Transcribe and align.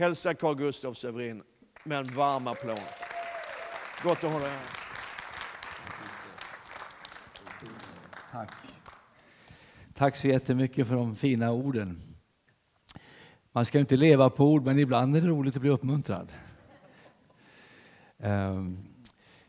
Hälsa 0.00 0.34
Carl 0.34 0.56
Gustaf 0.56 0.96
Severin 0.96 1.42
med 1.84 1.98
en 1.98 2.06
varm 2.06 2.46
applåd. 2.46 2.78
Gott 4.02 4.24
att 4.24 4.32
ha 4.32 4.38
dig 4.38 4.48
här. 4.48 4.60
Tack. 8.32 8.52
Tack 9.94 10.16
så 10.16 10.28
jättemycket 10.28 10.86
för 10.86 10.94
de 10.94 11.16
fina 11.16 11.52
orden. 11.52 12.02
Man 13.52 13.64
ska 13.66 13.78
inte 13.78 13.96
leva 13.96 14.30
på 14.30 14.44
ord, 14.44 14.64
men 14.64 14.78
ibland 14.78 15.16
är 15.16 15.20
det 15.20 15.28
roligt 15.28 15.56
att 15.56 15.62
bli 15.62 15.70
uppmuntrad. 15.70 16.32
Ehm, 18.18 18.78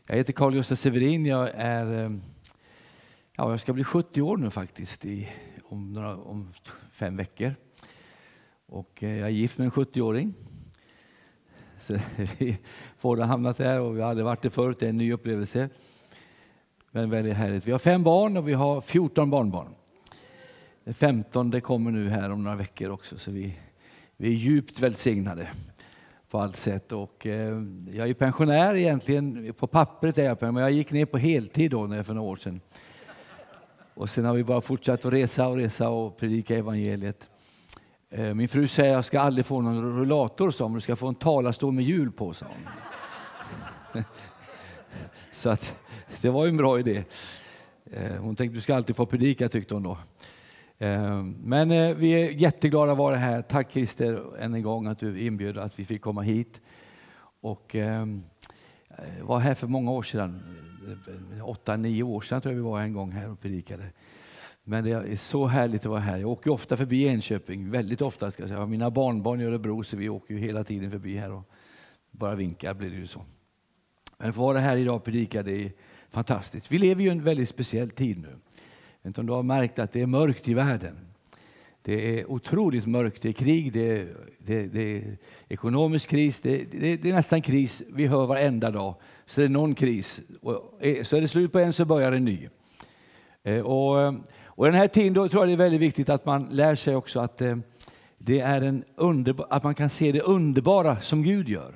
jag 0.06 0.16
heter 0.16 0.32
Carl 0.32 0.52
Gustaf 0.52 0.78
Severin. 0.78 1.26
Jag, 1.26 1.50
är, 1.54 2.04
ehm, 2.04 2.22
ja, 3.36 3.50
jag 3.50 3.60
ska 3.60 3.72
bli 3.72 3.84
70 3.84 4.22
år 4.22 4.36
nu 4.36 4.50
faktiskt 4.50 5.04
i, 5.04 5.28
om, 5.64 5.92
några, 5.92 6.16
om 6.16 6.52
fem 6.92 7.16
veckor. 7.16 7.54
Och 8.72 9.02
eh, 9.02 9.18
jag 9.18 9.28
är 9.28 9.32
gift 9.32 9.58
med 9.58 9.64
en 9.64 9.70
70-åring. 9.70 10.34
Så 11.80 11.96
vi 12.38 12.58
båda 13.00 13.24
hamnat 13.24 13.56
där 13.56 13.80
och 13.80 13.96
vi 13.96 14.00
har 14.00 14.08
aldrig 14.10 14.24
varit 14.24 14.42
det 14.42 14.50
förut. 14.50 14.76
Det 14.80 14.86
är 14.86 14.90
en 14.90 14.96
ny 14.96 15.12
upplevelse. 15.12 15.68
Men 16.90 17.10
väldigt 17.10 17.34
härligt. 17.34 17.66
Vi 17.66 17.72
har 17.72 17.78
fem 17.78 18.02
barn 18.02 18.36
och 18.36 18.48
vi 18.48 18.52
har 18.52 18.80
14 18.80 19.30
barnbarn. 19.30 19.68
Det 20.84 20.92
15 20.92 21.60
kommer 21.60 21.90
nu 21.90 22.08
här 22.08 22.30
om 22.30 22.44
några 22.44 22.56
veckor 22.56 22.90
också. 22.90 23.18
Så 23.18 23.30
vi, 23.30 23.58
vi 24.16 24.28
är 24.28 24.36
djupt 24.36 24.80
välsignade 24.80 25.48
på 26.30 26.40
allt 26.40 26.56
sätt. 26.56 26.92
Och, 26.92 27.26
eh, 27.26 27.62
jag 27.92 28.08
är 28.08 28.14
pensionär 28.14 28.74
egentligen, 28.74 29.54
på 29.54 29.66
pappret 29.66 30.18
är 30.18 30.24
jag 30.24 30.38
pensionär, 30.38 30.52
men 30.52 30.62
jag 30.62 30.72
gick 30.72 30.90
ner 30.90 31.06
på 31.06 31.18
heltid 31.18 31.70
då 31.70 31.86
när 31.86 32.02
för 32.02 32.14
några 32.14 32.30
år 32.30 32.36
sedan. 32.36 32.60
Och 33.94 34.10
sen 34.10 34.24
har 34.24 34.34
vi 34.34 34.44
bara 34.44 34.60
fortsatt 34.60 35.04
att 35.04 35.12
resa 35.12 35.48
och 35.48 35.56
resa 35.56 35.88
och 35.88 36.16
predika 36.16 36.56
evangeliet. 36.56 37.28
Eh, 38.14 38.34
min 38.34 38.48
fru 38.48 38.68
säger 38.68 38.90
att 38.90 38.96
jag 38.96 39.04
ska 39.04 39.20
aldrig 39.20 39.46
få 39.46 39.60
någon 39.60 39.98
rullator, 39.98 40.50
sa 40.50 40.64
hon, 40.64 40.74
du 40.74 40.80
ska 40.80 40.96
få 40.96 41.08
en 41.08 41.14
talarstol 41.14 41.72
med 41.72 41.84
hjul 41.84 42.12
på, 42.12 42.34
sa 42.34 42.46
hon. 42.46 44.04
Så 45.32 45.50
att, 45.50 45.76
det 46.20 46.30
var 46.30 46.44
ju 46.44 46.50
en 46.50 46.56
bra 46.56 46.78
idé. 46.78 47.04
Eh, 47.84 48.16
hon 48.20 48.36
tänkte 48.36 48.56
du 48.56 48.60
ska 48.60 48.74
alltid 48.74 48.96
få 48.96 49.06
predika, 49.06 49.48
tyckte 49.48 49.74
hon 49.74 49.82
då. 49.82 49.98
Eh, 50.78 51.22
men 51.42 51.98
vi 51.98 52.10
är 52.10 52.30
jätteglada 52.30 52.92
att 52.92 52.98
vara 52.98 53.16
här. 53.16 53.42
Tack 53.42 53.72
Christer 53.72 54.38
än 54.38 54.54
en 54.54 54.62
gång 54.62 54.86
att 54.86 54.98
du 54.98 55.20
inbjöd 55.20 55.58
att 55.58 55.78
vi 55.78 55.84
fick 55.84 56.02
komma 56.02 56.22
hit. 56.22 56.60
Och 57.40 57.74
ehm, 57.74 58.22
var 59.22 59.38
här 59.38 59.54
för 59.54 59.66
många 59.66 59.90
år 59.90 60.02
sedan, 60.02 60.42
åtta, 61.44 61.76
nio 61.76 62.02
år 62.02 62.20
sedan 62.20 62.40
tror 62.40 62.54
jag 62.54 62.56
vi 62.56 62.68
var 62.68 62.80
en 62.80 62.92
gång 62.92 63.12
här 63.12 63.30
och 63.30 63.40
predikade. 63.40 63.84
Men 64.64 64.84
det 64.84 64.90
är 64.90 65.16
så 65.16 65.46
härligt 65.46 65.80
att 65.80 65.90
vara 65.90 66.00
här. 66.00 66.18
Jag 66.18 66.30
åker 66.30 66.50
ofta 66.50 66.76
förbi 66.76 67.06
Enköping, 67.06 67.70
väldigt 67.70 68.02
ofta 68.02 68.30
ska 68.30 68.42
jag 68.42 68.50
säga. 68.50 68.66
Mina 68.66 68.90
barnbarn 68.90 69.40
i 69.40 69.44
Örebro 69.44 69.84
så 69.84 69.96
vi 69.96 70.08
åker 70.08 70.34
ju 70.34 70.40
hela 70.40 70.64
tiden 70.64 70.90
förbi 70.90 71.16
här 71.16 71.32
och 71.32 71.50
bara 72.10 72.34
vinkar 72.34 72.74
blir 72.74 72.90
det 72.90 72.96
ju 72.96 73.06
så. 73.06 73.24
Men 74.18 74.30
att 74.30 74.36
vara 74.36 74.58
här 74.58 74.76
idag 74.76 74.96
och 74.96 75.04
predika 75.04 75.42
det 75.42 75.64
är 75.64 75.72
fantastiskt. 76.10 76.72
Vi 76.72 76.78
lever 76.78 77.02
ju 77.02 77.08
i 77.08 77.12
en 77.12 77.24
väldigt 77.24 77.48
speciell 77.48 77.90
tid 77.90 78.18
nu. 78.18 78.28
Jag 78.28 78.34
vet 78.34 79.06
inte 79.06 79.20
om 79.20 79.26
du 79.26 79.32
har 79.32 79.42
märkt 79.42 79.78
att 79.78 79.92
det 79.92 80.00
är 80.00 80.06
mörkt 80.06 80.48
i 80.48 80.54
världen. 80.54 80.96
Det 81.82 82.20
är 82.20 82.30
otroligt 82.30 82.86
mörkt. 82.86 83.22
Det 83.22 83.28
är 83.28 83.32
krig, 83.32 83.72
det 83.72 83.90
är, 83.90 84.08
det, 84.38 84.66
det 84.66 84.96
är 84.96 85.18
ekonomisk 85.48 86.10
kris, 86.10 86.40
det, 86.40 86.64
det, 86.70 86.96
det, 86.96 87.10
är 87.10 87.14
nästan 87.14 87.42
kris. 87.42 87.82
Vi 87.88 88.06
hör 88.06 88.26
varenda 88.26 88.70
dag. 88.70 88.94
Så 89.26 89.40
det 89.40 89.44
är 89.44 89.48
någon 89.48 89.74
kris. 89.74 90.20
Eh, 90.80 91.02
så 91.04 91.16
är 91.16 91.20
det 91.20 91.28
slut 91.28 91.52
på 91.52 91.58
en 91.58 91.72
så 91.72 91.84
börjar 91.84 92.12
en 92.12 92.24
ny. 92.24 92.48
Eh, 93.42 93.60
och, 93.60 94.00
eh, 94.00 94.12
och 94.54 94.64
den 94.64 94.74
här 94.74 94.88
tiden 94.88 95.12
då 95.12 95.28
tror 95.28 95.42
jag 95.42 95.48
det 95.48 95.52
är 95.52 95.64
väldigt 95.64 95.80
viktigt 95.80 96.08
att 96.08 96.24
man 96.24 96.44
lär 96.44 96.74
sig 96.74 96.96
också 96.96 97.20
att 97.20 97.40
eh, 97.40 97.56
det 98.18 98.40
är 98.40 98.62
en 98.62 98.84
underbar, 98.96 99.46
att 99.50 99.62
man 99.62 99.74
kan 99.74 99.90
se 99.90 100.12
det 100.12 100.20
underbara 100.20 101.00
som 101.00 101.22
Gud 101.22 101.48
gör. 101.48 101.74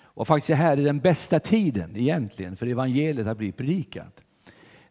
Och 0.00 0.26
faktiskt 0.26 0.50
är 0.50 0.54
här 0.54 0.76
är 0.76 0.84
den 0.84 1.00
bästa 1.00 1.40
tiden 1.40 1.96
egentligen 1.96 2.56
för 2.56 2.66
evangeliet 2.66 3.26
att 3.26 3.38
bli 3.38 3.52
predikat. 3.52 4.22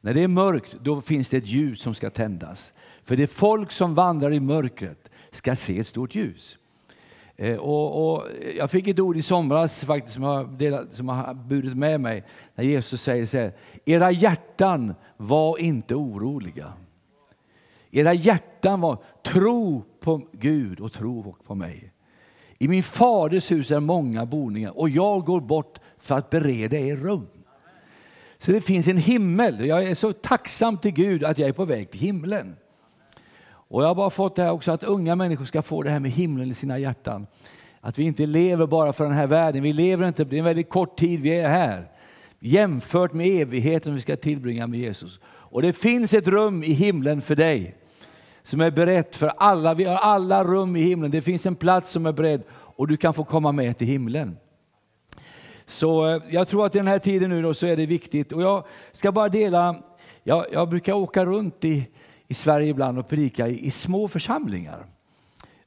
När 0.02 0.14
det 0.14 0.24
är 0.24 0.28
mörkt 0.28 0.78
då 0.82 1.02
finns 1.02 1.30
det 1.30 1.38
ett 1.38 1.48
ljus 1.48 1.82
som 1.82 1.96
ska 1.96 2.10
tändas. 2.10 2.74
För 3.04 3.16
det 3.16 3.28
folk 3.28 3.72
som 3.72 3.96
vandrar 3.96 4.34
i 4.34 4.40
mörkret 4.40 5.10
ska 5.32 5.56
se 5.56 5.80
ett 5.80 5.88
stort 5.88 6.16
ljus. 6.16 6.58
Eh, 7.36 7.56
och, 7.56 8.14
och, 8.14 8.28
jag 8.58 8.72
fick 8.72 8.88
ett 8.88 9.00
ord 9.00 9.18
i 9.18 9.22
somras 9.22 9.84
faktiskt 9.84 10.14
som 10.14 10.24
har, 10.24 10.44
delat, 10.44 10.88
som 10.94 11.10
har 11.10 11.34
burit 11.34 11.78
med 11.78 12.02
mig 12.02 12.24
när 12.56 12.64
Jesus 12.64 13.02
säger 13.02 13.26
så 13.26 13.38
här. 13.38 13.54
Era 13.86 14.12
hjärtan 14.12 14.94
var 15.18 15.58
inte 15.58 15.96
oroliga. 15.96 16.74
Era 17.98 18.14
hjärtan 18.14 18.82
var 18.82 18.98
tro 19.24 19.84
på 20.00 20.22
Gud 20.32 20.80
och 20.80 20.94
tro 20.94 21.36
på 21.44 21.56
mig. 21.56 21.92
I 22.58 22.68
min 22.68 22.84
faders 22.84 23.52
hus 23.52 23.72
är 23.72 23.80
många 23.80 24.26
boningar 24.26 24.78
och 24.78 24.90
jag 24.90 25.26
går 25.26 25.42
bort 25.42 25.80
för 25.98 26.16
att 26.16 26.30
bereda 26.30 26.78
er 26.78 26.96
rum. 26.96 27.28
Så 28.38 28.52
det 28.52 28.62
finns 28.62 28.88
en 28.88 28.98
himmel. 28.98 29.66
Jag 29.66 29.84
är 29.84 29.96
så 29.96 30.14
tacksam 30.14 30.78
till 30.78 30.92
Gud 30.92 31.24
att 31.24 31.38
jag 31.38 31.50
är 31.50 31.54
på 31.54 31.66
väg 31.66 31.92
till 31.92 32.00
himlen. 32.00 32.56
Och 33.50 33.84
jag 33.84 33.88
har 33.88 33.96
bara 33.96 34.10
fått 34.10 34.36
det 34.36 34.44
här 34.44 34.52
också 34.52 34.72
att 34.72 34.84
unga 34.84 35.16
människor 35.16 35.46
ska 35.46 35.62
få 35.62 35.84
det 35.84 35.90
här 35.90 36.00
med 36.00 36.12
himlen 36.12 36.52
i 36.52 36.54
sina 36.54 36.80
hjärtan. 36.80 37.28
Att 37.82 38.00
vi 38.00 38.04
inte 38.04 38.26
lever 38.26 38.68
bara 38.68 38.94
för 38.94 39.04
den 39.04 39.14
här 39.14 39.28
världen. 39.28 39.64
Vi 39.64 39.74
lever 39.74 40.08
inte, 40.08 40.24
det 40.24 40.36
är 40.36 40.40
en 40.40 40.46
väldigt 40.46 40.70
kort 40.70 40.98
tid 40.98 41.22
vi 41.22 41.36
är 41.36 41.50
här. 41.50 41.92
Jämfört 42.40 43.14
med 43.14 43.28
evigheten 43.28 43.96
vi 43.96 44.02
ska 44.02 44.16
tillbringa 44.16 44.68
med 44.68 44.80
Jesus. 44.80 45.20
Och 45.26 45.62
det 45.62 45.74
finns 45.74 46.14
ett 46.14 46.28
rum 46.28 46.64
i 46.64 46.74
himlen 46.74 47.22
för 47.22 47.36
dig 47.36 47.76
som 48.48 48.62
är 48.62 48.72
berett 48.72 49.16
för 49.16 49.28
alla. 49.28 49.74
Vi 49.74 49.84
har 49.84 49.96
alla 49.96 50.44
rum 50.44 50.76
i 50.76 50.82
himlen. 50.82 51.12
Det 51.12 51.22
finns 51.22 51.46
en 51.46 51.56
plats 51.56 51.92
som 51.92 52.06
är 52.06 52.12
beredd 52.12 52.44
och 52.52 52.88
du 52.88 52.98
kan 52.98 53.14
få 53.14 53.24
komma 53.24 53.52
med 53.52 53.78
till 53.78 53.88
himlen. 53.88 54.38
Så 55.66 56.08
eh, 56.08 56.22
jag 56.30 56.48
tror 56.48 56.66
att 56.66 56.76
i 56.76 56.78
den 56.78 56.88
här 56.88 57.00
tiden 57.00 57.30
nu 57.30 57.42
då 57.42 57.54
så 57.54 57.66
är 57.66 57.78
det 57.78 57.86
viktigt. 57.86 58.32
Och 58.32 58.42
jag 58.42 58.66
ska 58.92 59.12
bara 59.12 59.30
dela, 59.30 59.76
jag, 60.24 60.46
jag 60.52 60.70
brukar 60.70 60.94
åka 60.94 61.26
runt 61.26 61.66
i, 61.66 61.88
i 62.28 62.34
Sverige 62.34 62.68
ibland 62.68 63.00
och 63.00 63.08
predika 63.08 63.48
i, 63.48 63.68
i 63.68 63.72
små 63.72 64.08
församlingar. 64.08 64.86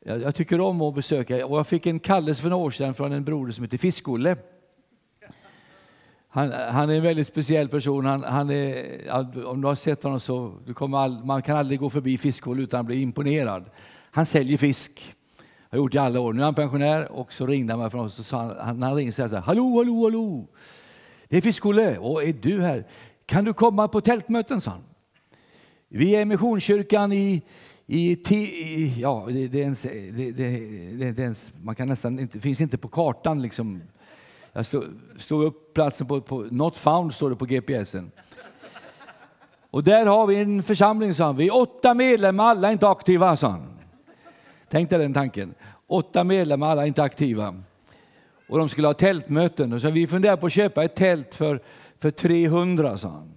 Jag, 0.04 0.22
jag, 0.22 0.34
tycker 0.34 0.60
om 0.60 0.82
att 0.82 0.94
besöka, 0.94 1.46
och 1.46 1.58
jag 1.58 1.66
fick 1.66 1.86
en 1.86 2.00
kallelse 2.00 2.42
för 2.42 2.48
några 2.48 2.64
år 2.64 2.70
sedan 2.70 2.94
från 2.94 3.12
en 3.12 3.24
broder 3.24 3.52
som 3.52 3.64
heter 3.64 3.78
Fiskolle. 3.78 4.36
Han, 6.32 6.52
han, 6.52 6.90
är 6.90 6.94
en 6.94 7.02
väldigt 7.02 7.26
speciell 7.26 7.68
person. 7.68 8.06
Han, 8.06 8.22
han 8.24 8.50
är, 8.50 9.46
om 9.46 9.60
du 9.60 9.68
har 9.68 9.74
sett 9.74 10.02
honom 10.02 10.20
så 10.20 10.54
du 10.66 10.74
kommer 10.74 10.98
all, 10.98 11.24
man 11.24 11.42
kan 11.42 11.56
aldrig 11.56 11.80
gå 11.80 11.90
förbi 11.90 12.18
Fiskhål 12.18 12.60
utan 12.60 12.80
att 12.80 12.86
bli 12.86 13.00
imponerad. 13.00 13.64
Han 14.10 14.26
säljer 14.26 14.58
fisk. 14.58 15.14
Har 15.70 15.78
gjort 15.78 15.94
i 15.94 15.98
alla 15.98 16.20
år. 16.20 16.32
Nu 16.32 16.40
är 16.40 16.44
han 16.44 16.54
pensionär 16.54 17.12
och 17.12 17.32
så 17.32 17.46
ringde 17.46 17.72
han 17.72 17.80
mig 17.80 17.90
från 17.90 18.06
oss 18.06 18.18
och 18.18 18.24
sa 18.24 18.54
han, 18.60 18.82
han 18.82 18.94
ringde 18.94 19.12
så 19.12 19.22
här, 19.22 19.36
hallå, 19.36 19.76
hallå, 19.76 20.04
hallå. 20.04 20.46
Det 21.28 21.36
är 21.36 21.40
Fiskolle. 21.40 21.98
Och 21.98 22.22
är 22.22 22.32
du 22.32 22.62
här? 22.62 22.86
Kan 23.26 23.44
du 23.44 23.52
komma 23.52 23.88
på 23.88 24.00
tältmöten, 24.00 24.60
sa 24.60 24.70
han. 24.70 24.82
Vi 25.88 26.16
är 26.16 26.24
Missionskyrkan 26.24 27.12
i, 27.12 27.42
i, 27.86 28.12
i 28.12 28.94
ja, 29.00 29.26
det, 29.28 29.48
det, 29.48 29.58
är 29.58 29.62
ens, 29.62 29.82
det, 29.82 30.32
det, 30.32 31.12
det, 31.12 31.22
ens, 31.22 31.52
man 31.62 31.74
kan 31.74 31.88
nästan 31.88 32.18
inte, 32.18 32.40
finns 32.40 32.60
inte 32.60 32.78
på 32.78 32.88
kartan 32.88 33.42
liksom 33.42 33.82
jag 34.52 34.66
slog, 34.66 34.84
slog 35.18 35.42
upp 35.42 35.74
platsen 35.74 36.06
på, 36.06 36.20
på 36.20 36.46
Not 36.50 36.76
found 36.76 37.14
står 37.14 37.30
det 37.30 37.36
på 37.36 37.44
GPSen. 37.44 38.10
Och 39.70 39.84
där 39.84 40.06
har 40.06 40.26
vi 40.26 40.36
en 40.36 40.62
församling, 40.62 41.14
sa 41.14 41.24
han. 41.24 41.36
Vi 41.36 41.46
är 41.46 41.56
åtta 41.56 41.94
medlemmar, 41.94 42.44
alla 42.44 42.68
är 42.68 42.72
inte 42.72 42.88
aktiva, 42.88 43.36
sa 43.36 43.48
han. 43.48 43.78
Tänk 44.68 44.90
dig 44.90 44.98
den 44.98 45.14
tanken. 45.14 45.54
Åtta 45.86 46.24
medlemmar, 46.24 46.70
alla 46.70 46.82
är 46.82 46.86
inte 46.86 47.02
aktiva. 47.02 47.62
Och 48.48 48.58
de 48.58 48.68
skulle 48.68 48.86
ha 48.86 48.94
tältmöten. 48.94 49.72
Och 49.72 49.80
så 49.80 49.90
vi 49.90 50.06
funderar 50.06 50.36
på 50.36 50.46
att 50.46 50.52
köpa 50.52 50.84
ett 50.84 50.96
tält 50.96 51.34
för, 51.34 51.60
för 51.98 52.10
300, 52.10 52.98
sa 52.98 53.08
han. 53.08 53.32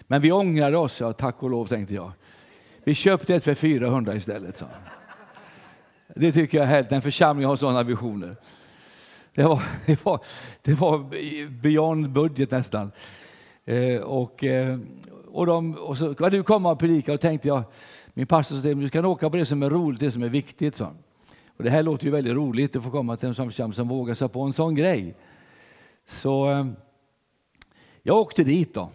Men 0.00 0.20
vi 0.20 0.32
ångrade 0.32 0.76
oss, 0.76 1.00
ja, 1.00 1.12
tack 1.12 1.42
och 1.42 1.50
lov, 1.50 1.66
tänkte 1.66 1.94
jag. 1.94 2.12
Vi 2.84 2.94
köpte 2.94 3.34
ett 3.34 3.44
för 3.44 3.54
400 3.54 4.14
istället, 4.14 4.56
sa 4.56 4.66
han. 4.72 4.82
Det 6.14 6.32
tycker 6.32 6.58
jag 6.58 6.64
är 6.64 6.68
härligt, 6.68 6.92
en 6.92 7.02
församling 7.02 7.46
har 7.46 7.56
sådana 7.56 7.82
visioner. 7.82 8.36
Det 9.36 9.42
var, 9.42 9.62
det 9.86 10.04
var, 10.04 10.20
det 10.62 10.74
var 10.74 10.98
beyond 11.62 12.10
budget 12.10 12.50
nästan. 12.50 12.92
Eh, 13.64 14.00
och, 14.00 14.44
eh, 14.44 14.78
och, 15.26 15.46
de, 15.46 15.74
och 15.74 15.98
så 15.98 16.14
var 16.18 16.30
du 16.30 16.42
komma 16.42 16.70
och 16.70 16.78
predika 16.78 17.12
och 17.12 17.20
tänkte 17.20 17.48
jag, 17.48 17.62
min 18.14 18.26
pastor 18.26 18.56
sa 18.56 18.74
du 18.74 18.88
ska 18.88 19.06
åka 19.06 19.30
på 19.30 19.36
det 19.36 19.46
som 19.46 19.62
är 19.62 19.70
roligt, 19.70 20.00
det 20.00 20.10
som 20.10 20.22
är 20.22 20.28
viktigt. 20.28 20.74
Så. 20.74 20.84
Och 21.56 21.64
det 21.64 21.70
här 21.70 21.82
låter 21.82 22.04
ju 22.04 22.10
väldigt 22.10 22.34
roligt 22.34 22.76
att 22.76 22.84
få 22.84 22.90
komma 22.90 23.16
till 23.16 23.28
en 23.28 23.34
sån 23.52 23.72
som 23.72 23.88
vågar 23.88 24.14
sig 24.14 24.28
på 24.28 24.42
en 24.42 24.52
sån 24.52 24.74
grej. 24.74 25.14
Så 26.06 26.50
eh, 26.50 26.66
jag 28.02 28.16
åkte 28.16 28.44
dit 28.44 28.74
då. 28.74 28.90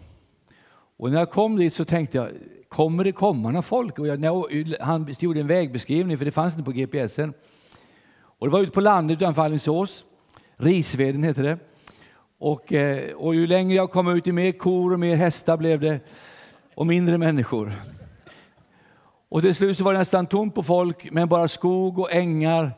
Och 0.96 1.10
när 1.10 1.18
jag 1.18 1.30
kom 1.30 1.56
dit 1.56 1.74
så 1.74 1.84
tänkte 1.84 2.18
jag, 2.18 2.30
kommer 2.68 3.04
det 3.04 3.12
komma 3.12 3.48
några 3.48 3.62
folk? 3.62 3.98
Och 3.98 4.06
jag, 4.06 4.24
jag, 4.24 4.74
han 4.80 5.14
gjorde 5.18 5.40
en 5.40 5.46
vägbeskrivning, 5.46 6.18
för 6.18 6.24
det 6.24 6.32
fanns 6.32 6.54
inte 6.54 6.64
på 6.64 6.72
GPSen. 6.72 7.34
Och 8.14 8.46
det 8.46 8.52
var 8.52 8.60
ute 8.60 8.72
på 8.72 8.80
landet 8.80 9.16
utanför 9.16 9.42
Alingsås. 9.42 10.04
Risveden 10.62 11.22
heter 11.22 11.42
det. 11.42 11.58
Och, 12.38 12.72
eh, 12.72 13.14
och 13.14 13.34
ju 13.34 13.46
längre 13.46 13.74
jag 13.74 13.90
kom 13.90 14.08
ut, 14.08 14.26
ju 14.26 14.32
mer 14.32 14.52
kor 14.52 14.92
och 14.92 15.00
mer 15.00 15.16
hästar 15.16 15.56
blev 15.56 15.80
det 15.80 16.00
och 16.74 16.86
mindre 16.86 17.18
människor. 17.18 17.72
Och 19.28 19.42
till 19.42 19.54
slut 19.54 19.78
så 19.78 19.84
var 19.84 19.92
det 19.92 19.98
nästan 19.98 20.26
tomt 20.26 20.54
på 20.54 20.62
folk, 20.62 21.10
men 21.10 21.28
bara 21.28 21.48
skog 21.48 21.98
och 21.98 22.12
ängar 22.12 22.72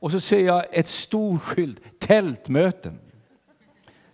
Och 0.00 0.10
så 0.10 0.20
ser 0.20 0.46
jag 0.46 0.64
ett 0.70 0.88
stor 0.88 1.38
skylt, 1.38 1.80
tältmöten. 1.98 2.98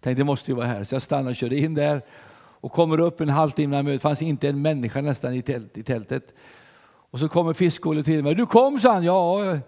Tänkte 0.00 0.20
det 0.20 0.24
måste 0.24 0.50
ju 0.50 0.54
vara 0.54 0.66
här, 0.66 0.84
så 0.84 0.94
jag 0.94 1.02
stannade 1.02 1.30
och 1.30 1.36
körde 1.36 1.58
in 1.58 1.74
där 1.74 2.02
och 2.60 2.72
kommer 2.72 3.00
upp 3.00 3.20
en 3.20 3.28
halvtimme 3.28 3.74
innan 3.74 3.84
mötet. 3.84 4.02
fanns 4.02 4.22
inte 4.22 4.48
en 4.48 4.62
människa 4.62 5.00
nästan 5.00 5.34
i, 5.34 5.42
tält, 5.42 5.78
i 5.78 5.82
tältet. 5.82 6.34
Och 7.10 7.18
så 7.18 7.28
kommer 7.28 7.52
fiskålet 7.52 8.04
till 8.04 8.22
mig. 8.22 8.34
Du 8.34 8.46
kom, 8.46 8.80
sa 8.80 8.92
han. 8.92 9.04
Ja, 9.04 9.58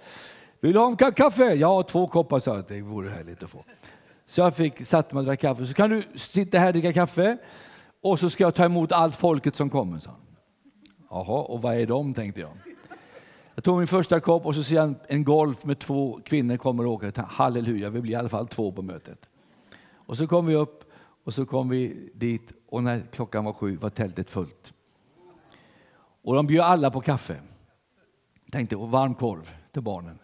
vill 0.60 0.72
du 0.72 0.78
ha 0.78 0.86
en 0.86 0.96
kopp 0.96 1.14
kaffe? 1.16 1.54
Ja, 1.54 1.82
två 1.82 2.06
koppar, 2.06 2.40
sa 2.40 2.56
jag. 2.56 2.64
Det 2.68 2.82
vore 2.82 3.10
härligt 3.10 3.42
att 3.42 3.50
få. 3.50 3.64
Så 4.26 4.40
jag 4.40 4.56
fick, 4.56 4.86
satte 4.86 5.14
mig 5.14 5.20
och 5.20 5.26
drack 5.26 5.40
kaffe. 5.40 5.66
Så 5.66 5.74
kan 5.74 5.90
du 5.90 6.02
sitta 6.14 6.58
här 6.58 6.66
och 6.66 6.72
dricka 6.72 6.92
kaffe 6.92 7.38
och 8.00 8.20
så 8.20 8.30
ska 8.30 8.44
jag 8.44 8.54
ta 8.54 8.64
emot 8.64 8.92
allt 8.92 9.14
folket 9.14 9.56
som 9.56 9.70
kommer, 9.70 9.98
sa 9.98 10.10
han. 10.10 10.20
Jaha, 11.10 11.42
och 11.42 11.62
vad 11.62 11.74
är 11.74 11.86
de, 11.86 12.14
tänkte 12.14 12.40
jag. 12.40 12.50
Jag 13.54 13.64
tog 13.64 13.78
min 13.78 13.86
första 13.86 14.20
kopp 14.20 14.46
och 14.46 14.54
så 14.54 14.62
ser 14.62 14.76
jag 14.76 14.94
en 15.08 15.24
golf 15.24 15.64
med 15.64 15.78
två 15.78 16.20
kvinnor 16.24 16.56
kommer 16.56 16.86
och 16.86 16.92
åker. 16.92 17.22
Halleluja, 17.22 17.90
vi 17.90 18.00
blir 18.00 18.12
i 18.12 18.14
alla 18.14 18.28
fall 18.28 18.48
två 18.48 18.72
på 18.72 18.82
mötet. 18.82 19.28
Och 19.92 20.16
så 20.16 20.26
kom 20.26 20.46
vi 20.46 20.54
upp 20.54 20.92
och 21.24 21.34
så 21.34 21.46
kom 21.46 21.68
vi 21.68 22.10
dit 22.14 22.52
och 22.68 22.82
när 22.82 23.00
klockan 23.12 23.44
var 23.44 23.52
sju 23.52 23.76
var 23.76 23.90
tältet 23.90 24.30
fullt. 24.30 24.72
Och 26.22 26.34
de 26.34 26.46
bjöd 26.46 26.64
alla 26.64 26.90
på 26.90 27.00
kaffe. 27.00 27.40
Tänkte, 28.52 28.76
och 28.76 28.90
varm 28.90 29.14
korv 29.14 29.50
till 29.72 29.82
barnen. 29.82 30.18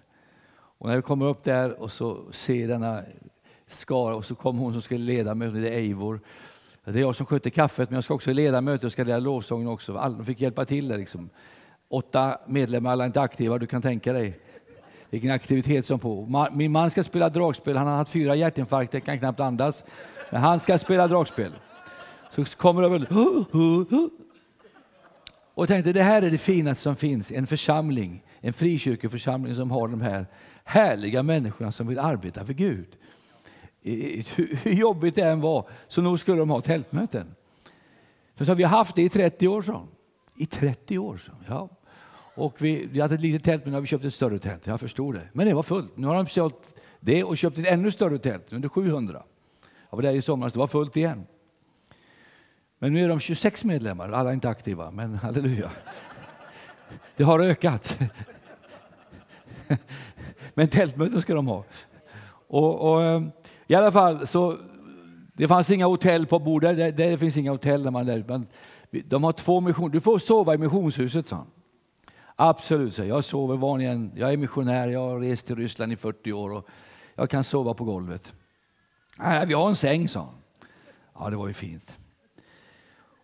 Och 0.78 0.88
när 0.88 0.96
vi 0.96 1.02
kommer 1.02 1.26
upp 1.26 1.44
där 1.44 1.80
och 1.80 1.92
så 1.92 2.32
ser 2.32 2.68
denna 2.68 3.02
skara 3.66 4.16
och 4.16 4.24
så 4.24 4.34
kom 4.34 4.58
hon 4.58 4.72
som 4.72 4.82
skulle 4.82 5.04
leda 5.04 5.34
mötet, 5.34 5.62
det 5.62 5.68
är 5.68 5.72
Eivor. 5.72 6.20
Det 6.84 6.98
är 6.98 7.00
jag 7.00 7.16
som 7.16 7.26
sköter 7.26 7.50
kaffet, 7.50 7.90
men 7.90 7.94
jag 7.94 8.04
ska 8.04 8.14
också 8.14 8.32
leda 8.32 8.60
mötet 8.60 8.84
och 8.84 8.92
ska 8.92 9.04
leda 9.04 9.18
lovsången 9.18 9.68
också. 9.68 9.96
Alla 9.96 10.24
fick 10.24 10.40
hjälpa 10.40 10.64
till 10.64 10.88
där 10.88 10.98
liksom. 10.98 11.30
Åtta 11.88 12.38
medlemmar, 12.46 12.92
alla 12.92 13.06
inte 13.06 13.20
aktiva, 13.20 13.58
du 13.58 13.66
kan 13.66 13.82
tänka 13.82 14.12
dig. 14.12 14.38
Vilken 15.10 15.30
aktivitet 15.30 15.86
som 15.86 15.98
på. 15.98 16.48
Min 16.52 16.72
man 16.72 16.90
ska 16.90 17.04
spela 17.04 17.28
dragspel, 17.28 17.76
han 17.76 17.86
har 17.86 17.96
haft 17.96 18.12
fyra 18.12 18.34
hjärtinfarkter, 18.34 19.00
kan 19.00 19.18
knappt 19.18 19.40
andas. 19.40 19.84
Men 20.30 20.40
han 20.40 20.60
ska 20.60 20.78
spela 20.78 21.08
dragspel. 21.08 21.52
Så 22.30 22.44
kommer 22.44 22.82
det 22.82 22.88
väl... 22.88 23.06
Och 25.54 25.62
jag 25.62 25.68
tänkte, 25.68 25.92
det 25.92 26.02
här 26.02 26.22
är 26.22 26.30
det 26.30 26.38
finaste 26.38 26.82
som 26.82 26.96
finns, 26.96 27.32
en 27.32 27.46
församling, 27.46 28.22
en 28.40 28.52
frikyrkoförsamling 28.52 29.54
som 29.54 29.70
har 29.70 29.88
de 29.88 30.00
här 30.00 30.26
härliga 30.66 31.22
människorna 31.22 31.72
som 31.72 31.86
vill 31.86 31.98
arbeta 31.98 32.46
för 32.46 32.52
Gud. 32.52 32.96
Hur 34.62 34.72
jobbigt 34.72 35.14
det 35.14 35.22
än 35.22 35.40
var, 35.40 35.68
så 35.88 36.02
nog 36.02 36.20
skulle 36.20 36.38
de 36.38 36.50
ha 36.50 36.60
tältmöten. 36.60 37.34
För 38.34 38.44
så 38.44 38.50
har 38.50 38.56
vi 38.56 38.64
haft 38.64 38.96
det 38.96 39.02
i 39.02 39.08
30 39.08 39.48
år, 39.48 39.62
så. 39.62 39.88
I 40.36 40.46
30 40.46 40.98
år, 40.98 41.16
så. 41.16 41.32
Ja. 41.48 41.68
Och 42.34 42.62
vi, 42.62 42.86
vi 42.86 43.00
hade 43.00 43.14
ett 43.14 43.20
litet 43.20 43.44
tält, 43.44 43.64
men 43.64 43.70
nu 43.70 43.76
har 43.76 43.80
vi 43.80 43.86
köpt 43.86 44.04
ett 44.04 44.14
större 44.14 44.38
tält. 44.38 44.66
Jag 44.66 44.80
förstår 44.80 45.12
det. 45.12 45.28
Men 45.32 45.46
det 45.46 45.54
var 45.54 45.62
fullt. 45.62 45.96
Nu 45.96 46.06
har 46.06 46.14
de 46.14 46.26
sålt 46.26 46.74
det 47.00 47.24
och 47.24 47.38
köpt 47.38 47.58
ett 47.58 47.66
ännu 47.66 47.90
större 47.90 48.18
tält, 48.18 48.52
under 48.52 48.68
700. 48.68 49.22
Jag 49.90 49.96
var 49.96 50.02
där 50.02 50.14
i 50.14 50.22
somras, 50.22 50.52
det 50.52 50.58
var 50.58 50.66
fullt 50.66 50.96
igen. 50.96 51.26
Men 52.78 52.92
nu 52.92 53.04
är 53.04 53.08
de 53.08 53.20
26 53.20 53.64
medlemmar, 53.64 54.08
alla 54.08 54.30
är 54.30 54.34
inte 54.34 54.48
aktiva, 54.48 54.90
men 54.90 55.14
halleluja. 55.22 55.70
Det 57.16 57.24
har 57.24 57.40
ökat. 57.40 57.98
Men 60.58 60.68
tältmöten 60.68 61.22
ska 61.22 61.34
de 61.34 61.46
ha. 61.46 61.64
Och, 62.48 62.92
och, 62.92 63.02
eh, 63.02 63.22
I 63.66 63.74
alla 63.74 63.92
fall, 63.92 64.26
så 64.26 64.58
det 65.32 65.48
fanns 65.48 65.70
inga 65.70 65.86
hotell 65.86 66.26
på 66.26 66.38
bordet. 66.38 66.76
där. 66.76 66.92
det 66.92 67.18
finns 67.18 67.36
inga 67.36 67.50
hotell 67.50 67.84
när 67.84 67.90
man 67.90 68.08
är 68.08 68.16
där. 68.16 68.24
Men 68.28 68.46
de 69.04 69.24
har 69.24 69.32
två 69.32 69.60
missioner. 69.60 69.88
Du 69.88 70.00
får 70.00 70.18
sova 70.18 70.54
i 70.54 70.58
missionshuset, 70.58 71.28
sa 71.28 71.36
han. 71.36 71.46
Absolut, 72.36 72.94
så 72.94 73.04
jag 73.04 73.24
sover 73.24 73.56
vanligen. 73.56 74.12
Jag 74.14 74.32
är 74.32 74.36
missionär, 74.36 74.88
jag 74.88 75.00
har 75.00 75.20
rest 75.20 75.46
till 75.46 75.56
Ryssland 75.56 75.92
i 75.92 75.96
40 75.96 76.32
år 76.32 76.52
och 76.52 76.68
jag 77.14 77.30
kan 77.30 77.44
sova 77.44 77.74
på 77.74 77.84
golvet. 77.84 78.32
Nej, 79.18 79.46
vi 79.46 79.54
har 79.54 79.68
en 79.68 79.76
säng, 79.76 80.08
sa 80.08 80.20
han. 80.20 80.34
Ja, 81.18 81.30
det 81.30 81.36
var 81.36 81.48
ju 81.48 81.54
fint. 81.54 81.96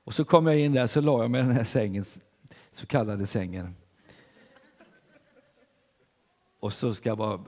Och 0.04 0.14
så 0.14 0.24
kom 0.24 0.46
jag 0.46 0.58
in 0.58 0.72
där 0.72 0.86
så 0.86 1.00
la 1.00 1.22
jag 1.22 1.30
mig 1.30 1.40
i 1.40 1.44
den 1.44 1.56
här 1.56 1.64
sängen, 1.64 2.04
så 2.72 2.86
kallade 2.86 3.26
sängen. 3.26 3.74
Och 6.62 6.72
så 6.72 6.94
ska 6.94 7.08
jag 7.08 7.18
bara, 7.18 7.40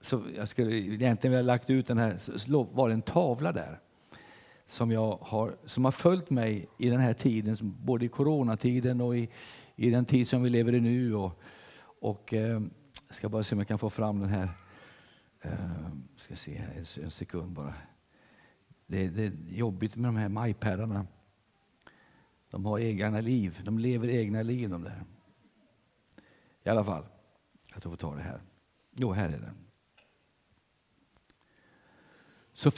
så 0.00 0.22
jag 0.36 0.48
skulle 0.48 0.76
egentligen 0.76 1.32
vilja 1.32 1.42
lagt 1.42 1.70
ut 1.70 1.86
den 1.86 1.98
här, 1.98 2.16
så 2.16 2.62
var 2.62 2.88
det 2.88 2.94
en 2.94 3.02
tavla 3.02 3.52
där 3.52 3.80
som, 4.66 4.90
jag 4.90 5.18
har, 5.20 5.56
som 5.64 5.84
har 5.84 5.92
följt 5.92 6.30
mig 6.30 6.68
i 6.78 6.90
den 6.90 7.00
här 7.00 7.12
tiden, 7.12 7.56
både 7.60 8.04
i 8.04 8.08
coronatiden 8.08 9.00
och 9.00 9.16
i, 9.16 9.28
i 9.76 9.90
den 9.90 10.04
tid 10.04 10.28
som 10.28 10.42
vi 10.42 10.50
lever 10.50 10.74
i 10.74 10.80
nu. 10.80 11.14
Och, 11.14 11.42
och 12.00 12.34
eh, 12.34 12.62
jag 13.08 13.16
ska 13.16 13.28
bara 13.28 13.42
se 13.42 13.54
om 13.54 13.58
jag 13.58 13.68
kan 13.68 13.78
få 13.78 13.90
fram 13.90 14.20
den 14.20 14.28
här. 14.28 14.48
Eh, 15.42 15.50
ska 16.16 16.36
se 16.36 16.54
här, 16.54 16.74
en, 16.74 17.04
en 17.04 17.10
sekund 17.10 17.52
bara. 17.52 17.74
Det, 18.86 19.08
det, 19.08 19.24
är 19.24 19.32
jobbigt 19.48 19.96
med 19.96 20.08
de 20.08 20.16
här 20.16 20.28
majpärrarna. 20.28 21.06
De 22.50 22.64
har 22.64 22.78
egna 22.78 23.20
liv, 23.20 23.60
de 23.64 23.78
lever 23.78 24.08
egna 24.08 24.42
liv 24.42 24.70
de 24.70 24.82
där. 24.82 25.04
I 26.64 26.68
alla 26.68 26.84
fall, 26.84 27.04
jag 27.74 27.82
får 27.82 27.96
ta 27.96 28.14
det 28.14 28.22
här. 28.22 28.40
Jo, 28.96 29.12
här 29.12 29.28
är 29.28 29.38
den. 29.38 29.56
Så, 32.54 32.70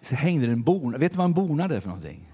så 0.00 0.14
hängde 0.14 0.46
det 0.46 0.52
en 0.52 0.62
bonad. 0.62 1.00
Vet 1.00 1.12
du 1.12 1.18
vad 1.18 1.24
en 1.24 1.34
bonad 1.34 1.72
är 1.72 1.80
för 1.80 1.88
någonting? 1.88 2.32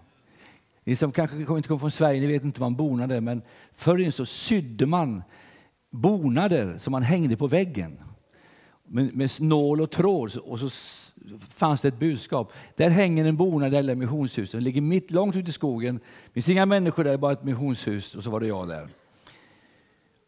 Ni 0.84 0.96
som 0.96 1.12
kanske 1.12 1.36
inte 1.36 1.68
kommer 1.68 1.78
från 1.78 1.90
Sverige 1.90 2.20
ni 2.20 2.26
vet 2.26 2.44
inte 2.44 2.60
vad 2.60 2.66
en 2.66 2.76
bonad 2.76 3.12
är, 3.12 3.20
men 3.20 3.42
förr 3.72 4.10
så 4.10 4.26
sydde 4.26 4.86
man 4.86 5.22
bonader 5.90 6.78
som 6.78 6.92
man 6.92 7.02
hängde 7.02 7.36
på 7.36 7.46
väggen 7.46 8.00
med, 8.84 9.16
med 9.16 9.30
nål 9.40 9.80
och 9.80 9.90
tråd 9.90 10.36
och 10.36 10.60
så 10.60 10.70
fanns 11.54 11.80
det 11.80 11.88
ett 11.88 11.98
budskap. 11.98 12.52
Där 12.76 12.90
hänger 12.90 13.24
en 13.24 13.36
bonad 13.36 13.72
där 13.72 13.94
missionshuset. 13.94 14.52
Den 14.52 14.64
ligger 14.64 14.80
mitt 14.80 15.10
långt 15.10 15.36
ute 15.36 15.50
i 15.50 15.52
skogen. 15.52 16.00
Det 16.26 16.32
finns 16.32 16.48
inga 16.48 16.66
människor 16.66 17.04
där, 17.04 17.16
bara 17.16 17.32
ett 17.32 17.44
missionshus 17.44 18.14
och 18.14 18.22
så 18.22 18.30
var 18.30 18.40
det 18.40 18.46
jag 18.46 18.68
där. 18.68 18.88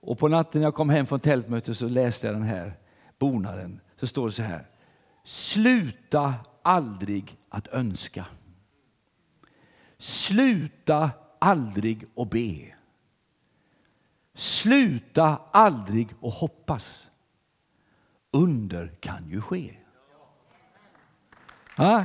Och 0.07 0.19
på 0.19 0.29
natten 0.29 0.61
när 0.61 0.67
jag 0.67 0.75
kom 0.75 0.91
hem 0.91 1.07
från 1.07 1.21
tältmötet 1.21 1.79
så 1.79 1.89
läste 1.89 2.27
jag 2.27 2.37
den 2.37 2.43
här 2.43 2.73
bonaden. 3.19 3.81
Så 4.01 4.07
står 4.07 4.27
det 4.27 4.33
så 4.33 4.43
här. 4.43 4.67
Sluta 5.25 6.35
aldrig 6.63 7.37
att 7.49 7.69
önska. 7.69 8.27
Sluta 9.99 11.11
aldrig 11.39 12.05
att 12.17 12.31
be. 12.31 12.75
Sluta 14.35 15.41
aldrig 15.53 16.09
att 16.23 16.35
hoppas. 16.35 17.07
Under 18.31 18.89
kan 19.01 19.31
ju 19.31 19.41
ske. 19.41 19.75
Ja? 21.77 22.05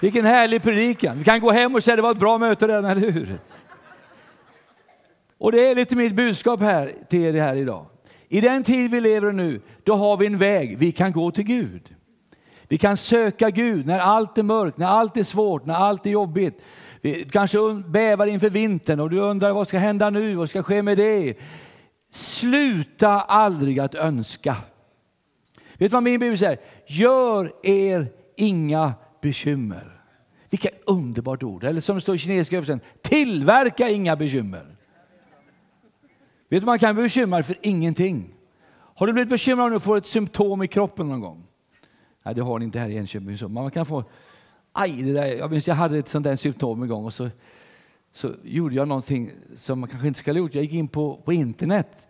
Vilken 0.00 0.24
härlig 0.24 0.62
predikan. 0.62 1.18
Vi 1.18 1.24
kan 1.24 1.40
gå 1.40 1.50
hem 1.50 1.74
och 1.74 1.84
säga 1.84 1.92
att 1.92 1.98
det 1.98 2.02
var 2.02 2.12
ett 2.12 2.18
bra 2.18 2.38
möte 2.38 2.68
redan, 2.68 2.84
eller 2.84 3.10
hur? 3.10 3.38
Och 5.44 5.52
det 5.52 5.70
är 5.70 5.74
lite 5.74 5.96
mitt 5.96 6.14
budskap 6.14 6.60
här 6.60 6.92
till 7.08 7.22
er 7.22 7.32
här 7.32 7.56
idag. 7.56 7.86
I 8.28 8.40
den 8.40 8.62
tid 8.62 8.90
vi 8.90 9.00
lever 9.00 9.32
nu, 9.32 9.60
då 9.82 9.94
har 9.94 10.16
vi 10.16 10.26
en 10.26 10.38
väg. 10.38 10.78
Vi 10.78 10.92
kan 10.92 11.12
gå 11.12 11.30
till 11.30 11.44
Gud. 11.44 11.94
Vi 12.68 12.78
kan 12.78 12.96
söka 12.96 13.50
Gud 13.50 13.86
när 13.86 13.98
allt 13.98 14.38
är 14.38 14.42
mörkt, 14.42 14.78
när 14.78 14.86
allt 14.86 15.16
är 15.16 15.22
svårt, 15.22 15.66
när 15.66 15.74
allt 15.74 16.06
är 16.06 16.10
jobbigt. 16.10 16.62
Vi 17.00 17.28
kanske 17.32 17.58
bävar 17.86 18.26
inför 18.26 18.50
vintern 18.50 19.00
och 19.00 19.10
du 19.10 19.18
undrar 19.18 19.52
vad 19.52 19.68
ska 19.68 19.78
hända 19.78 20.10
nu, 20.10 20.34
vad 20.34 20.50
ska 20.50 20.62
ske 20.62 20.82
med 20.82 20.98
det? 20.98 21.34
Sluta 22.10 23.20
aldrig 23.20 23.80
att 23.80 23.94
önska. 23.94 24.56
Vet 25.72 25.78
du 25.78 25.88
vad 25.88 26.02
min 26.02 26.20
bibel 26.20 26.38
säger? 26.38 26.58
Gör 26.86 27.52
er 27.62 28.06
inga 28.36 28.92
bekymmer. 29.22 30.00
Vilket 30.50 30.82
underbart 30.86 31.42
ord. 31.42 31.64
Eller 31.64 31.80
som 31.80 31.94
det 31.94 32.00
står 32.00 32.14
i 32.14 32.18
kinesiska 32.18 32.56
översättningen, 32.56 32.94
tillverka 33.02 33.88
inga 33.88 34.16
bekymmer. 34.16 34.73
Vet 36.54 36.62
du, 36.62 36.66
man 36.66 36.78
kan 36.78 36.94
bli 36.94 37.02
bekymrad 37.02 37.46
för 37.46 37.56
ingenting. 37.62 38.34
Har 38.76 39.06
du 39.06 39.12
blivit 39.12 39.30
bekymrad 39.30 39.66
om 39.66 39.72
du 39.72 39.80
får 39.80 39.96
ett 39.96 40.06
symptom 40.06 40.62
i 40.62 40.68
kroppen 40.68 41.08
någon 41.08 41.20
gång? 41.20 41.46
Nej, 42.22 42.34
det 42.34 42.42
har 42.42 42.58
ni 42.58 42.64
inte 42.64 42.78
här 42.78 42.88
i 42.88 42.96
Enköping. 42.96 43.36
Men 43.40 43.52
man 43.52 43.70
kan 43.70 43.86
få, 43.86 44.04
aj, 44.72 45.02
det 45.02 45.12
där, 45.12 45.26
jag 45.26 45.50
minns 45.50 45.68
jag 45.68 45.74
hade 45.74 45.98
ett 45.98 46.08
sånt 46.08 46.24
där 46.24 46.36
symptom 46.36 46.82
en 46.82 46.88
gång 46.88 47.04
och 47.04 47.14
så, 47.14 47.30
så 48.12 48.32
gjorde 48.42 48.74
jag 48.74 48.88
någonting 48.88 49.30
som 49.56 49.80
man 49.80 49.88
kanske 49.88 50.08
inte 50.08 50.20
skulle 50.20 50.40
ha 50.40 50.44
gjort. 50.44 50.54
Jag 50.54 50.64
gick 50.64 50.72
in 50.72 50.88
på, 50.88 51.16
på 51.24 51.32
internet 51.32 52.08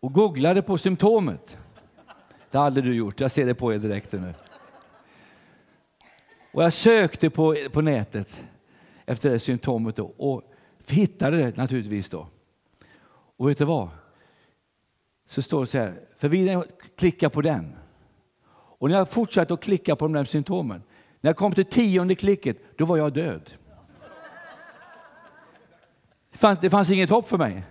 och 0.00 0.12
googlade 0.12 0.62
på 0.62 0.78
symptomet. 0.78 1.56
Det 2.50 2.58
har 2.58 2.64
aldrig 2.66 2.84
du 2.84 2.94
gjort, 2.94 3.20
jag 3.20 3.30
ser 3.30 3.46
det 3.46 3.54
på 3.54 3.74
er 3.74 3.78
direkt 3.78 4.12
nu. 4.12 4.34
Och 6.52 6.62
jag 6.62 6.72
sökte 6.72 7.30
på, 7.30 7.56
på 7.72 7.80
nätet 7.80 8.42
efter 9.06 9.30
det 9.30 9.40
symptomet 9.40 9.96
då, 9.96 10.04
och 10.16 10.42
hittade 10.86 11.36
det 11.36 11.56
naturligtvis. 11.56 12.10
då. 12.10 12.26
Och 13.36 13.48
vet 13.48 13.58
du 13.58 13.64
vad? 13.64 13.88
Så 15.26 15.42
står 15.42 15.60
det 15.60 15.66
så 15.66 15.78
här, 15.78 16.00
för 16.16 16.28
vi 16.28 16.62
klickar 16.96 17.28
på 17.28 17.40
den. 17.40 17.76
Och 18.78 18.88
när 18.90 18.96
jag 18.96 19.08
fortsatte 19.08 19.54
att 19.54 19.62
klicka 19.62 19.96
på 19.96 20.04
de 20.04 20.12
där 20.12 20.24
symptomen, 20.24 20.82
när 21.20 21.28
jag 21.28 21.36
kom 21.36 21.52
till 21.52 21.64
tionde 21.64 22.14
klicket, 22.14 22.56
då 22.78 22.84
var 22.84 22.96
jag 22.96 23.12
död. 23.12 23.52
Det 26.32 26.38
fanns, 26.38 26.58
det 26.60 26.70
fanns 26.70 26.90
inget 26.90 27.10
hopp 27.10 27.28
för 27.28 27.38
mig. 27.38 27.64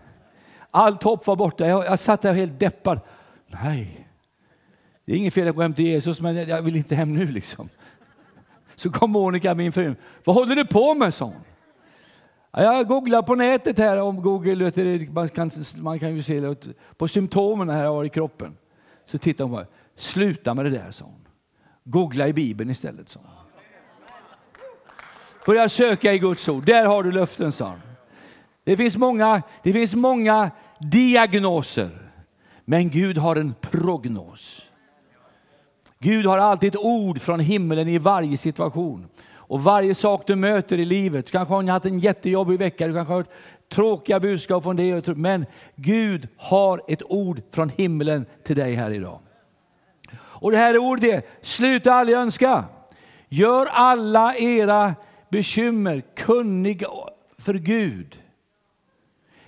Allt 0.71 1.03
hopp 1.03 1.27
var 1.27 1.35
borta. 1.35 1.67
Jag, 1.67 1.85
jag 1.85 1.99
satt 1.99 2.21
där 2.21 2.33
helt 2.33 2.59
deppad. 2.59 2.99
Nej, 3.47 4.07
Det 5.05 5.13
är 5.13 5.17
inget 5.17 5.33
fel 5.33 5.47
att 5.47 5.55
gå 5.55 5.61
hem 5.61 5.73
till 5.73 5.85
Jesus, 5.85 6.21
men 6.21 6.35
jag 6.35 6.61
vill 6.61 6.75
inte 6.75 6.95
hem 6.95 7.13
nu 7.13 7.25
liksom. 7.25 7.69
Så 8.75 8.91
kom 8.91 9.11
Monica, 9.11 9.55
min 9.55 9.71
fru. 9.71 9.95
Vad 10.23 10.35
håller 10.35 10.55
du 10.55 10.65
på 10.65 10.93
med? 10.93 11.13
sa 11.13 11.25
hon. 11.25 11.35
Jag 12.57 12.87
googlar 12.87 13.21
på 13.21 13.35
nätet 13.35 13.77
här 13.77 13.97
om 13.97 14.21
Google, 14.21 14.71
man 15.11 15.29
kan, 15.29 15.51
man 15.77 15.99
kan 15.99 16.15
ju 16.15 16.23
se 16.23 16.55
på 16.97 17.07
symptomen 17.07 17.69
här 17.69 17.85
har 17.85 18.03
i 18.03 18.09
kroppen. 18.09 18.57
Så 19.05 19.17
tittar 19.17 19.43
hon 19.43 19.53
på 19.53 19.65
Sluta 19.95 20.53
med 20.53 20.65
det 20.65 20.69
där, 20.69 20.91
sa 20.91 21.05
hon. 21.05 21.27
Googla 21.83 22.27
i 22.27 22.33
Bibeln 22.33 22.69
istället, 22.69 23.09
sa 23.09 23.19
hon. 23.23 23.29
Börja 25.45 25.69
söka 25.69 26.13
i 26.13 26.19
Guds 26.19 26.47
ord. 26.49 26.65
Där 26.65 26.85
har 26.85 27.03
du 27.03 27.11
löften, 27.11 27.51
sa 27.51 27.67
hon. 27.69 27.81
Det 28.63 28.77
finns 28.77 28.97
många, 28.97 29.41
det 29.63 29.73
finns 29.73 29.95
många 29.95 30.51
diagnoser, 30.79 32.11
men 32.65 32.89
Gud 32.89 33.17
har 33.17 33.35
en 33.35 33.53
prognos. 33.61 34.61
Gud 35.99 36.25
har 36.25 36.37
alltid 36.37 36.69
ett 36.69 36.81
ord 36.81 37.21
från 37.21 37.39
himlen 37.39 37.87
i 37.87 37.97
varje 37.97 38.37
situation. 38.37 39.07
Och 39.47 39.63
varje 39.63 39.95
sak 39.95 40.27
du 40.27 40.35
möter 40.35 40.77
i 40.77 40.85
livet, 40.85 41.25
du 41.25 41.31
kanske 41.31 41.53
har 41.53 41.63
haft 41.63 41.85
en 41.85 41.99
jättejobbig 41.99 42.59
vecka, 42.59 42.87
du 42.87 42.93
kanske 42.93 43.13
har 43.13 43.17
hört 43.17 43.29
tråkiga 43.69 44.19
budskap 44.19 44.63
från 44.63 44.75
det, 44.75 45.07
men 45.07 45.45
Gud 45.75 46.27
har 46.37 46.81
ett 46.87 47.03
ord 47.03 47.41
från 47.51 47.69
himlen 47.69 48.25
till 48.43 48.55
dig 48.55 48.73
här 48.73 48.91
idag. 48.91 49.19
Och 50.15 50.51
det 50.51 50.57
här 50.57 50.77
ordet 50.77 51.03
är, 51.03 51.21
sluta 51.41 51.93
aldrig 51.93 52.17
önska. 52.17 52.65
Gör 53.29 53.65
alla 53.65 54.35
era 54.35 54.95
bekymmer 55.29 56.01
kunniga 56.15 56.87
för 57.37 57.53
Gud. 57.53 58.19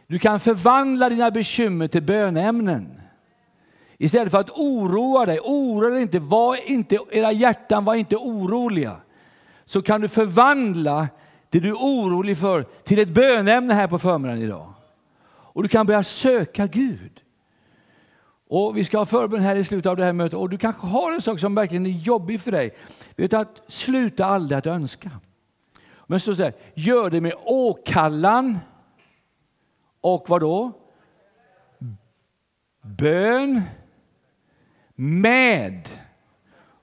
Du 0.07 0.19
kan 0.19 0.39
förvandla 0.39 1.09
dina 1.09 1.31
bekymmer 1.31 1.87
till 1.87 2.03
bönämnen. 2.03 3.01
Istället 3.97 4.31
för 4.31 4.39
att 4.39 4.49
oroa 4.49 5.25
dig, 5.25 5.39
oroa 5.39 5.89
dig 5.89 6.01
inte, 6.01 6.19
var 6.19 6.69
inte, 6.69 6.99
era 7.11 7.31
hjärtan 7.31 7.85
var 7.85 7.95
inte 7.95 8.15
oroliga. 8.15 8.95
Så 9.65 9.81
kan 9.81 10.01
du 10.01 10.07
förvandla 10.07 11.07
det 11.49 11.59
du 11.59 11.69
är 11.69 11.73
orolig 11.73 12.37
för 12.37 12.63
till 12.63 12.99
ett 12.99 13.09
bönämne 13.09 13.73
här 13.73 13.87
på 13.87 13.99
förmiddagen 13.99 14.41
idag. 14.41 14.73
Och 15.27 15.63
du 15.63 15.69
kan 15.69 15.85
börja 15.85 16.03
söka 16.03 16.67
Gud. 16.67 17.21
Och 18.47 18.77
Vi 18.77 18.85
ska 18.85 18.97
ha 18.97 19.05
förbön 19.05 19.41
här 19.41 19.55
i 19.55 19.63
slutet 19.63 19.89
av 19.89 19.97
det 19.97 20.03
här 20.03 20.13
mötet 20.13 20.39
och 20.39 20.49
du 20.49 20.57
kanske 20.57 20.87
har 20.87 21.11
en 21.11 21.21
sak 21.21 21.39
som 21.39 21.55
verkligen 21.55 21.85
är 21.85 21.89
jobbig 21.89 22.41
för 22.41 22.51
dig. 22.51 22.75
Vet 23.15 23.31
du 23.31 23.37
att 23.37 23.61
sluta 23.67 24.25
aldrig 24.25 24.57
att 24.57 24.67
önska. 24.67 25.11
Men 26.07 26.19
så 26.19 26.35
säger 26.35 26.53
gör 26.73 27.09
det 27.09 27.21
med 27.21 27.33
åkallan 27.45 28.59
och 30.01 30.25
vad 30.27 30.41
då? 30.41 30.71
Bön 32.81 33.61
med. 34.95 35.89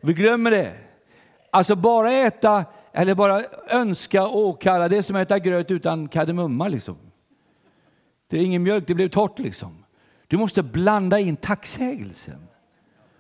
Vi 0.01 0.13
glömmer 0.13 0.51
det. 0.51 0.82
Alltså 1.55 1.77
bara 1.77 2.13
äta 2.13 2.65
eller 2.93 3.15
bara 3.15 3.43
önska 3.69 4.27
och 4.27 4.39
åkalla, 4.39 4.89
det 4.89 4.99
är 4.99 5.03
som 5.03 5.17
att 5.17 5.23
äta 5.23 5.39
gröt 5.39 5.71
utan 5.71 6.09
kardemumma. 6.09 6.69
Liksom. 6.69 6.97
Det 8.29 8.39
är 8.39 8.45
ingen 8.45 8.63
mjölk, 8.63 8.87
det 8.87 8.95
blev 8.95 9.09
torrt. 9.09 9.39
Liksom. 9.39 9.85
Du 10.27 10.37
måste 10.37 10.63
blanda 10.63 11.19
in 11.19 11.37
tacksägelsen. 11.37 12.49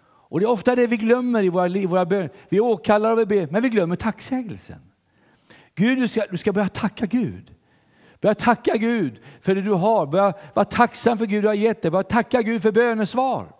Och 0.05 0.41
Det 0.41 0.47
är 0.47 0.51
ofta 0.51 0.77
det 0.77 0.87
vi 0.87 0.97
glömmer 0.97 1.43
i 1.43 1.49
våra 1.49 1.67
liv, 1.67 1.89
våra 1.89 2.07
böner. 2.07 2.31
Vi 2.49 2.61
åkallar 2.61 3.13
och 3.13 3.19
vi 3.19 3.27
ber, 3.27 3.49
men 3.51 3.63
vi 3.63 3.69
glömmer 3.69 3.97
tacksägelsen. 3.97 4.81
Gud, 5.75 5.99
du 5.99 6.09
ska, 6.09 6.27
du 6.31 6.37
ska 6.37 6.53
börja 6.53 6.69
tacka 6.69 7.07
Gud. 7.07 7.55
Börja 8.21 8.35
tacka 8.35 8.77
Gud 8.77 9.21
för 9.41 9.55
det 9.55 9.63
du 9.63 9.73
har. 9.73 10.07
Börja 10.07 10.35
vara 10.55 10.65
tacksam 10.65 11.19
för 11.19 11.27
Gud 11.27 11.45
du 11.45 11.49
har 11.49 11.55
gett 11.55 11.83
dig. 11.83 11.91
Börja 11.91 12.03
tacka 12.03 12.43
Gud 12.43 12.63
för 12.63 12.73
bönesvar. 12.73 13.53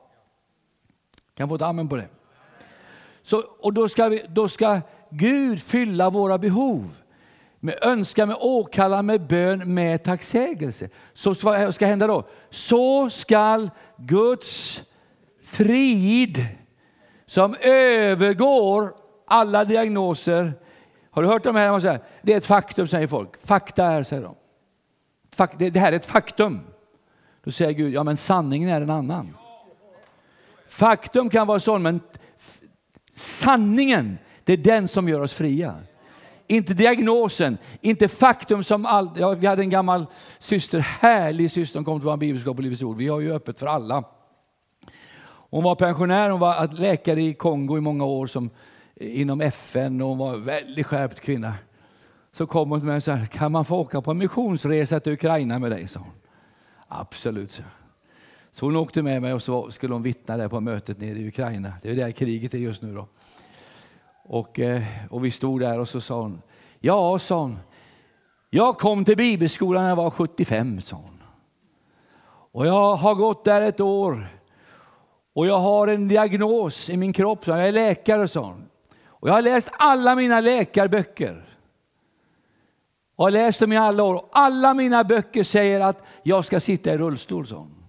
Kan 1.35 1.49
få 1.49 1.55
ett 1.55 1.63
amen 1.63 1.89
på 1.89 1.97
det. 1.97 2.09
Så, 3.23 3.45
och 3.59 3.73
då 3.73 3.89
ska, 3.89 4.09
vi, 4.09 4.25
då 4.29 4.49
ska 4.49 4.81
Gud 5.11 5.63
fylla 5.63 6.11
våra 6.11 6.39
behov 6.39 6.95
med 7.61 7.79
önskan, 7.83 8.29
med 8.29 8.37
åkallan, 8.41 9.07
med 9.07 9.27
bön, 9.27 9.75
med 9.75 10.05
tacksägelse. 10.05 10.89
Så 11.15 11.35
vad 11.43 11.75
ska 11.75 11.87
hända 11.87 12.07
då? 12.07 12.29
Så 12.51 13.11
skall 13.11 13.71
Guds 13.97 14.83
frid 15.45 16.47
som 17.27 17.57
övergår 17.61 18.95
alla 19.27 19.65
diagnoser. 19.65 20.53
Har 21.11 21.23
du 21.23 21.29
hört 21.29 21.45
de 21.45 21.57
här? 21.57 22.01
Det 22.23 22.33
är 22.33 22.37
ett 22.37 22.47
faktum, 22.47 22.89
säger 22.89 23.07
folk. 23.07 23.47
Fakta 23.47 23.85
är, 23.85 24.03
säger 24.03 24.23
de. 24.23 24.37
Det 25.71 25.81
här 25.81 25.93
är 25.93 25.97
ett 25.97 26.05
faktum. 26.05 26.61
Då 27.45 27.51
säger 27.51 27.73
Gud, 27.73 27.95
ja 27.95 28.05
men 28.05 28.17
sanningen 28.17 28.69
är 28.69 28.81
en 28.81 28.91
annan. 28.91 29.37
Faktum 30.69 31.31
kan 31.31 31.47
vara 31.47 31.61
sån, 31.61 31.83
men 31.83 32.01
sanningen, 33.15 34.19
det 34.45 34.53
är 34.53 34.57
den 34.57 34.89
som 34.89 35.09
gör 35.09 35.21
oss 35.21 35.33
fria. 35.33 35.75
Inte 36.47 36.75
diagnosen, 36.75 37.59
inte 37.81 38.09
faktum 38.09 38.65
som 38.65 38.87
allt. 38.87 39.19
ja, 39.19 39.31
Vi 39.31 39.47
hade 39.47 39.63
en 39.63 39.71
gammal 39.71 40.07
syster, 40.39 40.79
härlig 40.79 41.51
syster, 41.51 41.79
hon 41.79 41.85
kom 41.85 42.01
till 42.01 42.07
vår 42.07 42.17
bibelskola 42.17 42.55
på 42.55 42.63
Livets 42.63 42.83
Ord. 42.83 42.97
Vi 42.97 43.09
har 43.09 43.21
ju 43.21 43.33
öppet 43.33 43.59
för 43.59 43.67
alla. 43.67 44.05
Hon 45.51 45.65
var 45.65 45.75
pensionär, 45.75 46.31
hon 46.31 46.41
var 46.41 46.69
läkare 46.69 47.23
i 47.23 47.35
Kongo 47.35 47.79
i 47.79 47.81
många 47.81 48.05
år 48.05 48.27
som, 48.27 48.51
eh, 48.97 49.21
inom 49.21 49.41
FN 49.41 50.01
och 50.01 50.09
hon 50.09 50.19
var 50.19 50.35
en 50.35 50.45
väldigt 50.45 50.87
skärpt 50.87 51.21
kvinna. 51.21 51.55
Så 52.33 52.47
kom 52.47 52.71
hon 52.71 52.81
till 52.81 52.87
mig 52.87 52.97
och 52.97 53.03
sa, 53.03 53.19
kan 53.33 53.53
man 53.53 53.65
få 53.65 53.77
åka 53.77 54.03
på 54.03 54.11
en 54.11 54.19
missionsresa 54.19 55.01
till 55.01 55.13
Ukraina 55.13 55.59
med 55.59 55.71
dig? 55.71 55.89
Sa 55.89 56.01
hon. 56.01 56.13
Absolut, 56.89 57.53
så. 57.53 57.63
Så 58.53 58.67
hon 58.67 58.77
åkte 58.77 59.03
med 59.03 59.23
mig 59.23 59.33
och 59.33 59.43
så 59.43 59.71
skulle 59.71 59.95
hon 59.95 60.03
vittna 60.03 60.37
där 60.37 60.49
på 60.49 60.61
mötet 60.61 61.01
nere 61.01 61.19
i 61.19 61.29
Ukraina. 61.29 61.73
Det 61.83 61.91
är 61.91 61.95
där 61.95 62.11
kriget 62.11 62.55
är 62.55 62.59
just 62.59 62.83
nu. 62.83 62.95
Då. 62.95 63.07
Och, 64.25 64.59
eh, 64.61 64.83
och 65.11 65.25
vi 65.25 65.31
stod 65.31 65.61
där 65.61 65.79
och 65.79 65.89
så 65.89 66.01
sa 66.01 66.21
hon, 66.21 66.43
ja, 66.81 67.19
sa 67.19 67.41
hon, 67.41 67.59
jag 68.51 68.79
kom 68.79 69.05
till 69.05 69.17
bibelskolan 69.17 69.83
när 69.83 69.89
jag 69.89 69.97
var 69.97 70.11
75, 70.11 70.81
sa 70.81 70.97
hon. 70.97 71.23
Och 72.53 72.67
jag 72.67 72.97
har 72.97 73.15
gått 73.15 73.45
där 73.45 73.63
ett 73.63 73.81
år 73.81 74.29
och 75.35 75.47
jag 75.47 75.59
har 75.59 75.89
en 75.89 76.09
diagnos 76.09 76.91
i 76.91 76.97
min 76.97 77.13
kropp, 77.13 77.47
jag 77.47 77.69
är 77.69 77.73
läkare, 77.73 78.29
sa 78.29 78.45
hon. 78.45 78.69
Och 79.07 79.29
jag 79.29 79.33
har 79.33 79.43
läst 79.43 79.71
alla 79.73 80.15
mina 80.15 80.41
läkarböcker. 80.41 81.49
Och 83.17 83.25
har 83.25 83.31
läst 83.31 83.61
dem 83.61 83.73
i 83.73 83.77
alla 83.77 84.03
år. 84.03 84.25
Alla 84.33 84.75
mina 84.75 85.05
böcker 85.05 85.45
säger 85.45 85.81
att 85.81 86.03
jag 86.23 86.45
ska 86.45 86.61
sitta 86.61 86.95
i 86.95 86.99
rullstol, 86.99 87.47
sa 87.47 87.57
hon. 87.57 87.82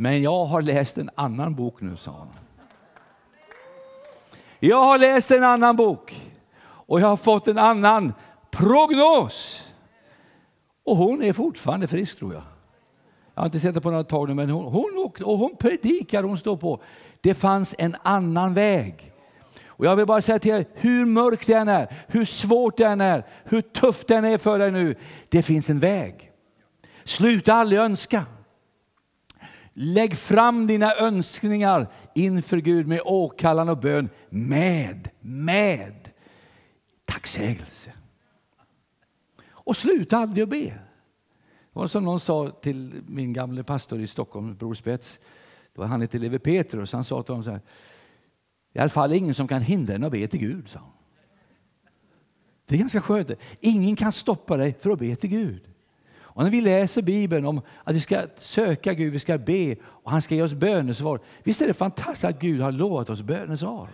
Men 0.00 0.22
jag 0.22 0.44
har 0.44 0.62
läst 0.62 0.98
en 0.98 1.10
annan 1.14 1.54
bok 1.54 1.80
nu, 1.80 1.96
sa 1.96 2.10
hon. 2.10 2.28
Jag 4.60 4.84
har 4.84 4.98
läst 4.98 5.30
en 5.30 5.44
annan 5.44 5.76
bok 5.76 6.32
och 6.60 7.00
jag 7.00 7.06
har 7.06 7.16
fått 7.16 7.48
en 7.48 7.58
annan 7.58 8.12
prognos. 8.50 9.62
Och 10.84 10.96
hon 10.96 11.22
är 11.22 11.32
fortfarande 11.32 11.88
frisk 11.88 12.18
tror 12.18 12.34
jag. 12.34 12.42
Jag 13.34 13.42
har 13.42 13.46
inte 13.46 13.60
sett 13.60 13.74
det 13.74 13.80
på 13.80 13.90
några 13.90 14.04
tag 14.04 14.28
nu, 14.28 14.34
men 14.34 14.50
hon, 14.50 14.72
hon, 14.72 15.14
och 15.24 15.38
hon 15.38 15.56
predikar, 15.56 16.22
hon 16.22 16.38
står 16.38 16.56
på. 16.56 16.82
Det 17.20 17.34
fanns 17.34 17.74
en 17.78 17.96
annan 18.02 18.54
väg. 18.54 19.12
Och 19.66 19.86
jag 19.86 19.96
vill 19.96 20.06
bara 20.06 20.22
säga 20.22 20.38
till 20.38 20.50
er, 20.50 20.66
hur 20.74 21.04
mörk 21.04 21.46
den 21.46 21.68
är, 21.68 21.96
hur 22.08 22.24
svårt 22.24 22.76
den 22.76 23.00
är, 23.00 23.26
hur 23.44 23.60
tufft 23.62 24.08
den 24.08 24.24
är 24.24 24.38
för 24.38 24.58
dig 24.58 24.70
nu, 24.70 24.94
det 25.28 25.42
finns 25.42 25.70
en 25.70 25.78
väg. 25.78 26.32
Sluta 27.04 27.54
aldrig 27.54 27.80
önska. 27.80 28.26
Lägg 29.80 30.16
fram 30.16 30.66
dina 30.66 30.94
önskningar 30.94 31.86
inför 32.14 32.56
Gud 32.56 32.86
med 32.86 33.00
åkallan 33.04 33.68
och 33.68 33.78
bön 33.78 34.08
med, 34.28 35.10
med 35.20 36.10
tacksägelse. 37.04 37.92
Och 39.48 39.76
sluta 39.76 40.18
aldrig 40.18 40.42
att 40.42 40.48
be. 40.48 40.64
Det 40.64 40.80
var 41.72 41.86
som 41.86 42.04
någon 42.04 42.20
sa 42.20 42.50
till 42.50 43.02
min 43.06 43.32
gamle 43.32 43.62
pastor 43.62 44.00
i 44.00 44.06
Stockholm, 44.06 44.56
Bror 44.56 44.74
Spets. 44.74 45.18
Det 45.72 45.80
var 45.80 45.86
han 45.86 46.00
hette 46.00 46.18
Lewi 46.18 46.38
Petrus. 46.38 46.92
Han 46.92 47.04
sa 47.04 47.22
till 47.22 47.32
honom 47.32 47.44
så 47.44 47.50
här. 47.50 47.60
I 48.72 48.78
alla 48.78 48.90
fall 48.90 49.12
ingen 49.12 49.34
som 49.34 49.48
kan 49.48 49.62
hindra 49.62 49.94
en 49.94 50.04
att 50.04 50.12
be 50.12 50.26
till 50.26 50.40
Gud, 50.40 50.68
sa 50.68 50.78
han. 50.78 50.88
Det 52.66 52.74
är 52.74 52.78
ganska 52.78 53.00
skönt. 53.00 53.30
Ingen 53.60 53.96
kan 53.96 54.12
stoppa 54.12 54.56
dig 54.56 54.76
för 54.80 54.90
att 54.90 54.98
be 54.98 55.16
till 55.16 55.30
Gud. 55.30 55.68
Och 56.38 56.44
när 56.44 56.50
vi 56.50 56.60
läser 56.60 57.02
Bibeln 57.02 57.46
om 57.46 57.60
att 57.84 57.94
vi 57.94 58.00
ska 58.00 58.26
söka 58.36 58.94
Gud, 58.94 59.12
vi 59.12 59.18
ska 59.18 59.38
be 59.38 59.76
och 59.84 60.10
han 60.10 60.22
ska 60.22 60.34
ge 60.34 60.42
oss 60.42 60.54
bönesvar. 60.54 61.20
Visst 61.42 61.62
är 61.62 61.66
det 61.66 61.74
fantastiskt 61.74 62.24
att 62.24 62.40
Gud 62.40 62.60
har 62.60 62.72
lovat 62.72 63.10
oss 63.10 63.22
bönesvar? 63.22 63.88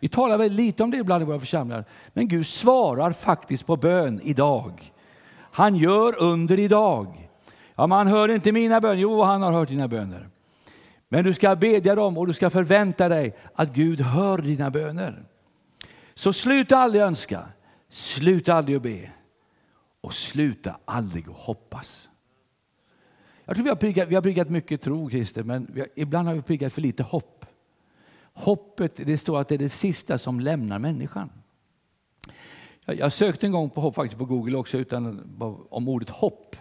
Vi 0.00 0.08
talar 0.08 0.38
väldigt 0.38 0.66
lite 0.66 0.82
om 0.82 0.90
det 0.90 0.96
ibland 0.96 1.22
i 1.22 1.26
våra 1.26 1.40
församlingar, 1.40 1.84
men 2.12 2.28
Gud 2.28 2.46
svarar 2.46 3.12
faktiskt 3.12 3.66
på 3.66 3.76
bön 3.76 4.20
idag. 4.22 4.92
Han 5.40 5.76
gör 5.76 6.22
under 6.22 6.58
idag. 6.58 7.28
Ja, 7.74 7.86
man 7.86 8.06
hör 8.06 8.28
inte 8.28 8.52
mina 8.52 8.80
böner. 8.80 9.00
Jo, 9.00 9.22
han 9.22 9.42
har 9.42 9.52
hört 9.52 9.68
dina 9.68 9.88
böner. 9.88 10.28
Men 11.08 11.24
du 11.24 11.34
ska 11.34 11.56
bedja 11.56 11.94
dem 11.94 12.18
och 12.18 12.26
du 12.26 12.32
ska 12.32 12.50
förvänta 12.50 13.08
dig 13.08 13.36
att 13.54 13.72
Gud 13.72 14.00
hör 14.00 14.38
dina 14.38 14.70
böner. 14.70 15.22
Så 16.14 16.32
sluta 16.32 16.76
aldrig 16.76 17.02
önska, 17.02 17.40
sluta 17.90 18.54
aldrig 18.54 18.76
att 18.76 18.82
be 18.82 19.10
och 20.00 20.14
sluta 20.14 20.76
aldrig 20.84 21.28
att 21.28 21.36
hoppas. 21.36 22.08
Jag 23.44 23.56
tror 23.56 23.64
vi 23.64 23.70
har 23.70 23.76
prickat, 23.76 24.08
vi 24.08 24.14
har 24.14 24.22
prickat 24.22 24.50
mycket 24.50 24.82
tro, 24.82 25.10
Christer, 25.10 25.42
men 25.42 25.72
har, 25.76 25.88
ibland 25.94 26.28
har 26.28 26.34
vi 26.34 26.42
prickat 26.42 26.72
för 26.72 26.80
lite 26.80 27.02
hopp. 27.02 27.44
Hoppet, 28.32 28.96
det 28.96 29.18
står 29.18 29.40
att 29.40 29.48
det 29.48 29.54
är 29.54 29.58
det 29.58 29.68
sista 29.68 30.18
som 30.18 30.40
lämnar 30.40 30.78
människan. 30.78 31.30
Jag, 32.84 32.98
jag 32.98 33.12
sökte 33.12 33.46
en 33.46 33.52
gång 33.52 33.70
på 33.70 33.80
hopp 33.80 33.94
faktiskt 33.94 34.18
på 34.18 34.24
Google 34.24 34.56
också 34.56 34.78
utan, 34.78 35.34
om 35.70 35.88
ordet 35.88 36.10
hopp. 36.10 36.56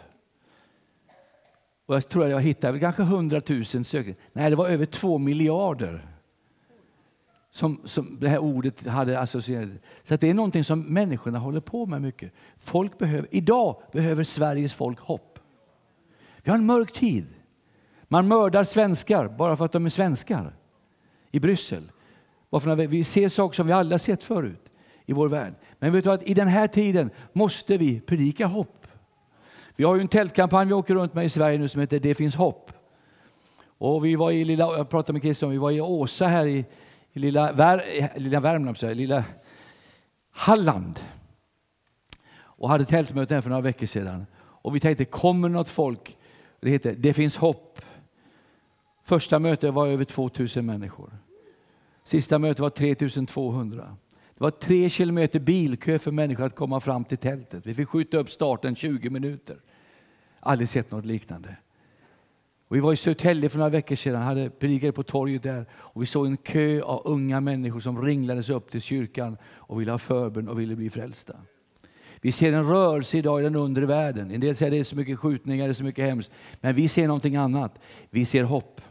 Och 1.86 1.96
jag 1.96 2.10
tror 2.10 2.25
att 2.25 2.32
jag 2.32 2.41
hittade 2.41 2.79
kanske 2.79 3.01
100 3.01 3.41
000 3.48 3.65
sökningar. 3.65 4.15
Nej, 4.34 4.50
det 4.50 4.56
var 4.56 4.70
över 4.70 4.86
två 4.86 5.17
miljarder 5.17 6.16
som, 7.57 7.81
som 7.85 8.17
det 8.19 8.29
här 8.29 8.39
ordet 8.39 8.87
hade 8.87 9.19
associerat. 9.19 9.69
Så 10.03 10.13
att 10.13 10.21
det 10.21 10.29
är 10.29 10.33
någonting 10.33 10.63
som 10.63 10.81
människorna 10.81 11.39
håller 11.39 11.59
på 11.59 11.85
med 11.85 12.01
mycket. 12.01 12.31
Folk 12.57 12.97
behöver, 12.97 13.27
idag 13.31 13.81
behöver 13.91 14.23
Sveriges 14.23 14.73
folk 14.73 14.99
hopp. 14.99 15.39
Vi 16.43 16.51
har 16.51 16.57
en 16.57 16.65
mörk 16.65 16.91
tid. 16.91 17.25
Man 18.03 18.27
mördar 18.27 18.63
svenskar 18.63 19.27
bara 19.27 19.57
för 19.57 19.65
att 19.65 19.71
de 19.71 19.85
är 19.85 19.89
svenskar 19.89 20.55
i 21.31 21.39
Bryssel. 21.39 21.91
Varför 22.49 22.75
vi 22.75 23.03
ser 23.03 23.29
saker 23.29 23.55
som 23.55 23.67
vi 23.67 23.73
aldrig 23.73 23.93
har 23.93 23.99
sett 23.99 24.23
förut 24.23 24.71
i 25.05 25.13
vår 25.13 25.27
värld. 25.27 25.53
Men 25.79 25.93
vet 25.93 26.03
du 26.03 26.11
att 26.11 26.23
i 26.23 26.33
den 26.33 26.47
här 26.47 26.67
tiden 26.67 27.09
måste 27.33 27.77
vi 27.77 27.99
predika 27.99 28.47
hopp. 28.47 28.87
Vi 29.75 29.83
har 29.83 29.95
ju 29.95 30.01
en 30.01 30.07
tältkampanj 30.07 30.67
vi 30.67 30.73
åker 30.73 30.95
runt 30.95 31.13
med 31.13 31.25
i 31.25 31.29
Sverige 31.29 31.57
nu 31.57 31.67
som 31.67 31.81
heter 31.81 31.99
Det 31.99 32.15
finns 32.15 32.35
hopp. 32.35 32.71
Och 33.77 34.05
vi 34.05 34.15
var 34.15 34.31
i 34.31 34.45
lilla, 34.45 34.63
jag 34.63 34.89
pratade 34.89 35.13
med 35.13 35.21
Christian, 35.21 35.51
vi 35.51 35.57
var 35.57 35.71
i 35.71 35.81
Åsa 35.81 36.27
här 36.27 36.47
i, 36.47 36.65
i 37.17 37.19
lilla, 37.19 37.51
Vär, 37.51 38.12
lilla 38.15 38.39
Värmland, 38.39 38.77
så 38.77 38.93
lilla 38.93 39.24
Halland. 40.31 41.00
Och 42.39 42.69
hade 42.69 42.86
tältmöte 42.86 43.33
här 43.33 43.41
för 43.41 43.50
några 43.50 43.62
veckor 43.62 43.88
sedan. 43.88 44.25
Och 44.38 44.75
vi 44.75 44.79
tänkte, 44.79 45.05
kommer 45.05 45.50
något 45.50 45.69
folk? 45.69 46.17
Det 46.59 46.69
heter 46.69 46.95
Det 46.97 47.13
finns 47.13 47.38
hopp. 47.38 47.81
Första 49.03 49.39
mötet 49.39 49.74
var 49.74 49.88
över 49.88 50.05
2000 50.05 50.65
människor. 50.65 51.17
Sista 52.03 52.39
mötet 52.39 52.59
var 52.59 52.69
3200. 52.69 53.97
Det 54.33 54.43
var 54.43 54.51
tre 54.51 54.89
kilometer 54.89 55.39
bilkö 55.39 56.00
för 56.00 56.12
människor 56.12 56.45
att 56.45 56.55
komma 56.55 56.79
fram 56.79 57.05
till 57.05 57.17
tältet. 57.17 57.65
Vi 57.65 57.74
fick 57.74 57.89
skjuta 57.89 58.17
upp 58.17 58.31
starten 58.31 58.75
20 58.75 59.09
minuter. 59.09 59.57
Aldrig 60.39 60.69
sett 60.69 60.91
något 60.91 61.05
liknande. 61.05 61.55
Och 62.67 62.75
vi 62.75 62.79
var 62.79 62.93
i 62.93 62.97
Södertälje 62.97 63.50
för 63.50 63.57
några 63.57 63.69
veckor 63.69 63.95
sedan, 63.95 64.21
hade 64.21 64.50
predikat 64.50 64.95
på 64.95 65.03
torget 65.03 65.43
där 65.43 65.65
och 65.74 66.01
vi 66.01 66.05
såg 66.05 66.25
en 66.25 66.38
kö 66.38 66.81
av 66.81 67.01
unga 67.05 67.41
människor 67.41 67.79
som 67.79 68.01
ringlades 68.01 68.50
upp 68.50 68.71
till 68.71 68.81
kyrkan 68.81 69.38
och 69.43 69.81
ville 69.81 69.91
ha 69.91 69.97
förbön 69.97 70.47
och 70.47 70.59
ville 70.59 70.75
bli 70.75 70.89
frälsta. 70.89 71.33
Vi 72.21 72.31
ser 72.31 72.53
en 72.53 72.65
rörelse 72.65 73.17
idag 73.17 73.39
i 73.39 73.43
den 73.43 73.55
undre 73.55 73.86
världen. 73.86 74.31
En 74.31 74.39
del 74.39 74.55
säger 74.55 74.71
att 74.71 74.75
det 74.75 74.79
är 74.79 74.83
så 74.83 74.95
mycket 74.95 75.19
skjutningar, 75.19 75.65
det 75.65 75.71
är 75.71 75.74
så 75.74 75.83
mycket 75.83 76.05
hemskt. 76.05 76.31
Men 76.62 76.75
vi 76.75 76.88
ser 76.88 77.07
någonting 77.07 77.36
annat. 77.36 77.79
Vi 78.09 78.25
ser 78.25 78.43
hopp. 78.43 78.81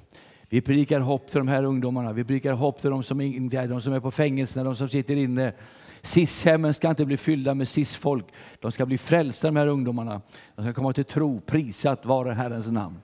Vi 0.49 0.61
predikar 0.61 1.01
hopp 1.01 1.31
till 1.31 1.39
de 1.39 1.49
här 1.49 1.65
ungdomarna. 1.65 2.13
Vi 2.13 2.25
predikar 2.25 2.53
hopp 2.53 2.81
till 2.81 2.91
de 2.91 3.03
som, 3.03 3.21
är, 3.21 3.69
de 3.69 3.81
som 3.81 3.93
är 3.93 4.01
på 4.01 4.11
fängelserna, 4.11 4.65
de 4.65 4.77
som 4.77 4.89
sitter 4.89 5.17
inne. 5.17 5.53
SIS-hemmen 6.03 6.75
ska 6.75 6.91
inte 6.91 7.05
bli 7.05 7.17
fyllda 7.17 7.55
med 7.55 7.69
SIS-folk. 7.69 8.27
De 8.61 8.73
ska 8.73 8.87
bli 8.87 8.99
frälsta, 8.99 9.49
de 9.49 9.57
här 9.57 9.67
ungdomarna. 9.67 10.21
De 10.55 10.63
ska 10.63 10.73
komma 10.75 10.93
till 10.93 11.05
tro. 11.05 11.41
Prisat 11.41 12.07
vare 12.07 12.33
Herrens 12.33 12.67
namn. 12.71 12.97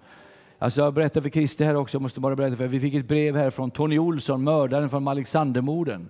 Alltså 0.62 0.80
jag 0.80 0.94
berättar 0.94 1.20
för 1.20 1.28
Christer 1.28 1.64
här 1.64 1.76
också, 1.76 1.94
jag 1.94 2.02
måste 2.02 2.20
bara 2.20 2.36
berätta 2.36 2.56
för 2.56 2.66
Vi 2.66 2.80
fick 2.80 2.94
ett 2.94 3.08
brev 3.08 3.36
här 3.36 3.50
från 3.50 3.70
Tony 3.70 3.98
Olsson, 3.98 4.44
mördaren 4.44 4.90
från 4.90 5.08
Alexandermorden. 5.08 6.08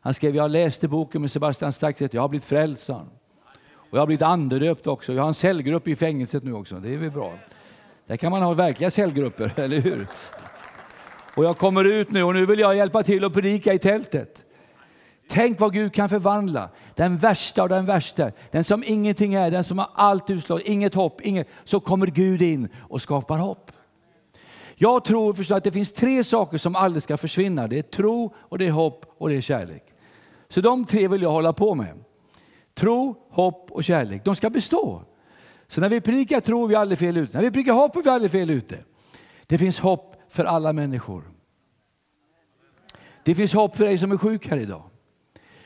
Han 0.00 0.14
skrev, 0.14 0.36
jag 0.36 0.50
läste 0.50 0.88
boken 0.88 1.20
med 1.20 1.30
Sebastian 1.30 1.72
Staxet, 1.72 2.14
jag 2.14 2.22
har 2.22 2.28
blivit 2.28 2.44
frälst, 2.44 2.90
Och 2.90 3.90
jag 3.90 3.98
har 3.98 4.06
blivit 4.06 4.22
andedöpt 4.22 4.86
också. 4.86 5.12
Jag 5.12 5.22
har 5.22 5.28
en 5.28 5.34
cellgrupp 5.34 5.88
i 5.88 5.96
fängelset 5.96 6.44
nu 6.44 6.52
också, 6.52 6.76
det 6.76 6.94
är 6.94 6.98
väl 6.98 7.10
bra. 7.10 7.34
Där 8.06 8.16
kan 8.16 8.32
man 8.32 8.42
ha 8.42 8.54
verkliga 8.54 8.90
cellgrupper, 8.90 9.52
eller 9.60 9.80
hur? 9.80 10.06
Och 11.34 11.44
jag 11.44 11.58
kommer 11.58 11.84
ut 11.84 12.10
nu 12.10 12.22
och 12.22 12.34
nu 12.34 12.46
vill 12.46 12.58
jag 12.58 12.76
hjälpa 12.76 13.02
till 13.02 13.24
att 13.24 13.32
predika 13.32 13.74
i 13.74 13.78
tältet. 13.78 14.44
Tänk 15.28 15.60
vad 15.60 15.72
Gud 15.72 15.94
kan 15.94 16.08
förvandla. 16.08 16.68
Den 16.94 17.16
värsta 17.16 17.62
av 17.62 17.68
den 17.68 17.86
värsta, 17.86 18.30
den 18.50 18.64
som 18.64 18.84
ingenting 18.86 19.34
är, 19.34 19.50
den 19.50 19.64
som 19.64 19.78
har 19.78 19.90
allt 19.94 20.30
utslag, 20.30 20.60
inget 20.64 20.94
hopp, 20.94 21.20
inget, 21.20 21.48
så 21.64 21.80
kommer 21.80 22.06
Gud 22.06 22.42
in 22.42 22.68
och 22.78 23.02
skapar 23.02 23.38
hopp. 23.38 23.69
Jag 24.82 25.04
tror 25.04 25.34
förstå, 25.34 25.54
att 25.54 25.64
det 25.64 25.72
finns 25.72 25.92
tre 25.92 26.24
saker 26.24 26.58
som 26.58 26.76
aldrig 26.76 27.02
ska 27.02 27.16
försvinna. 27.16 27.68
Det 27.68 27.78
är 27.78 27.82
tro, 27.82 28.34
och 28.36 28.58
det 28.58 28.66
är 28.66 28.70
hopp 28.70 29.14
och 29.18 29.28
det 29.28 29.36
är 29.36 29.40
kärlek. 29.40 29.84
Så 30.48 30.60
de 30.60 30.84
tre 30.84 31.08
vill 31.08 31.22
jag 31.22 31.30
hålla 31.30 31.52
på 31.52 31.74
med. 31.74 32.04
Tro, 32.74 33.14
hopp 33.30 33.70
och 33.70 33.84
kärlek. 33.84 34.24
De 34.24 34.36
ska 34.36 34.50
bestå. 34.50 35.02
Så 35.68 35.80
när 35.80 35.88
vi 35.88 36.00
predikar 36.00 36.40
tro 36.40 36.64
är 36.64 36.68
vi 36.68 36.74
aldrig 36.74 36.98
fel 36.98 37.16
ute. 37.16 37.36
När 37.36 37.44
vi 37.44 37.50
predikar 37.50 37.72
hopp 37.72 37.96
är 37.96 38.02
vi 38.02 38.10
aldrig 38.10 38.30
fel 38.30 38.50
ute. 38.50 38.78
Det 39.46 39.58
finns 39.58 39.78
hopp 39.78 40.16
för 40.28 40.44
alla 40.44 40.72
människor. 40.72 41.30
Det 43.24 43.34
finns 43.34 43.52
hopp 43.52 43.76
för 43.76 43.84
dig 43.84 43.98
som 43.98 44.12
är 44.12 44.16
sjuk 44.16 44.48
här 44.48 44.58
idag. 44.58 44.82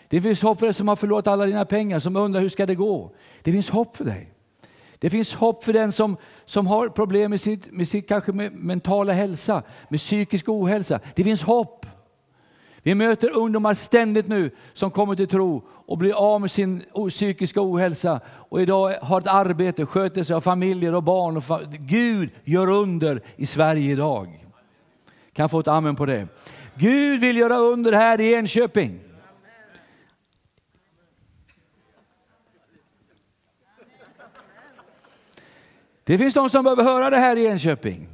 Det 0.08 0.22
finns 0.22 0.42
hopp 0.42 0.58
för 0.58 0.66
dig 0.66 0.74
som 0.74 0.88
har 0.88 0.96
förlorat 0.96 1.26
alla 1.26 1.46
dina 1.46 1.64
pengar, 1.64 2.00
som 2.00 2.16
undrar 2.16 2.40
hur 2.40 2.48
ska 2.48 2.66
det 2.66 2.74
gå. 2.74 3.14
Det 3.42 3.52
finns 3.52 3.70
hopp 3.70 3.96
för 3.96 4.04
dig. 4.04 4.33
Det 5.04 5.10
finns 5.10 5.34
hopp 5.34 5.64
för 5.64 5.72
den 5.72 5.92
som, 5.92 6.16
som 6.44 6.66
har 6.66 6.88
problem 6.88 7.30
med 7.30 7.40
sitt, 7.40 7.72
med 7.72 7.88
sitt 7.88 8.08
kanske 8.08 8.32
med 8.32 8.52
mentala 8.52 9.12
hälsa, 9.12 9.62
med 9.88 10.00
psykisk 10.00 10.48
ohälsa. 10.48 11.00
Det 11.14 11.24
finns 11.24 11.42
hopp. 11.42 11.86
Vi 12.82 12.94
möter 12.94 13.30
ungdomar 13.30 13.74
ständigt 13.74 14.28
nu 14.28 14.50
som 14.74 14.90
kommer 14.90 15.14
till 15.14 15.28
tro 15.28 15.62
och 15.68 15.98
blir 15.98 16.12
av 16.12 16.40
med 16.40 16.50
sin 16.50 16.82
psykiska 17.08 17.60
ohälsa 17.62 18.20
och 18.26 18.62
idag 18.62 18.94
har 19.02 19.20
ett 19.20 19.26
arbete, 19.26 19.86
sköter 19.86 20.24
sig 20.24 20.36
av 20.36 20.40
familjer 20.40 20.94
och 20.94 21.02
barn. 21.02 21.36
Och 21.36 21.44
fa 21.44 21.60
Gud 21.78 22.30
gör 22.44 22.70
under 22.70 23.22
i 23.36 23.46
Sverige 23.46 23.92
idag. 23.92 24.46
Kan 25.32 25.42
jag 25.42 25.50
få 25.50 25.60
ett 25.60 25.68
amen 25.68 25.96
på 25.96 26.06
det? 26.06 26.28
Gud 26.74 27.20
vill 27.20 27.36
göra 27.36 27.56
under 27.56 27.92
här 27.92 28.20
i 28.20 28.34
Enköping. 28.34 29.00
Det 36.04 36.18
finns 36.18 36.34
de 36.34 36.50
som 36.50 36.64
behöver 36.64 36.84
höra 36.84 37.10
det 37.10 37.16
här 37.16 37.36
i 37.36 37.46
Enköping, 37.46 38.08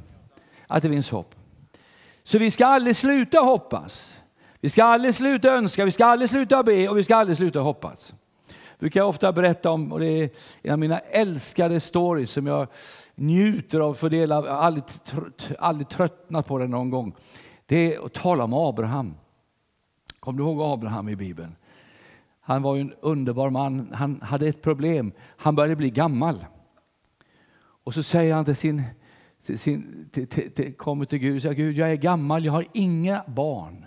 att 0.67 0.83
det 0.83 0.89
finns 0.89 1.09
hopp. 1.09 1.35
Så 2.23 2.37
vi 2.37 2.51
ska 2.51 2.65
aldrig 2.65 2.95
sluta 2.95 3.39
hoppas. 3.39 4.17
Vi 4.59 4.69
ska 4.69 4.83
aldrig 4.83 5.15
sluta 5.15 5.49
önska, 5.49 5.85
vi 5.85 5.91
ska 5.91 6.05
aldrig 6.05 6.29
sluta 6.29 6.63
be 6.63 6.89
och 6.89 6.97
vi 6.97 7.03
ska 7.03 7.15
aldrig 7.15 7.37
sluta 7.37 7.59
hoppas. 7.59 8.13
Det 8.47 8.79
brukar 8.79 8.99
jag 8.99 9.09
ofta 9.09 9.31
berätta 9.31 9.71
om, 9.71 9.91
och 9.91 9.99
det 9.99 10.05
är 10.05 10.29
en 10.61 10.71
av 10.71 10.79
mina 10.79 10.99
älskade 10.99 11.79
stories 11.79 12.31
som 12.31 12.47
jag 12.47 12.67
njuter 13.15 13.79
av 13.79 13.93
att 13.93 14.09
del 14.09 14.31
av, 14.31 14.45
Jag 14.45 14.53
har 14.53 14.61
aldrig, 14.61 14.83
aldrig 15.59 15.89
tröttnat 15.89 16.47
på 16.47 16.57
den 16.57 16.71
någon 16.71 16.89
gång. 16.89 17.13
Det 17.65 17.95
är 17.95 18.05
att 18.05 18.13
tala 18.13 18.43
om 18.43 18.53
Abraham. 18.53 19.13
Kommer 20.19 20.37
du 20.37 20.43
ihåg 20.43 20.61
Abraham 20.61 21.09
i 21.09 21.15
Bibeln? 21.15 21.55
Han 22.41 22.61
var 22.61 22.77
en 22.77 22.93
underbar 23.01 23.49
man. 23.49 23.91
Han 23.93 24.21
hade 24.21 24.47
ett 24.47 24.61
problem. 24.61 25.11
Han 25.37 25.55
började 25.55 25.75
bli 25.75 25.89
gammal. 25.89 26.45
Och 27.83 27.93
så 27.93 28.03
säger 28.03 28.33
han 28.33 28.45
till 28.45 28.55
sin, 28.55 28.83
till 29.45 29.59
sin 29.59 30.09
till, 30.11 30.27
till, 30.27 30.51
till, 30.51 30.73
kommer 30.73 31.05
till 31.05 31.19
Gud 31.19 31.35
och 31.35 31.41
säger 31.41 31.55
Gud, 31.55 31.77
jag 31.77 31.91
är 31.91 31.95
gammal, 31.95 32.45
jag 32.45 32.51
har 32.51 32.65
inga 32.73 33.23
barn. 33.27 33.85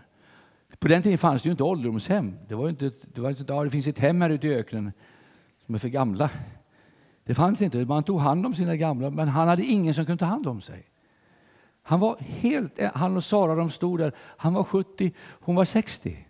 På 0.79 0.89
den 0.89 1.03
tiden 1.03 1.19
fanns 1.19 1.43
det 1.43 1.47
ju 1.47 1.51
inte 1.51 1.63
ålderdomshem. 1.63 2.37
Det, 2.49 2.55
var 2.55 2.69
inte, 2.69 2.91
det, 3.15 3.21
var 3.21 3.31
inte, 3.31 3.45
ja, 3.49 3.65
det 3.65 3.71
finns 3.71 3.87
ett 3.87 3.99
hem 3.99 4.21
här 4.21 4.31
ute 4.31 4.47
i 4.47 4.55
öknen 4.55 4.93
som 5.67 5.75
är 5.75 5.79
för 5.79 5.89
gamla. 5.89 6.31
Det 7.25 7.35
fanns 7.35 7.63
inte. 7.63 7.85
Man 7.85 8.03
tog 8.03 8.21
hand 8.21 8.47
om 8.47 8.55
sina 8.55 8.77
gamla, 8.77 9.11
men 9.11 9.29
han 9.29 9.49
hade 9.49 9.63
ingen 9.63 9.95
som 9.95 10.07
kunde 10.07 10.21
ta 10.21 10.27
hand 10.27 10.47
om 10.47 10.61
sig. 10.61 10.87
Han 11.83 12.01
var 12.01 12.17
helt, 12.19 12.81
han 12.95 13.17
och 13.17 13.25
Sara 13.25 13.55
de 13.55 13.71
stod 13.71 13.99
där. 13.99 14.13
Han 14.19 14.55
var 14.55 14.65
70, 14.65 15.13
hon 15.19 15.55
var 15.55 15.65
60. 15.65 16.27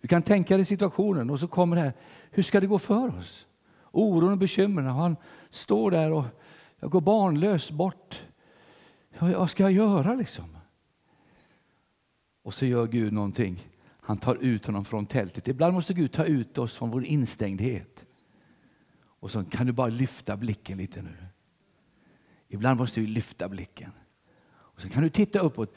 Du 0.00 0.08
kan 0.08 0.22
tänka 0.22 0.56
dig 0.56 0.66
situationen 0.66 1.30
och 1.30 1.40
så 1.40 1.48
kommer 1.48 1.76
det 1.76 1.82
här. 1.82 1.92
Hur 2.30 2.42
ska 2.42 2.60
det 2.60 2.66
gå 2.66 2.78
för 2.78 3.18
oss? 3.18 3.46
Oron 3.92 4.32
och 4.32 4.38
bekymren. 4.38 4.86
Han 4.86 5.16
står 5.50 5.90
där 5.90 6.12
och 6.12 6.24
jag 6.80 6.90
går 6.90 7.00
barnlös 7.00 7.70
bort. 7.70 8.22
Vad 9.18 9.50
ska 9.50 9.62
jag 9.62 9.72
göra 9.72 10.14
liksom? 10.14 10.56
Och 12.42 12.54
så 12.54 12.66
gör 12.66 12.86
Gud 12.86 13.12
någonting. 13.12 13.68
Han 14.00 14.18
tar 14.18 14.34
ut 14.34 14.66
honom 14.66 14.84
från 14.84 15.06
tältet. 15.06 15.48
Ibland 15.48 15.74
måste 15.74 15.94
Gud 15.94 16.12
ta 16.12 16.24
ut 16.24 16.58
oss 16.58 16.74
från 16.74 16.90
vår 16.90 17.04
instängdhet. 17.04 18.06
Och 18.98 19.30
så 19.30 19.44
kan 19.44 19.66
du 19.66 19.72
bara 19.72 19.88
lyfta 19.88 20.36
blicken 20.36 20.78
lite 20.78 21.02
nu. 21.02 21.16
Ibland 22.48 22.80
måste 22.80 23.00
vi 23.00 23.06
lyfta 23.06 23.48
blicken. 23.48 23.92
Och 24.48 24.80
så 24.80 24.88
kan 24.88 25.02
du 25.02 25.10
titta 25.10 25.38
uppåt. 25.40 25.74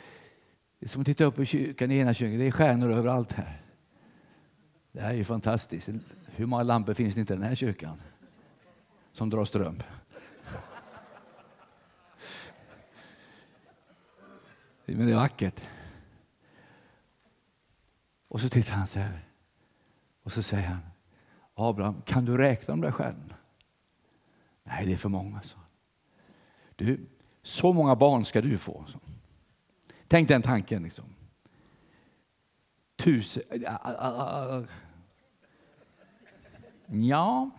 Det 0.79 0.85
är 0.85 0.89
som 0.89 1.01
att 1.01 1.05
titta 1.05 1.23
upp 1.23 1.39
i 1.39 1.45
kyrkan, 1.45 1.91
i 1.91 1.97
ena 1.97 2.13
kyrkan. 2.13 2.39
Det 2.39 2.47
är 2.47 2.51
stjärnor 2.51 2.91
överallt 2.91 3.31
här. 3.31 3.61
Det 4.91 5.01
här 5.01 5.09
är 5.09 5.15
ju 5.15 5.23
fantastiskt. 5.23 5.89
Hur 6.25 6.45
många 6.45 6.63
lampor 6.63 6.93
finns 6.93 7.15
det 7.15 7.21
inte 7.21 7.33
i 7.33 7.37
den 7.37 7.45
här 7.45 7.55
kyrkan? 7.55 8.01
Som 9.11 9.29
drar 9.29 9.45
ström. 9.45 9.83
Men 14.95 15.07
det 15.07 15.13
är 15.13 15.15
vackert. 15.15 15.63
Och 18.27 18.41
så 18.41 18.49
tittar 18.49 18.73
han 18.73 18.87
så 18.87 18.99
här. 18.99 19.25
Och 20.23 20.31
så 20.31 20.43
säger 20.43 20.67
han, 20.67 20.81
Abraham, 21.53 22.01
kan 22.01 22.25
du 22.25 22.37
räkna 22.37 22.71
de 22.71 22.81
där 22.81 22.91
stjärnorna? 22.91 23.35
Nej, 24.63 24.85
det 24.85 24.93
är 24.93 24.97
för 24.97 25.09
många, 25.09 25.41
så. 25.41 25.57
Du, 26.75 27.07
så 27.43 27.73
många 27.73 27.95
barn 27.95 28.25
ska 28.25 28.41
du 28.41 28.57
få. 28.57 28.85
Så. 28.87 28.99
Tänk 30.07 30.27
den 30.27 30.41
tanken. 30.41 30.83
Liksom. 30.83 31.05
tusen... 32.95 33.43
Ja, 36.87 37.49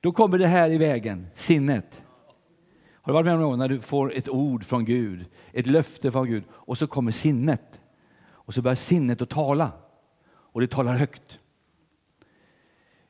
då 0.00 0.12
kommer 0.12 0.38
det 0.38 0.46
här 0.46 0.70
i 0.70 0.78
vägen, 0.78 1.26
sinnet. 1.34 2.02
Har 3.08 3.12
du 3.12 3.14
varit 3.14 3.24
med 3.24 3.34
om 3.34 3.40
någon 3.40 3.58
när 3.58 3.68
du 3.68 3.80
får 3.80 4.12
ett 4.12 4.28
ord 4.28 4.64
från 4.64 4.84
Gud, 4.84 5.26
ett 5.52 5.66
löfte 5.66 6.12
från 6.12 6.26
Gud 6.26 6.44
och 6.50 6.78
så 6.78 6.86
kommer 6.86 7.12
sinnet. 7.12 7.80
Och 8.26 8.54
så 8.54 8.62
börjar 8.62 8.76
sinnet 8.76 9.22
att 9.22 9.30
tala 9.30 9.72
och 10.28 10.60
det 10.60 10.70
talar 10.70 10.94
högt. 10.94 11.40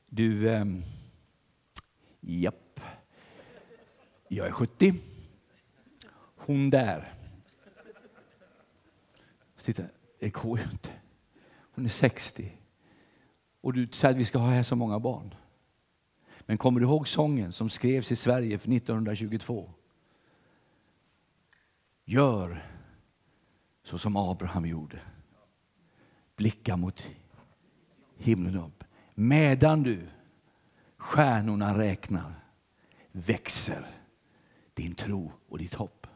Du, 0.07 0.51
eh, 0.51 0.65
japp, 2.21 2.81
jag 4.29 4.47
är 4.47 4.51
70. 4.51 4.95
Hon 6.37 6.71
där. 6.71 7.13
Titta, 9.65 9.83
det 10.19 10.31
går 10.31 10.59
ju 10.59 10.65
inte. 10.65 10.91
Hon 11.75 11.85
är 11.85 11.89
60. 11.89 12.53
Och 13.61 13.73
du 13.73 13.89
säger 13.93 14.15
att 14.15 14.21
vi 14.21 14.25
ska 14.25 14.39
ha 14.39 14.49
här 14.49 14.63
så 14.63 14.77
många 14.77 14.99
barn. 14.99 15.35
Men 16.41 16.59
kommer 16.59 16.81
du 16.81 16.87
ihåg 16.87 17.09
sången 17.09 17.53
som 17.53 17.71
skrevs 17.71 18.13
i 18.13 18.17
Sverige 18.17 18.55
1922? 18.57 19.75
Gör 22.11 22.65
så 23.83 23.99
som 23.99 24.17
Abraham 24.17 24.67
gjorde. 24.67 25.01
Blicka 26.37 26.77
mot 26.77 27.07
himlen 28.17 28.57
upp. 28.57 28.85
Medan 29.15 29.83
du 29.83 30.09
stjärnorna 30.97 31.79
räknar 31.79 32.35
växer 33.13 33.87
din 34.75 34.95
tro 34.95 35.33
och 35.49 35.59
ditt 35.59 35.75
hopp. 35.75 36.07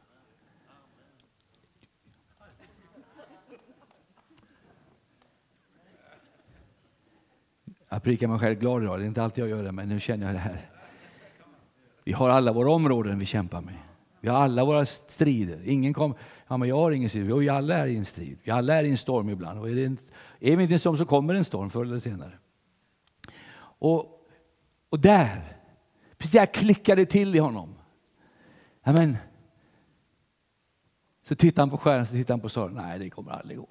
Jag 7.89 8.03
prickar 8.03 8.29
mig 8.29 8.39
själv 8.39 8.59
glad 8.59 8.83
idag. 8.83 8.99
Det 8.99 9.05
är 9.05 9.09
inte 9.09 9.23
alltid 9.23 9.45
jag 9.45 9.51
gör 9.51 9.65
det, 9.65 9.73
men 9.73 9.89
nu 9.89 10.01
känner 10.01 10.27
jag 10.27 10.35
det 10.35 10.39
här. 10.39 10.71
Vi 12.05 12.13
har 12.13 12.31
alla 12.31 12.53
våra 12.53 12.71
områden 12.71 13.19
vi 13.19 13.27
kämpar 13.27 13.61
med. 13.61 13.92
Vi 14.23 14.29
har 14.29 14.37
alla 14.37 14.65
våra 14.65 14.87
strider. 14.87 15.69
Ingen 15.69 15.95
kom, 15.95 16.15
ja, 16.49 16.57
men 16.57 16.69
jag 16.69 16.77
har 16.77 16.93
ingen 16.93 17.09
strid. 17.09 17.27
Vi 17.27 17.49
alla 17.49 17.79
är 17.79 17.87
i 17.87 17.97
en 17.97 18.05
strid. 18.05 18.39
Vi 18.43 18.51
alla 18.51 18.75
är 18.75 18.85
i 18.85 18.91
en 18.91 18.99
storm 18.99 19.29
ibland. 19.29 19.59
Och 19.61 19.71
är, 19.71 19.75
det 19.75 19.85
en, 19.85 19.99
är 20.41 20.57
vi 20.57 20.63
inte 20.63 20.75
en 20.75 20.81
storm 20.81 20.97
så 20.97 21.05
kommer 21.05 21.35
en 21.35 21.45
storm 21.45 21.71
förr 21.71 21.85
eller 21.85 22.01
senare. 22.01 22.39
Och, 23.59 24.29
och 24.89 25.01
där, 25.01 25.57
precis 26.19 26.33
där 26.33 26.47
klickade 26.47 27.07
till 27.07 27.35
i 27.35 27.39
honom. 27.39 27.75
Ja, 28.83 28.93
men, 28.93 29.17
så 31.23 31.35
tittar 31.35 31.63
han 31.63 31.71
på 31.71 31.79
stjärnan, 31.79 32.07
så 32.07 32.13
tittar 32.13 32.35
han 32.35 32.41
på 32.41 32.49
Sara. 32.49 32.73
Nej, 32.73 32.99
det 32.99 33.11
kommer 33.11 33.31
aldrig 33.31 33.59
gå. 33.59 33.69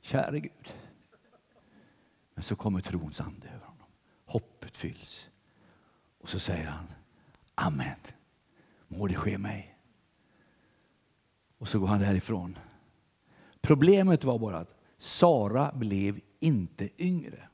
Käre 0.00 0.40
Gud. 0.40 0.72
Men 2.34 2.44
så 2.44 2.56
kommer 2.56 2.80
trons 2.80 3.20
ande 3.20 3.48
över 3.48 3.66
honom. 3.66 3.86
Hoppet 4.24 4.76
fylls. 4.76 5.28
Och 6.20 6.28
så 6.28 6.38
säger 6.38 6.66
han 6.66 6.86
Amen. 7.54 7.96
Må 8.96 9.06
det 9.06 9.14
ske 9.14 9.38
mig. 9.38 9.78
Och 11.58 11.68
så 11.68 11.78
går 11.78 11.86
han 11.86 12.00
därifrån. 12.00 12.58
Problemet 13.60 14.24
var 14.24 14.38
bara 14.38 14.58
att 14.58 14.74
Sara 14.98 15.72
blev 15.72 16.20
inte 16.40 16.88
yngre. 16.98 17.48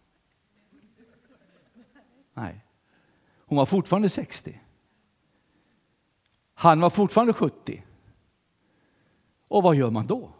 Nej. 2.35 2.64
Hon 3.37 3.59
var 3.59 3.66
fortfarande 3.66 4.09
60. 4.09 4.61
Han 6.55 6.81
var 6.81 6.90
fortfarande 6.90 7.33
70. 7.33 7.83
Och 9.48 9.62
vad 9.62 9.76
gör 9.76 9.90
man 9.90 10.07
då? 10.07 10.31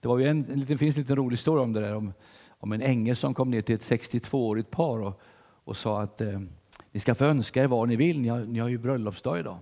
Det 0.00 0.08
var 0.08 0.18
ju 0.18 0.26
en, 0.28 0.50
en, 0.50 0.64
det 0.64 0.78
finns 0.78 0.96
en 0.96 1.02
liten 1.02 1.16
rolig 1.16 1.36
historia 1.36 1.62
om 1.62 1.72
det 1.72 1.80
där. 1.80 1.94
Om, 1.94 2.12
om 2.48 2.72
en 2.72 2.82
ängel 2.82 3.16
som 3.16 3.34
kom 3.34 3.50
ner 3.50 3.62
till 3.62 3.74
ett 3.74 3.90
62-årigt 3.90 4.70
par 4.70 4.98
och, 4.98 5.20
och 5.64 5.76
sa 5.76 6.02
att 6.02 6.20
eh, 6.20 6.40
ni 6.92 7.00
ska 7.00 7.14
få 7.14 7.24
önska 7.24 7.62
er 7.62 7.66
vad 7.66 7.88
ni 7.88 7.96
vill, 7.96 8.20
ni 8.20 8.28
har, 8.28 8.40
ni 8.40 8.58
har 8.58 8.68
ju 8.68 8.78
bröllopsdag 8.78 9.38
idag. 9.38 9.58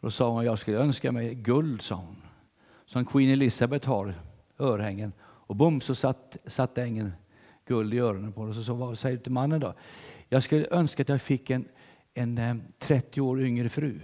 Då 0.00 0.10
sa 0.10 0.30
hon, 0.30 0.44
jag 0.44 0.58
skulle 0.58 0.78
önska 0.78 1.12
mig 1.12 1.34
guld, 1.34 1.82
sa 1.82 1.94
hon. 1.94 2.16
Som 2.86 3.04
Queen 3.04 3.30
Elizabeth 3.30 3.88
har, 3.88 4.14
örhängen. 4.58 5.12
Och 5.20 5.56
bom 5.56 5.80
så 5.80 5.94
satt, 5.94 6.36
satt 6.46 6.78
ängeln 6.78 7.12
guld 7.66 7.94
i 7.94 7.98
öronen 7.98 8.32
på 8.32 8.40
henne. 8.40 8.54
Så, 8.54 8.64
så 8.64 8.74
vad 8.74 8.98
säger 8.98 9.16
du 9.16 9.22
till 9.22 9.32
mannen 9.32 9.60
då? 9.60 9.74
Jag 10.28 10.42
skulle 10.42 10.66
önska 10.70 11.02
att 11.02 11.08
jag 11.08 11.22
fick 11.22 11.50
en, 11.50 11.68
en 12.14 12.38
eh, 12.38 12.56
30 12.78 13.20
år 13.20 13.42
yngre 13.42 13.68
fru. 13.68 14.00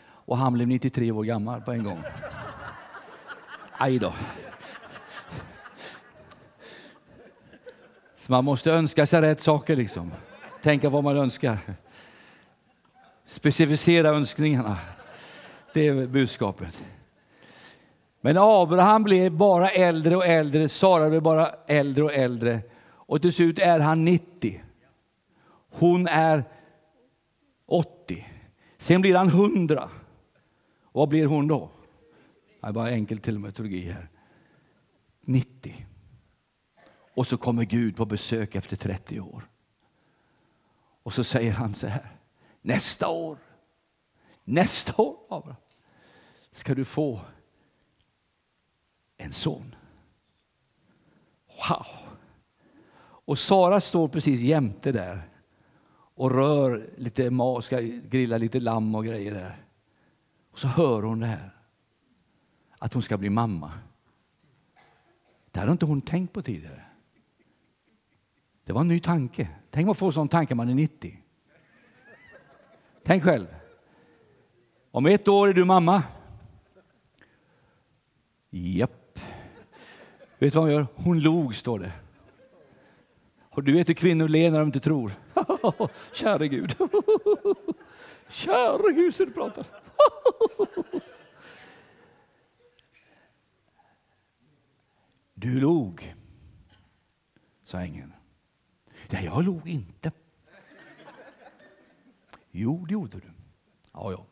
Och 0.00 0.38
han 0.38 0.52
blev 0.52 0.68
93 0.68 1.12
år 1.12 1.24
gammal 1.24 1.60
på 1.60 1.72
en 1.72 1.84
gång. 1.84 2.02
Aj 3.72 3.98
då. 3.98 4.14
Så 8.16 8.32
man 8.32 8.44
måste 8.44 8.72
önska 8.72 9.06
sig 9.06 9.20
rätt 9.20 9.40
saker 9.40 9.76
liksom. 9.76 10.12
Tänka 10.62 10.88
vad 10.88 11.04
man 11.04 11.16
önskar. 11.16 11.58
Specificera 13.28 14.08
önskningarna. 14.08 14.78
Det 15.74 15.86
är 15.86 16.06
budskapet. 16.06 16.84
Men 18.20 18.36
Abraham 18.38 19.02
blev 19.02 19.32
bara 19.32 19.70
äldre 19.70 20.16
och 20.16 20.26
äldre, 20.26 20.68
Sara 20.68 21.08
blev 21.08 21.22
bara 21.22 21.54
äldre 21.66 22.04
och 22.04 22.14
äldre. 22.14 22.60
Och 22.80 23.22
till 23.22 23.32
slut 23.32 23.58
är 23.58 23.80
han 23.80 24.04
90. 24.04 24.62
Hon 25.70 26.06
är 26.06 26.44
80. 27.66 28.26
Sen 28.78 29.00
blir 29.00 29.14
han 29.14 29.28
100. 29.28 29.90
Vad 30.92 31.08
blir 31.08 31.26
hon 31.26 31.48
då? 31.48 31.70
Det 32.60 32.66
är 32.66 32.72
bara 32.72 32.90
enkel 32.90 33.18
telemetologi 33.18 33.90
här. 33.90 34.08
90. 35.20 35.86
Och 37.14 37.26
så 37.26 37.36
kommer 37.36 37.64
Gud 37.64 37.96
på 37.96 38.04
besök 38.04 38.54
efter 38.54 38.76
30 38.76 39.20
år. 39.20 39.48
Och 41.02 41.12
så 41.12 41.24
säger 41.24 41.52
han 41.52 41.74
så 41.74 41.86
här. 41.86 42.17
Nästa 42.68 43.08
år, 43.08 43.38
nästa 44.44 45.02
år 45.02 45.16
Abraham, 45.28 45.56
ska 46.50 46.74
du 46.74 46.84
få 46.84 47.20
en 49.16 49.32
son. 49.32 49.74
Wow! 51.46 51.86
Och 53.00 53.38
Sara 53.38 53.80
står 53.80 54.08
precis 54.08 54.40
jämte 54.40 54.92
där 54.92 55.28
och 56.14 56.30
rör 56.30 56.90
lite 56.96 57.30
mat, 57.30 57.64
ska 57.64 57.80
grilla 57.80 58.38
lite 58.38 58.60
lamm 58.60 58.94
och 58.94 59.04
grejer 59.04 59.34
där. 59.34 59.66
Och 60.50 60.58
så 60.58 60.68
hör 60.68 61.02
hon 61.02 61.20
det 61.20 61.26
här. 61.26 61.50
Att 62.78 62.92
hon 62.92 63.02
ska 63.02 63.18
bli 63.18 63.30
mamma. 63.30 63.72
Det 65.50 65.60
hade 65.60 65.72
inte 65.72 65.86
hon 65.86 66.00
tänkt 66.00 66.32
på 66.32 66.42
tidigare. 66.42 66.84
Det 68.64 68.72
var 68.72 68.80
en 68.80 68.88
ny 68.88 69.00
tanke. 69.00 69.48
Tänk 69.70 69.90
att 69.90 69.98
få 69.98 70.06
en 70.06 70.12
sån 70.12 70.28
tanke 70.28 70.54
när 70.54 70.56
man 70.56 70.68
är 70.68 70.74
90. 70.74 71.22
Tänk 73.08 73.24
själv. 73.24 73.46
Om 74.90 75.06
ett 75.06 75.28
år 75.28 75.48
är 75.48 75.52
du 75.52 75.64
mamma. 75.64 76.02
Japp. 78.50 79.18
Vet 80.38 80.52
du 80.52 80.58
vad 80.58 80.64
hon 80.64 80.72
gör? 80.72 80.86
Hon 80.94 81.20
log, 81.20 81.54
står 81.54 81.78
det. 81.78 81.92
Och 83.50 83.62
du 83.62 83.72
vet 83.72 83.88
hur 83.88 83.94
kvinnor 83.94 84.28
ler 84.28 84.50
när 84.50 84.58
de 84.58 84.66
inte 84.66 84.80
tror. 84.80 85.12
Käre 86.12 86.48
Gud. 86.48 86.76
Käre 88.28 88.92
Gud, 88.92 89.14
så 89.14 89.24
du 89.24 89.32
pratar. 89.32 89.66
Du 95.34 95.60
log, 95.60 96.14
sa 97.64 97.80
ängeln. 97.80 98.12
Nej, 99.08 99.24
jag 99.24 99.44
log 99.44 99.68
inte. 99.68 100.12
Jo, 102.50 102.84
det 102.86 102.92
gjorde 102.92 103.18
du. 103.18 103.30
Ja, 103.92 104.12
ja. 104.12 104.24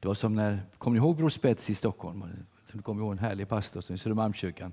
Det 0.00 0.08
var 0.08 0.14
som 0.14 0.34
när, 0.34 0.62
kommer 0.78 0.94
ni 0.94 1.04
ihåg 1.04 1.16
Bror 1.16 1.28
Spets 1.28 1.70
i 1.70 1.74
Stockholm? 1.74 2.24
Du 2.72 2.82
kommer 2.82 3.02
ihåg 3.02 3.12
en 3.12 3.18
härlig 3.18 3.48
pastor 3.48 3.92
i 3.92 3.98
Södermalmskyrkan. 3.98 4.72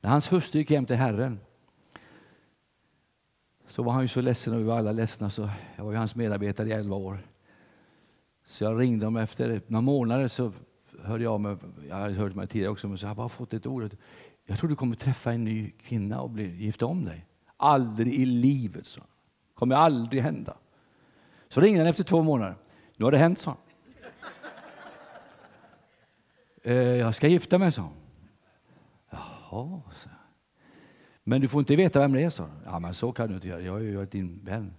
När 0.00 0.10
hans 0.10 0.32
hustru 0.32 0.58
gick 0.58 0.70
hem 0.70 0.86
till 0.86 0.96
Herren 0.96 1.40
så 3.68 3.82
var 3.82 3.92
han 3.92 4.02
ju 4.02 4.08
så 4.08 4.20
ledsen 4.20 4.54
och 4.54 4.60
vi 4.60 4.64
var 4.64 4.78
alla 4.78 4.92
ledsna. 4.92 5.30
Så 5.30 5.50
jag 5.76 5.84
var 5.84 5.92
ju 5.92 5.98
hans 5.98 6.14
medarbetare 6.14 6.68
i 6.68 6.72
elva 6.72 6.96
år. 6.96 7.18
Så 8.46 8.64
jag 8.64 8.80
ringde 8.80 9.06
dem 9.06 9.16
efter 9.16 9.62
några 9.66 9.80
månader 9.80 10.28
så 10.28 10.52
hörde 11.02 11.24
jag 11.24 11.40
mig, 11.40 11.56
jag 11.88 11.96
hade 11.96 12.14
hört 12.14 12.34
mig 12.34 12.46
tidigare 12.46 12.72
också, 12.72 12.88
men 12.88 12.98
så 12.98 13.04
jag 13.04 13.10
har 13.10 13.14
bara 13.14 13.28
fått 13.28 13.54
ett 13.54 13.66
ord. 13.66 13.96
Jag 14.44 14.58
tror 14.58 14.70
du 14.70 14.76
kommer 14.76 14.96
träffa 14.96 15.32
en 15.32 15.44
ny 15.44 15.70
kvinna 15.70 16.20
och 16.20 16.30
bli 16.30 16.64
gifta 16.64 16.86
om 16.86 17.04
dig. 17.04 17.26
Aldrig 17.56 18.14
i 18.14 18.26
livet, 18.26 18.86
så. 18.86 19.00
kommer 19.54 19.74
aldrig 19.74 20.22
hända. 20.22 20.56
Så 21.48 21.60
ringde 21.60 21.80
han 21.80 21.86
efter 21.86 22.04
två 22.04 22.22
månader. 22.22 22.56
Nu 22.96 23.04
har 23.04 23.12
det 23.12 23.18
hänt, 23.18 23.38
sa 23.38 23.50
han. 23.50 23.58
Eh, 26.62 26.74
jag 26.74 27.14
ska 27.14 27.28
gifta 27.28 27.58
mig, 27.58 27.72
sa 27.72 27.82
han. 27.82 27.92
Jaha, 29.10 29.82
så. 29.92 30.08
Men 31.24 31.40
du 31.40 31.48
får 31.48 31.60
inte 31.60 31.76
veta 31.76 32.00
vem 32.00 32.12
det 32.12 32.22
är, 32.22 32.30
sa 32.30 32.42
han. 32.42 32.60
Ja, 32.64 32.78
men 32.78 32.94
så 32.94 33.12
kan 33.12 33.28
du 33.28 33.34
inte 33.34 33.48
göra. 33.48 33.60
Jag 33.60 33.72
har 33.72 33.80
ju 33.80 33.96
varit 33.96 34.10
din 34.10 34.40
vän. 34.44 34.74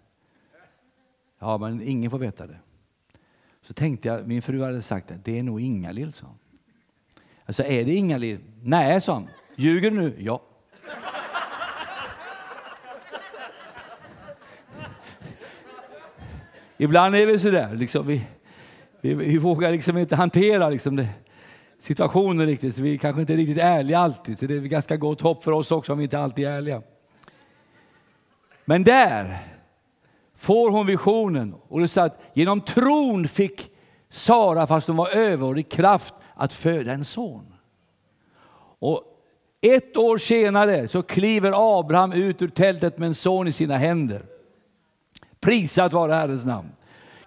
Ja, 1.39 1.57
men 1.57 1.81
ingen 1.81 2.11
får 2.11 2.19
veta 2.19 2.47
det. 2.47 2.59
Så 3.61 3.73
tänkte 3.73 4.07
jag, 4.07 4.27
min 4.27 4.41
fru 4.41 4.63
hade 4.63 4.81
sagt 4.81 5.11
att 5.11 5.25
det 5.25 5.39
är 5.39 5.43
nog 5.43 5.61
Inga-Lill, 5.61 6.13
sa 6.13 6.35
Jag 7.45 7.55
sa, 7.55 7.63
är 7.63 7.85
det 7.85 7.93
Inga-Lill? 7.93 8.39
Nej, 8.61 9.01
sa 9.01 9.13
han. 9.13 9.27
Ljuger 9.55 9.91
du 9.91 9.97
nu? 9.97 10.15
Ja. 10.19 10.41
Ibland 16.81 17.15
är 17.15 17.25
vi 17.25 17.39
sådär, 17.39 17.73
liksom, 17.73 18.07
vi, 18.07 18.21
vi, 19.01 19.13
vi 19.13 19.37
vågar 19.37 19.71
liksom 19.71 19.97
inte 19.97 20.15
hantera 20.15 20.69
liksom 20.69 20.95
det, 20.95 21.07
situationen 21.79 22.45
riktigt, 22.45 22.75
så 22.75 22.81
vi 22.81 22.97
kanske 22.97 23.21
inte 23.21 23.33
är 23.33 23.37
riktigt 23.37 23.57
ärliga 23.57 23.99
alltid. 23.99 24.39
Så 24.39 24.45
det 24.45 24.55
är 24.55 24.59
ganska 24.59 24.97
gott 24.97 25.21
hopp 25.21 25.43
för 25.43 25.51
oss 25.51 25.71
också 25.71 25.91
om 25.91 25.97
vi 25.97 26.03
inte 26.03 26.19
alltid 26.19 26.47
är 26.47 26.51
ärliga. 26.51 26.81
Men 28.65 28.83
där 28.83 29.37
får 30.35 30.71
hon 30.71 30.87
visionen 30.87 31.55
och 31.67 31.79
det 31.79 31.87
står 31.87 32.01
att 32.01 32.21
genom 32.33 32.61
tron 32.61 33.27
fick 33.27 33.71
Sara, 34.09 34.67
fast 34.67 34.87
hon 34.87 34.97
var 34.97 35.09
överårig 35.09 35.71
kraft, 35.71 36.13
att 36.33 36.53
föda 36.53 36.91
en 36.91 37.05
son. 37.05 37.53
Och 38.79 39.03
ett 39.61 39.97
år 39.97 40.17
senare 40.17 40.87
så 40.87 41.01
kliver 41.01 41.79
Abraham 41.79 42.13
ut 42.13 42.41
ur 42.41 42.47
tältet 42.47 42.97
med 42.97 43.07
en 43.07 43.15
son 43.15 43.47
i 43.47 43.51
sina 43.51 43.77
händer. 43.77 44.25
Prisat 45.39 45.93
vare 45.93 46.13
Herrens 46.13 46.45
namn. 46.45 46.71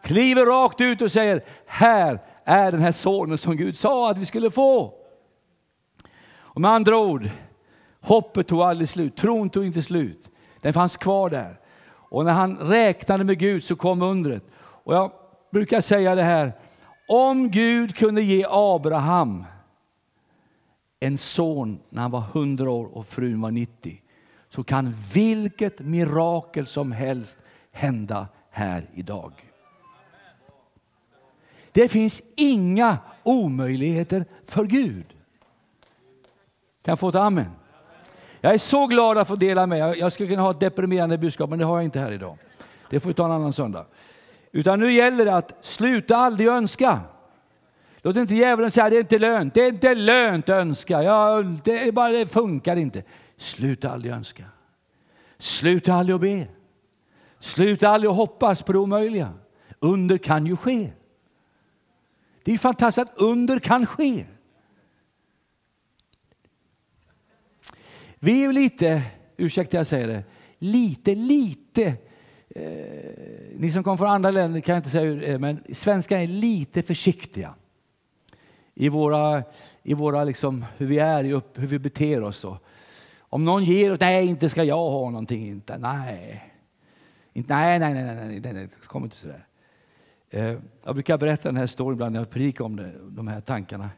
Kliver 0.02 0.46
rakt 0.46 0.80
ut 0.80 1.02
och 1.02 1.12
säger, 1.12 1.44
här 1.66 2.20
är 2.44 2.72
den 2.72 2.80
här 2.80 2.92
sonen 2.92 3.38
som 3.38 3.56
Gud 3.56 3.76
sa 3.76 4.10
att 4.10 4.18
vi 4.18 4.26
skulle 4.26 4.50
få. 4.50 4.94
Och 6.34 6.60
med 6.60 6.70
andra 6.70 6.98
ord, 6.98 7.30
hoppet 8.00 8.48
tog 8.48 8.60
aldrig 8.60 8.88
slut, 8.88 9.16
tron 9.16 9.50
tog 9.50 9.64
inte 9.64 9.82
slut. 9.82 10.30
Den 10.60 10.72
fanns 10.72 10.96
kvar 10.96 11.30
där. 11.30 11.60
Och 11.88 12.24
när 12.24 12.32
han 12.32 12.58
räknade 12.58 13.24
med 13.24 13.38
Gud 13.38 13.64
så 13.64 13.76
kom 13.76 14.02
undret. 14.02 14.42
Och 14.54 14.94
jag 14.94 15.12
brukar 15.50 15.80
säga 15.80 16.14
det 16.14 16.22
här, 16.22 16.52
om 17.08 17.50
Gud 17.50 17.96
kunde 17.96 18.22
ge 18.22 18.46
Abraham 18.48 19.44
en 21.00 21.18
son 21.18 21.80
när 21.90 22.02
han 22.02 22.10
var 22.10 22.24
100 22.32 22.70
år 22.70 22.96
och 22.96 23.06
frun 23.06 23.40
var 23.40 23.50
90 23.50 24.02
så 24.50 24.64
kan 24.64 24.94
vilket 25.12 25.80
mirakel 25.80 26.66
som 26.66 26.92
helst 26.92 27.38
hända 27.72 28.26
här 28.50 28.86
idag. 28.94 29.32
Det 31.72 31.88
finns 31.88 32.22
inga 32.36 32.98
omöjligheter 33.22 34.24
för 34.46 34.64
Gud. 34.64 35.06
Kan 36.82 36.92
jag 36.92 36.98
få 36.98 37.08
ett 37.08 37.14
amen? 37.14 37.50
Jag 38.40 38.54
är 38.54 38.58
så 38.58 38.86
glad 38.86 39.18
att 39.18 39.28
få 39.28 39.36
dela 39.36 39.66
med 39.66 39.96
Jag 39.96 40.12
skulle 40.12 40.28
kunna 40.28 40.42
ha 40.42 40.50
ett 40.50 40.60
deprimerande 40.60 41.18
budskap, 41.18 41.50
men 41.50 41.58
det 41.58 41.64
har 41.64 41.76
jag 41.76 41.84
inte 41.84 42.00
här 42.00 42.12
idag. 42.12 42.38
Det 42.90 43.00
får 43.00 43.08
vi 43.08 43.14
ta 43.14 43.24
en 43.24 43.30
annan 43.30 43.52
söndag. 43.52 43.86
Utan 44.52 44.80
nu 44.80 44.92
gäller 44.92 45.24
det 45.24 45.34
att 45.34 45.64
sluta 45.64 46.16
aldrig 46.16 46.48
önska. 46.48 47.00
Låt 48.02 48.16
inte 48.16 48.34
djävulen 48.34 48.70
säga 48.70 48.90
det 48.90 48.96
är 48.96 49.00
inte 49.00 49.18
lönt. 49.18 49.54
Det 49.54 49.60
är 49.60 49.68
inte 49.68 49.94
lönt 49.94 50.48
att 50.48 50.54
önska. 50.54 51.02
Ja, 51.02 51.42
det, 51.64 51.88
är 51.88 51.92
bara, 51.92 52.08
det 52.08 52.32
funkar 52.32 52.76
inte. 52.76 53.02
Sluta 53.36 53.90
aldrig 53.90 54.12
önska. 54.12 54.44
Sluta 55.38 55.94
aldrig 55.94 56.14
att 56.14 56.20
be. 56.20 56.46
Sluta 57.42 57.88
aldrig 57.88 58.10
att 58.10 58.16
hoppas 58.16 58.62
på 58.62 58.72
det 58.72 58.78
omöjliga. 58.78 59.32
Under 59.78 60.18
kan 60.18 60.46
ju 60.46 60.56
ske. 60.56 60.90
Det 62.44 62.52
är 62.52 62.58
fantastiskt 62.58 63.08
att 63.08 63.18
under 63.18 63.58
kan 63.58 63.86
ske. 63.86 64.26
Vi 68.18 68.32
är 68.32 68.46
ju 68.46 68.52
lite, 68.52 69.02
ursäkta 69.36 69.76
jag 69.76 69.86
säger 69.86 70.08
det, 70.08 70.24
lite, 70.58 71.14
lite 71.14 71.86
eh, 72.48 73.54
ni 73.56 73.70
som 73.72 73.84
kommer 73.84 73.96
från 73.96 74.08
andra 74.08 74.30
länder 74.30 74.60
kan 74.60 74.72
jag 74.72 74.80
inte 74.80 74.90
säga 74.90 75.04
hur 75.04 75.20
det 75.20 75.26
är, 75.26 75.38
men 75.38 75.64
svenskar 75.72 76.18
är 76.18 76.26
lite 76.26 76.82
försiktiga 76.82 77.54
i 78.74 78.88
våra, 78.88 79.42
i 79.82 79.94
våra 79.94 80.24
liksom, 80.24 80.64
hur 80.76 80.86
vi 80.86 80.98
är, 80.98 81.24
hur 81.60 81.66
vi 81.66 81.78
beter 81.78 82.22
oss. 82.22 82.44
och 82.44 82.56
Om 83.18 83.44
någon 83.44 83.64
ger 83.64 83.92
oss, 83.92 84.00
nej 84.00 84.26
inte 84.26 84.48
ska 84.48 84.64
jag 84.64 84.90
ha 84.90 85.10
någonting, 85.10 85.48
inte, 85.48 85.78
nej. 85.78 86.51
Inte, 87.32 87.54
nej, 87.54 87.78
nej, 87.78 87.94
nej, 87.94 88.04
nej, 88.04 88.16
nej, 88.16 88.40
nej, 88.40 88.52
nej, 88.52 88.68
kom 88.86 89.04
inte 89.04 89.16
sådär. 89.16 89.46
Eh, 90.30 90.58
jag 90.84 90.94
brukar 90.94 91.18
berätta 91.18 91.48
den 91.48 91.56
här 91.56 91.66
storyn 91.66 91.92
ibland 91.92 92.12
när 92.12 92.20
jag 92.20 92.30
predikar 92.30 92.64
om 92.64 92.76
det, 92.76 92.92
de 93.08 93.28
här 93.28 93.40
tankarna. 93.40 93.90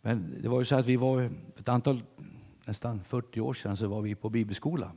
Men 0.00 0.42
det 0.42 0.48
var 0.48 0.58
ju 0.58 0.64
så 0.64 0.76
att 0.76 0.86
vi 0.86 0.96
var 0.96 1.30
ett 1.58 1.68
antal, 1.68 2.02
nästan 2.64 3.00
40 3.04 3.40
år 3.40 3.54
sedan, 3.54 3.76
så 3.76 3.88
var 3.88 4.02
vi 4.02 4.14
på 4.14 4.28
bibelskola. 4.28 4.92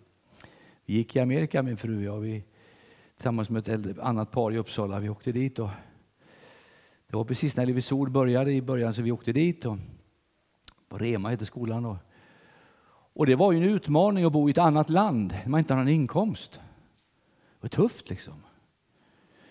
Vi 0.85 0.93
gick 0.93 1.15
i 1.15 1.19
Amerika 1.19 1.63
min 1.63 1.77
fru 1.77 1.97
och 1.97 2.03
jag, 2.03 2.19
vi, 2.19 2.43
tillsammans 3.15 3.49
med 3.49 3.59
ett 3.59 3.67
äldre, 3.67 4.03
annat 4.03 4.31
par 4.31 4.51
i 4.51 4.57
Uppsala. 4.57 4.99
Vi 4.99 5.09
åkte 5.09 5.31
dit 5.31 5.59
och 5.59 5.69
det 7.07 7.15
var 7.15 7.23
precis 7.23 7.57
när 7.57 7.65
Livets 7.65 7.91
Ord 7.91 8.11
började 8.11 8.51
i 8.53 8.61
början 8.61 8.93
så 8.93 9.01
vi 9.01 9.11
åkte 9.11 9.31
dit. 9.31 9.65
Och, 9.65 9.77
på 10.89 10.97
Rema 10.97 11.29
hette 11.29 11.45
skolan. 11.45 11.85
Och, 11.85 11.97
och 13.13 13.25
det 13.25 13.35
var 13.35 13.51
ju 13.51 13.57
en 13.57 13.69
utmaning 13.69 14.25
att 14.25 14.33
bo 14.33 14.49
i 14.49 14.51
ett 14.51 14.57
annat 14.57 14.89
land 14.89 15.35
när 15.43 15.49
man 15.49 15.59
inte 15.59 15.73
har 15.73 15.79
någon 15.79 15.93
inkomst. 15.93 16.59
Det 17.61 17.65
var 17.65 17.69
tufft 17.69 18.09
liksom. 18.09 18.33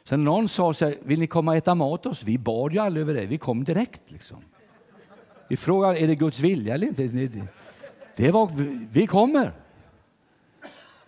Sen 0.05 0.25
någon 0.25 0.49
sa 0.49 0.75
så 0.75 0.85
här, 0.85 0.99
vill 1.03 1.18
ni 1.18 1.27
komma 1.27 1.51
och 1.51 1.57
äta 1.57 1.75
mat 1.75 2.05
hos 2.05 2.12
oss? 2.12 2.25
Vi 2.25 2.38
bad 2.38 2.73
ju 2.73 2.79
aldrig 2.79 3.03
över 3.03 3.14
det, 3.14 3.27
vi 3.27 3.38
kom 3.38 3.64
direkt. 3.64 4.11
Liksom. 4.11 4.38
Vi 5.49 5.57
frågade, 5.57 6.01
är 6.01 6.07
det 6.07 6.14
Guds 6.14 6.40
vilja 6.40 6.75
eller 6.75 6.87
inte? 6.87 7.49
Det 8.16 8.31
var, 8.31 8.51
vi 8.92 9.07
kommer. 9.07 9.53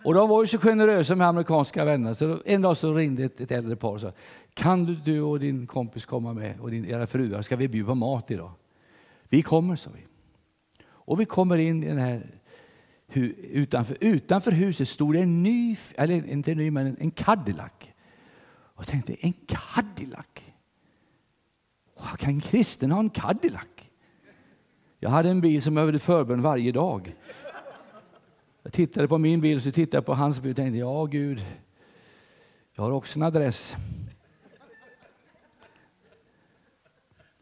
Och 0.03 0.13
de 0.13 0.29
var 0.29 0.43
ju 0.43 0.47
så 0.47 0.57
generösa 0.57 1.15
med 1.15 1.27
amerikanska 1.27 1.85
vänner, 1.85 2.13
så 2.13 2.39
en 2.45 2.61
dag 2.61 2.77
så 2.77 2.93
ringde 2.93 3.23
ett, 3.23 3.41
ett 3.41 3.51
äldre 3.51 3.75
par 3.75 3.93
och 3.93 4.01
sa, 4.01 4.11
kan 4.53 4.85
du, 4.85 4.95
du 4.95 5.21
och 5.21 5.39
din 5.39 5.67
kompis 5.67 6.05
komma 6.05 6.33
med 6.33 6.59
och 6.59 6.71
din, 6.71 6.85
era 6.85 7.07
fruar, 7.07 7.41
ska 7.41 7.55
vi 7.55 7.67
bjuda 7.67 7.87
på 7.87 7.95
mat 7.95 8.31
idag? 8.31 8.51
Vi 9.29 9.41
kommer, 9.41 9.75
sa 9.75 9.89
vi. 9.95 10.05
Och 10.85 11.19
vi 11.19 11.25
kommer 11.25 11.57
in 11.57 11.83
i 11.83 11.87
den 11.87 11.97
här 11.97 12.40
utanför, 13.17 13.97
utanför 13.99 14.51
huset 14.51 14.89
stod 14.89 15.15
en 15.15 15.43
ny, 15.43 15.77
eller 15.95 16.29
inte 16.29 16.51
en 16.51 16.57
ny, 16.57 16.71
men 16.71 16.97
en 16.99 17.11
Cadillac. 17.11 17.71
Och 18.51 18.81
jag 18.81 18.87
tänkte, 18.87 19.15
en 19.19 19.33
Cadillac? 19.33 20.25
Wow, 21.97 22.17
kan 22.17 22.29
en 22.29 22.41
kristen 22.41 22.91
ha 22.91 22.99
en 22.99 23.09
Cadillac? 23.09 23.67
Jag 24.99 25.09
hade 25.09 25.29
en 25.29 25.41
bil 25.41 25.61
som 25.61 25.77
jag 25.77 25.83
behövde 25.83 25.99
förbön 25.99 26.41
varje 26.41 26.71
dag. 26.71 27.15
Jag 28.63 28.73
tittade 28.73 29.07
på 29.07 29.17
min 29.17 29.41
bil 29.41 29.57
och 29.57 29.63
så 29.63 29.71
tittade 29.71 29.97
jag 29.97 30.05
på 30.05 30.13
hans 30.13 30.39
bil 30.39 30.49
och 30.49 30.55
tänkte, 30.55 30.77
ja 30.77 31.05
Gud, 31.05 31.45
jag 32.73 32.83
har 32.83 32.91
också 32.91 33.19
en 33.19 33.23
adress. 33.23 33.75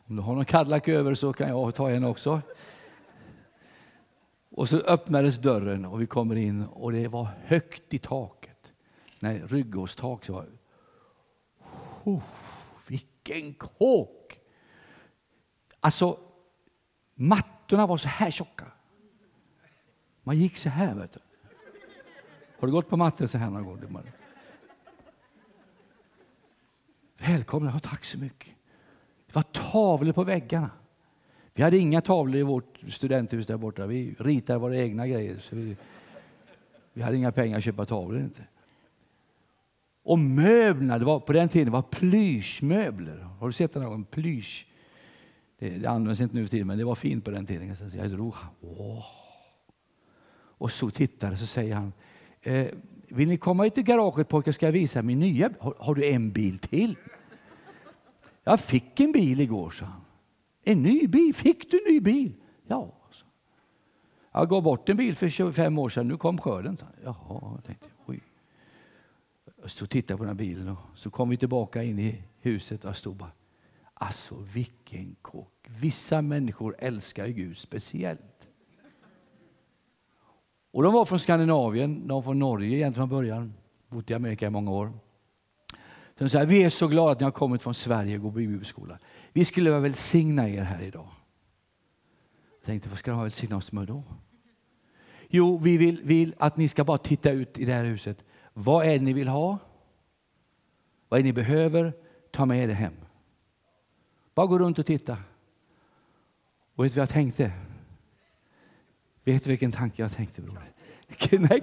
Om 0.07 0.15
du 0.15 0.21
har 0.21 0.35
någon 0.35 0.45
Cadillac 0.45 0.87
över 0.87 1.15
så 1.15 1.33
kan 1.33 1.49
jag 1.49 1.75
ta 1.75 1.89
en 1.89 2.03
också. 2.03 2.41
Och 4.59 4.69
så 4.69 4.77
öppnades 4.77 5.37
dörren 5.37 5.85
och 5.85 6.01
vi 6.01 6.07
kommer 6.07 6.35
in 6.35 6.65
och 6.65 6.91
det 6.91 7.07
var 7.07 7.27
högt 7.43 7.93
i 7.93 7.99
taket. 7.99 8.73
Nej, 9.19 9.43
ryggåstak. 9.47 10.25
Så 10.25 10.33
var, 10.33 10.45
oh, 12.03 12.23
vilken 12.87 13.53
kåk! 13.53 14.39
Alltså, 15.79 16.19
mattorna 17.15 17.87
var 17.87 17.97
så 17.97 18.07
här 18.07 18.31
tjocka. 18.31 18.65
Man 20.23 20.35
gick 20.35 20.57
så 20.57 20.69
här. 20.69 20.95
Vet 20.95 21.13
du. 21.13 21.19
Har 22.59 22.67
du 22.67 22.71
gått 22.71 22.89
på 22.89 22.97
mattor 22.97 23.27
så 23.27 23.37
här 23.37 23.49
någon 23.49 23.65
gång? 23.65 24.03
Välkomna, 27.17 27.79
tack 27.79 28.05
så 28.05 28.17
mycket. 28.17 28.55
Det 29.25 29.35
var 29.35 29.43
tavlor 29.43 30.13
på 30.13 30.23
väggarna. 30.23 30.69
Vi 31.59 31.63
hade 31.63 31.77
inga 31.77 32.01
tavlor 32.01 32.39
i 32.39 32.43
vårt 32.43 32.79
studenthus 32.89 33.47
där 33.47 33.57
borta. 33.57 33.85
Vi 33.85 34.15
ritade 34.19 34.59
våra 34.59 34.77
egna 34.77 35.07
grejer. 35.07 35.39
Så 35.39 35.55
vi, 35.55 35.75
vi 36.93 37.01
hade 37.01 37.17
inga 37.17 37.31
pengar 37.31 37.57
att 37.57 37.63
köpa 37.63 37.85
tavlor. 37.85 38.21
Inte. 38.21 38.41
Och 40.03 40.19
möblerna, 40.19 40.99
det 40.99 41.05
var, 41.05 41.19
på 41.19 41.33
den 41.33 41.49
tiden 41.49 41.73
var 41.73 41.81
plyschmöbler. 41.81 43.27
Har 43.39 43.47
du 43.47 43.53
sett 43.53 43.73
den 43.73 43.83
här 43.83 44.03
plysch? 44.11 44.67
Det, 45.57 45.69
det 45.69 45.89
används 45.89 46.21
inte 46.21 46.35
nu 46.35 46.43
för 46.43 46.51
tiden, 46.51 46.67
men 46.67 46.77
det 46.77 46.83
var 46.83 46.95
fint 46.95 47.25
på 47.25 47.31
den 47.31 47.45
tiden. 47.45 47.75
Så 47.75 47.97
jag 47.97 48.09
drog, 48.09 48.33
åh. 48.61 49.05
Och 50.57 50.71
så 50.71 50.89
tittade 50.89 51.37
så 51.37 51.45
säger 51.45 51.75
han, 51.75 51.93
eh, 52.41 52.67
vill 53.07 53.27
ni 53.27 53.37
komma 53.37 53.65
ut 53.65 53.77
i 53.77 53.83
garaget 53.83 54.27
pojkar 54.27 54.51
ska 54.51 54.65
jag 54.65 54.73
visa 54.73 55.01
min 55.01 55.19
nya 55.19 55.49
har, 55.59 55.73
har 55.79 55.95
du 55.95 56.05
en 56.05 56.31
bil 56.31 56.59
till? 56.59 56.95
Jag 58.43 58.59
fick 58.59 58.99
en 58.99 59.11
bil 59.11 59.39
igår, 59.39 59.69
sa 59.69 59.85
han. 59.85 60.01
En 60.63 60.83
ny 60.83 61.07
bil? 61.07 61.33
Fick 61.33 61.71
du 61.71 61.77
en 61.77 61.93
ny 61.93 61.99
bil? 61.99 62.33
Ja. 62.67 62.95
Jag 64.31 64.49
gav 64.49 64.63
bort 64.63 64.89
en 64.89 64.97
bil 64.97 65.15
för 65.15 65.29
25 65.29 65.79
år 65.79 65.89
sedan, 65.89 66.07
nu 66.07 66.17
kom 66.17 66.37
skörden. 66.37 66.77
Jaha, 67.03 67.15
Jaha, 67.29 67.61
jag 68.05 68.19
Jag 69.61 69.71
stod 69.71 69.85
och 69.85 69.89
tittade 69.89 70.17
på 70.17 70.23
den 70.23 70.29
här 70.29 70.35
bilen 70.35 70.69
och 70.69 70.77
så 70.95 71.09
kom 71.09 71.29
vi 71.29 71.37
tillbaka 71.37 71.83
in 71.83 71.99
i 71.99 72.23
huset 72.39 72.83
och 72.83 72.89
jag 72.89 72.95
stod 72.95 73.15
bara, 73.15 73.31
alltså 73.93 74.35
vilken 74.53 75.15
kock. 75.21 75.67
Vissa 75.67 76.21
människor 76.21 76.75
älskar 76.79 77.27
Gud 77.27 77.57
speciellt. 77.57 78.47
Och 80.71 80.83
de 80.83 80.93
var 80.93 81.05
från 81.05 81.19
Skandinavien, 81.19 82.07
de 82.07 82.15
var 82.15 82.21
från 82.21 82.39
Norge 82.39 82.67
egentligen 82.67 82.93
från 82.93 83.09
början, 83.09 83.53
bott 83.87 84.09
i 84.09 84.13
Amerika 84.13 84.47
i 84.47 84.49
många 84.49 84.71
år. 84.71 84.93
De 86.17 86.29
sa, 86.29 86.45
vi 86.45 86.63
är 86.63 86.69
så 86.69 86.87
glada 86.87 87.11
att 87.11 87.19
ni 87.19 87.23
har 87.23 87.31
kommit 87.31 87.61
från 87.61 87.73
Sverige 87.73 88.15
och 88.15 88.21
går 88.21 88.29
på 88.29 88.35
bibelskola. 88.35 88.99
Vi 89.33 89.45
skulle 89.45 89.69
vilja 89.69 89.79
välsigna 89.79 90.49
er 90.49 90.61
här 90.61 90.81
idag. 90.81 91.07
Jag 92.59 92.65
tänkte, 92.65 92.89
vad 92.89 92.99
ska 92.99 93.11
de 93.11 93.53
oss 93.55 93.71
med 93.71 93.87
då? 93.87 94.03
Jo, 95.27 95.57
vi 95.57 95.77
vill, 95.77 96.01
vill 96.03 96.35
att 96.37 96.57
ni 96.57 96.69
ska 96.69 96.83
bara 96.83 96.97
titta 96.97 97.31
ut 97.31 97.57
i 97.57 97.65
det 97.65 97.73
här 97.73 97.85
huset. 97.85 98.23
Vad 98.53 98.85
är 98.85 98.89
det 98.89 99.05
ni 99.05 99.13
vill 99.13 99.27
ha? 99.27 99.57
Vad 101.09 101.19
är 101.19 101.23
det 101.23 101.27
ni 101.27 101.33
behöver? 101.33 101.93
Ta 102.31 102.45
med 102.45 102.69
det 102.69 102.75
hem. 102.75 102.93
Bara 104.35 104.47
gå 104.47 104.59
runt 104.59 104.79
och 104.79 104.85
titta. 104.85 105.17
Och 106.75 106.85
vet 106.85 106.93
du 106.93 106.99
vad 106.99 107.01
jag 107.01 107.09
tänkte? 107.09 107.51
Vet 109.23 109.43
du 109.43 109.49
vilken 109.49 109.71
tanke 109.71 110.01
jag 110.01 110.11
tänkte 110.11 110.41
bror? 110.41 110.59
Nej, 111.31 111.61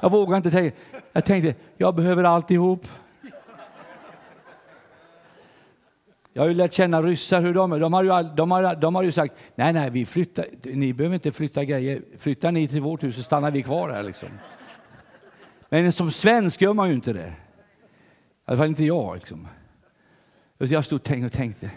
jag 0.00 0.10
vågar 0.10 0.36
inte 0.36 0.50
tänka. 0.50 0.76
Jag 1.12 1.24
tänkte, 1.24 1.54
jag 1.76 1.94
behöver 1.94 2.24
alltihop. 2.24 2.86
Jag 6.36 6.42
har 6.42 6.48
ju 6.48 6.54
lärt 6.54 6.72
känna 6.72 7.02
ryssar 7.02 7.40
hur 7.40 7.54
de 7.54 7.72
är. 7.72 7.80
De 7.80 7.92
har 7.92 8.02
ju, 8.02 8.10
all, 8.10 8.36
de 8.36 8.50
har, 8.50 8.76
de 8.76 8.94
har 8.94 9.02
ju 9.02 9.12
sagt, 9.12 9.34
nej, 9.54 9.72
nej, 9.72 9.90
vi 9.90 10.06
flyttar, 10.06 10.46
ni 10.62 10.92
behöver 10.92 11.14
inte 11.14 11.32
flytta 11.32 11.64
grejer. 11.64 12.02
Flyttar 12.18 12.52
ni 12.52 12.68
till 12.68 12.80
vårt 12.80 13.02
hus 13.02 13.16
så 13.16 13.22
stannar 13.22 13.50
vi 13.50 13.62
kvar 13.62 13.90
här 13.90 14.02
liksom. 14.02 14.28
Men 15.68 15.92
som 15.92 16.10
svensk 16.10 16.60
gör 16.60 16.72
man 16.72 16.88
ju 16.88 16.94
inte 16.94 17.12
det. 17.12 17.26
I 17.26 17.32
alla 18.44 18.56
fall 18.56 18.66
inte 18.66 18.84
jag. 18.84 19.14
Liksom. 19.14 19.48
Jag 20.58 20.84
stod 20.84 20.96
och 20.96 21.04
tänkte, 21.04 21.26
och 21.26 21.32
tänkte. 21.32 21.70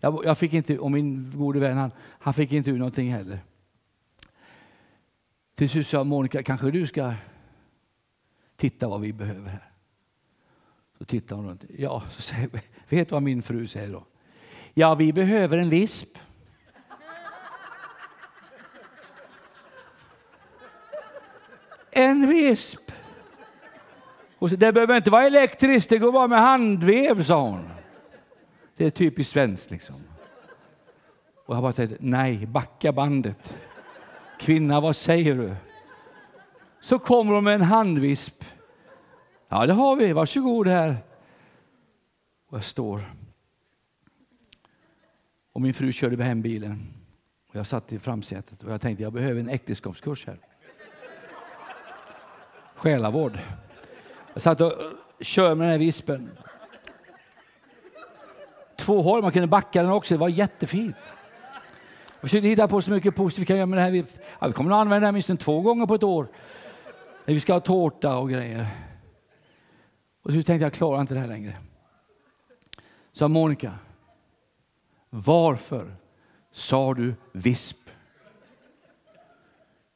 Jag, 0.00 0.38
fick 0.38 0.52
inte, 0.52 0.78
och 0.78 0.90
min 0.90 1.32
gode 1.34 1.60
vän 1.60 1.76
han, 1.76 1.90
han 2.00 2.34
fick 2.34 2.52
inte 2.52 2.70
ut 2.70 2.78
någonting 2.78 3.12
heller. 3.12 3.38
Till 5.54 5.70
slut 5.70 5.86
sa 5.86 6.04
Monica, 6.04 6.42
kanske 6.42 6.70
du 6.70 6.86
ska 6.86 7.14
titta 8.56 8.88
vad 8.88 9.00
vi 9.00 9.12
behöver 9.12 9.48
här. 9.50 9.70
Så 10.98 11.04
tittar 11.04 11.36
hon 11.36 11.48
runt. 11.48 11.64
Ja, 11.78 12.02
så 12.10 12.22
säger, 12.22 12.48
vi 12.52 12.60
vet 12.88 13.10
vad 13.10 13.22
min 13.22 13.42
fru 13.42 13.68
säger 13.68 13.92
då? 13.92 14.04
Ja, 14.74 14.94
vi 14.94 15.12
behöver 15.12 15.58
en 15.58 15.70
visp. 15.70 16.18
En 21.90 22.28
visp. 22.28 22.92
Och 24.38 24.50
så, 24.50 24.56
det 24.56 24.72
behöver 24.72 24.96
inte 24.96 25.10
vara 25.10 25.26
elektriskt, 25.26 25.90
det 25.90 25.98
går 25.98 26.12
bara 26.12 26.26
med 26.26 26.40
handvev, 26.40 27.22
sa 27.22 27.40
hon. 27.40 27.68
Det 28.76 28.86
är 28.86 28.90
typiskt 28.90 29.32
svenskt 29.32 29.70
liksom. 29.70 29.96
Och 31.46 31.54
jag 31.54 31.62
bara 31.62 31.72
säger 31.72 31.96
nej, 32.00 32.46
backa 32.46 32.92
bandet. 32.92 33.56
Kvinna, 34.40 34.80
vad 34.80 34.96
säger 34.96 35.34
du? 35.34 35.54
Så 36.80 36.98
kommer 36.98 37.32
hon 37.32 37.44
med 37.44 37.54
en 37.54 37.62
handvisp. 37.62 38.44
Ja, 39.48 39.66
det 39.66 39.72
har 39.72 39.96
vi. 39.96 40.12
Varsågod 40.12 40.68
här. 40.68 40.96
Och 42.46 42.58
jag 42.58 42.64
står. 42.64 43.14
Och 45.52 45.60
min 45.60 45.74
fru 45.74 45.92
körde 45.92 46.24
hem 46.24 46.42
bilen. 46.42 46.88
Och 47.48 47.56
jag 47.56 47.66
satt 47.66 47.92
i 47.92 47.98
framsätet 47.98 48.64
och 48.64 48.72
jag 48.72 48.80
tänkte 48.80 49.02
jag 49.02 49.12
behöver 49.12 49.40
en 49.40 49.48
äktenskapskurs 49.48 50.26
här. 50.26 50.38
Själavård. 52.74 53.38
Jag 54.32 54.42
satt 54.42 54.60
och 54.60 54.72
kör 55.20 55.54
med 55.54 55.66
den 55.66 55.72
här 55.72 55.78
vispen. 55.78 56.30
Två 58.76 59.02
håll, 59.02 59.22
man 59.22 59.32
kunde 59.32 59.48
backa 59.48 59.82
den 59.82 59.92
också. 59.92 60.14
Det 60.14 60.18
var 60.18 60.28
jättefint. 60.28 60.96
Jag 62.20 62.20
försökte 62.20 62.48
hitta 62.48 62.68
på 62.68 62.82
så 62.82 62.90
mycket 62.90 63.16
positivt 63.16 63.42
vi 63.42 63.46
kan 63.46 63.56
göra 63.56 63.66
med 63.66 63.78
det 63.78 63.82
här. 63.82 64.06
Ja, 64.40 64.46
vi 64.46 64.52
kommer 64.52 64.70
att 64.70 64.76
använda 64.76 65.00
det 65.00 65.06
här 65.06 65.12
minst 65.12 65.40
två 65.40 65.60
gånger 65.60 65.86
på 65.86 65.94
ett 65.94 66.02
år. 66.02 66.28
När 67.24 67.34
vi 67.34 67.40
ska 67.40 67.52
ha 67.52 67.60
tårta 67.60 68.16
och 68.16 68.30
grejer. 68.30 68.66
Och 70.22 70.30
så 70.30 70.34
tänkte 70.34 70.52
jag, 70.52 70.60
jag 70.60 70.72
klarar 70.72 71.00
inte 71.00 71.14
det 71.14 71.20
här 71.20 71.28
längre. 71.28 71.56
Sa 73.16 73.28
Monica, 73.28 73.78
varför 75.10 75.96
sa 76.50 76.94
du 76.94 77.14
visp? 77.32 77.90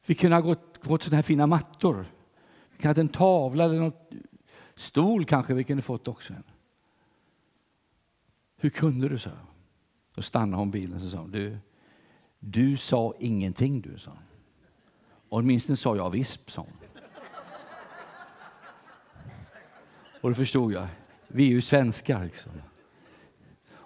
Vi 0.05 0.15
kunde 0.15 0.35
ha 0.35 0.41
gått, 0.41 0.83
gått 0.83 1.03
sådana 1.03 1.15
här 1.15 1.23
fina 1.23 1.47
mattor. 1.47 2.05
Vi 2.69 2.77
kunde 2.77 2.87
ha 2.87 2.89
haft 2.89 2.97
en 2.97 3.07
tavla 3.07 3.63
eller 3.63 3.79
något 3.79 4.11
stol 4.75 5.25
kanske 5.25 5.53
vi 5.53 5.63
kunde 5.63 5.83
fått 5.83 6.07
också. 6.07 6.33
Hur 8.57 8.69
kunde 8.69 9.09
du, 9.09 9.19
så? 9.19 9.29
Då 10.15 10.21
stannade 10.21 10.57
hon 10.57 10.71
bilen 10.71 11.05
och 11.05 11.11
sa 11.11 11.27
du, 11.27 11.57
du 12.39 12.77
sa 12.77 13.13
ingenting 13.19 13.81
du, 13.81 13.97
sa 13.97 14.11
Åtminstone 15.29 15.77
sa 15.77 15.95
jag 15.95 16.09
visp, 16.09 16.51
sa 16.51 16.61
hon. 16.61 16.77
Och 20.21 20.29
då 20.29 20.35
förstod 20.35 20.73
jag, 20.73 20.87
vi 21.27 21.45
är 21.45 21.49
ju 21.49 21.61
svenskar 21.61 22.23
liksom. 22.23 22.51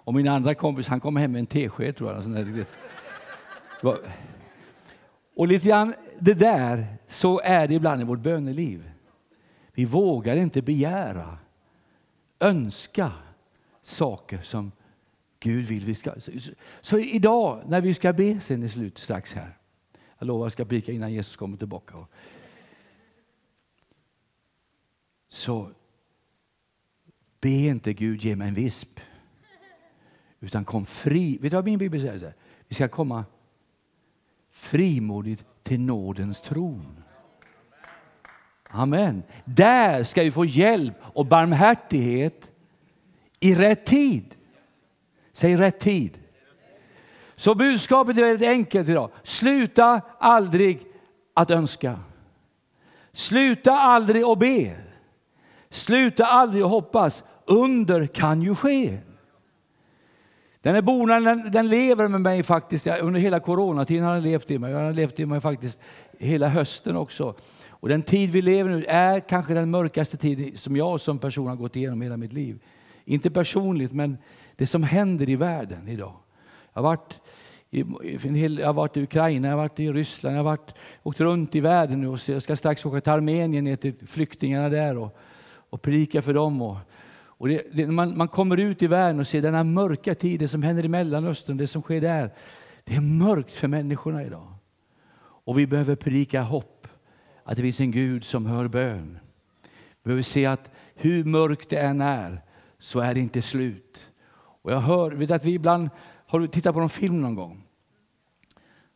Och 0.06 0.14
min 0.14 0.28
andra 0.28 0.54
kompis, 0.54 0.88
han 0.88 1.00
kom 1.00 1.16
hem 1.16 1.32
med 1.32 1.38
en 1.38 1.46
tesked 1.46 1.96
tror 1.96 2.12
jag. 2.12 2.22
Sån 2.22 2.32
där. 2.32 2.66
Och 5.36 5.48
lite 5.48 5.68
grann 5.68 5.94
det 6.18 6.34
där, 6.34 6.86
så 7.06 7.40
är 7.40 7.68
det 7.68 7.74
ibland 7.74 8.00
i 8.00 8.04
vårt 8.04 8.20
böneliv. 8.20 8.90
Vi 9.72 9.84
vågar 9.84 10.36
inte 10.36 10.62
begära, 10.62 11.38
önska 12.40 13.12
saker 13.82 14.38
som 14.42 14.72
Gud 15.40 15.64
vill 15.64 15.84
vi 15.84 15.94
ska. 15.94 16.20
Så, 16.20 16.32
så 16.80 16.98
idag 16.98 17.62
när 17.66 17.80
vi 17.80 17.94
ska 17.94 18.12
be 18.12 18.40
sen 18.40 18.62
i 18.62 18.68
slutet 18.68 19.02
strax 19.02 19.32
här. 19.32 19.58
Jag 20.18 20.26
lovar 20.26 20.46
att 20.46 20.50
jag 20.50 20.52
ska 20.52 20.64
prika 20.64 20.92
innan 20.92 21.12
Jesus 21.12 21.36
kommer 21.36 21.56
tillbaka. 21.56 22.06
Så 25.28 25.70
be 27.40 27.48
inte 27.48 27.92
Gud 27.92 28.22
ge 28.22 28.36
mig 28.36 28.48
en 28.48 28.54
visp. 28.54 29.00
Utan 30.46 30.64
kom 30.64 30.86
fri. 30.86 31.38
Vet 31.40 31.50
du 31.50 31.56
vad 31.56 31.64
min 31.64 31.78
bibel 31.78 32.00
säger? 32.00 32.34
Vi 32.68 32.74
ska 32.74 32.88
komma 32.88 33.24
frimodigt 34.50 35.44
till 35.62 35.80
nådens 35.80 36.40
tron. 36.40 37.02
Amen. 38.68 39.22
Där 39.44 40.04
ska 40.04 40.22
vi 40.22 40.32
få 40.32 40.44
hjälp 40.44 40.94
och 41.00 41.26
barmhärtighet 41.26 42.50
i 43.40 43.54
rätt 43.54 43.86
tid. 43.86 44.34
Säg 45.32 45.56
rätt 45.56 45.80
tid. 45.80 46.18
Så 47.36 47.54
budskapet 47.54 48.18
är 48.18 48.22
väldigt 48.22 48.48
enkelt 48.48 48.88
idag. 48.88 49.10
Sluta 49.22 50.00
aldrig 50.18 50.86
att 51.34 51.50
önska. 51.50 51.98
Sluta 53.12 53.72
aldrig 53.72 54.22
att 54.22 54.38
be. 54.38 54.76
Sluta 55.70 56.26
aldrig 56.26 56.62
att 56.62 56.70
hoppas. 56.70 57.24
Under 57.44 58.06
kan 58.06 58.42
ju 58.42 58.54
ske. 58.54 58.98
Den 60.66 60.74
här 60.74 60.82
bonaden 60.82 61.24
den, 61.24 61.50
den, 61.50 61.68
lever 61.68 62.08
med 62.08 62.20
mig 62.20 62.42
faktiskt. 62.42 62.86
Under 62.86 63.20
hela 63.20 63.40
coronatiden 63.40 64.04
har 64.04 64.14
den 64.14 64.22
levt 64.22 64.50
i 64.50 64.58
mig. 64.58 64.72
Jag 64.72 64.78
har 64.78 64.92
levt 64.92 65.20
i 65.20 65.26
mig 65.26 65.40
faktiskt 65.40 65.78
hela 66.18 66.48
hösten 66.48 66.96
också. 66.96 67.34
Och 67.68 67.88
den 67.88 68.02
tid 68.02 68.30
vi 68.30 68.42
lever 68.42 68.70
nu 68.70 68.84
är 68.84 69.20
kanske 69.20 69.54
den 69.54 69.70
mörkaste 69.70 70.16
tid 70.16 70.60
som 70.60 70.76
jag 70.76 71.00
som 71.00 71.18
person 71.18 71.46
har 71.46 71.56
gått 71.56 71.76
igenom 71.76 72.00
hela 72.00 72.16
mitt 72.16 72.32
liv. 72.32 72.58
Inte 73.04 73.30
personligt, 73.30 73.92
men 73.92 74.18
det 74.56 74.66
som 74.66 74.82
händer 74.82 75.28
i 75.28 75.36
världen 75.36 75.88
idag. 75.88 76.14
Jag 76.72 76.82
har 76.82 76.88
varit 76.88 77.20
i, 77.70 77.84
jag 78.60 78.66
har 78.66 78.72
varit 78.72 78.96
i 78.96 79.02
Ukraina, 79.02 79.48
jag 79.48 79.52
har 79.56 79.62
varit 79.62 79.80
i 79.80 79.92
Ryssland, 79.92 80.36
jag 80.36 80.44
har 80.44 80.50
varit, 80.50 80.74
åkt 81.02 81.20
runt 81.20 81.54
i 81.54 81.60
världen 81.60 82.00
nu 82.00 82.08
och 82.08 82.28
jag 82.28 82.42
ska 82.42 82.56
strax 82.56 82.86
åka 82.86 83.00
till 83.00 83.12
Armenien 83.12 83.64
ner 83.64 83.76
till 83.76 83.94
flyktingarna 84.06 84.68
där 84.68 84.98
och, 84.98 85.16
och 85.70 85.82
predika 85.82 86.22
för 86.22 86.34
dem. 86.34 86.62
Och, 86.62 86.76
och 87.38 87.48
det, 87.48 87.62
det, 87.72 87.86
man, 87.86 88.16
man 88.16 88.28
kommer 88.28 88.56
ut 88.56 88.82
i 88.82 88.86
världen 88.86 89.20
och 89.20 89.26
ser 89.26 89.42
denna 89.42 89.64
mörka 89.64 90.14
tid, 90.14 90.40
det 90.40 90.48
som 90.48 90.62
händer 90.62 90.84
i 90.84 90.88
Mellanöstern, 90.88 91.56
det 91.56 91.66
som 91.66 91.82
sker 91.82 92.00
där. 92.00 92.30
Det 92.84 92.94
är 92.94 93.00
mörkt 93.00 93.54
för 93.54 93.68
människorna 93.68 94.24
idag. 94.24 94.52
Och 95.18 95.58
vi 95.58 95.66
behöver 95.66 95.96
predika 95.96 96.42
hopp, 96.42 96.88
att 97.44 97.56
det 97.56 97.62
finns 97.62 97.80
en 97.80 97.90
Gud 97.90 98.24
som 98.24 98.46
hör 98.46 98.68
bön. 98.68 99.18
Vi 99.62 100.08
behöver 100.08 100.22
se 100.22 100.46
att 100.46 100.70
hur 100.94 101.24
mörkt 101.24 101.70
det 101.70 101.80
än 101.80 102.00
är, 102.00 102.42
så 102.78 103.00
är 103.00 103.14
det 103.14 103.20
inte 103.20 103.42
slut. 103.42 104.10
Och 104.62 104.72
jag 104.72 104.80
hör, 104.80 105.10
vet 105.10 105.30
att 105.30 105.44
vi 105.44 105.54
ibland, 105.54 105.90
har 106.26 106.40
du 106.40 106.46
tittat 106.46 106.74
på 106.74 106.80
någon 106.80 106.90
film 106.90 107.20
någon 107.20 107.34
gång? 107.34 107.62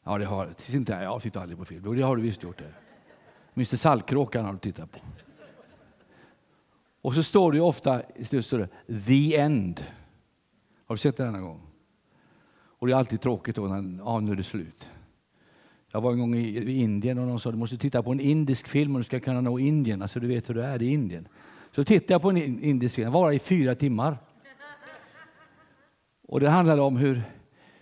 Ja, 0.04 0.18
det 0.18 0.24
har 0.24 0.54
jag. 0.68 1.02
jag. 1.02 1.22
tittar 1.22 1.40
aldrig 1.40 1.58
på 1.58 1.64
film. 1.64 1.82
Jo, 1.84 1.94
det 1.94 2.02
har 2.02 2.16
du 2.16 2.22
visst 2.22 2.42
gjort. 2.42 2.58
det. 2.58 2.72
Mr 3.56 3.76
Saltkråkan 3.76 4.44
har 4.44 4.52
du 4.52 4.58
tittat 4.58 4.92
på. 4.92 4.98
Och 7.02 7.14
så 7.14 7.22
står 7.22 7.52
det 7.52 7.58
ju 7.58 7.64
ofta 7.64 8.02
i 8.16 8.24
slutet, 8.24 8.70
the 9.06 9.36
end. 9.36 9.84
Har 10.86 10.94
du 10.94 10.98
sett 10.98 11.16
det 11.16 11.30
någon 11.30 11.42
gång? 11.42 11.60
Och 12.52 12.86
det 12.86 12.92
är 12.92 12.96
alltid 12.96 13.20
tråkigt 13.20 13.56
då 13.56 13.66
när 13.66 14.04
ja, 14.04 14.20
nu 14.20 14.32
är 14.32 14.36
det 14.36 14.44
slut. 14.44 14.88
Jag 15.92 16.00
var 16.00 16.12
en 16.12 16.18
gång 16.18 16.34
i, 16.34 16.80
Indien 16.80 17.18
och 17.18 17.26
någon 17.26 17.40
sa 17.40 17.50
du 17.50 17.56
måste 17.56 17.78
titta 17.78 18.02
på 18.02 18.12
en 18.12 18.20
indisk 18.20 18.68
film 18.68 18.94
om 18.94 19.00
du 19.00 19.04
ska 19.04 19.20
kunna 19.20 19.40
nå 19.40 19.58
Indien. 19.58 20.02
Alltså 20.02 20.20
du 20.20 20.26
vet 20.26 20.48
hur 20.48 20.54
det 20.54 20.64
är 20.64 20.82
i 20.82 20.92
Indien. 20.92 21.28
Så 21.72 21.84
tittade 21.84 22.14
jag 22.14 22.22
på 22.22 22.30
en 22.30 22.62
indisk 22.62 22.94
film, 22.94 23.12
var 23.12 23.32
i 23.32 23.38
fyra 23.38 23.74
timmar. 23.74 24.18
Och 26.28 26.40
det 26.40 26.50
handlade 26.50 26.82
om 26.82 26.96
hur, 26.96 27.22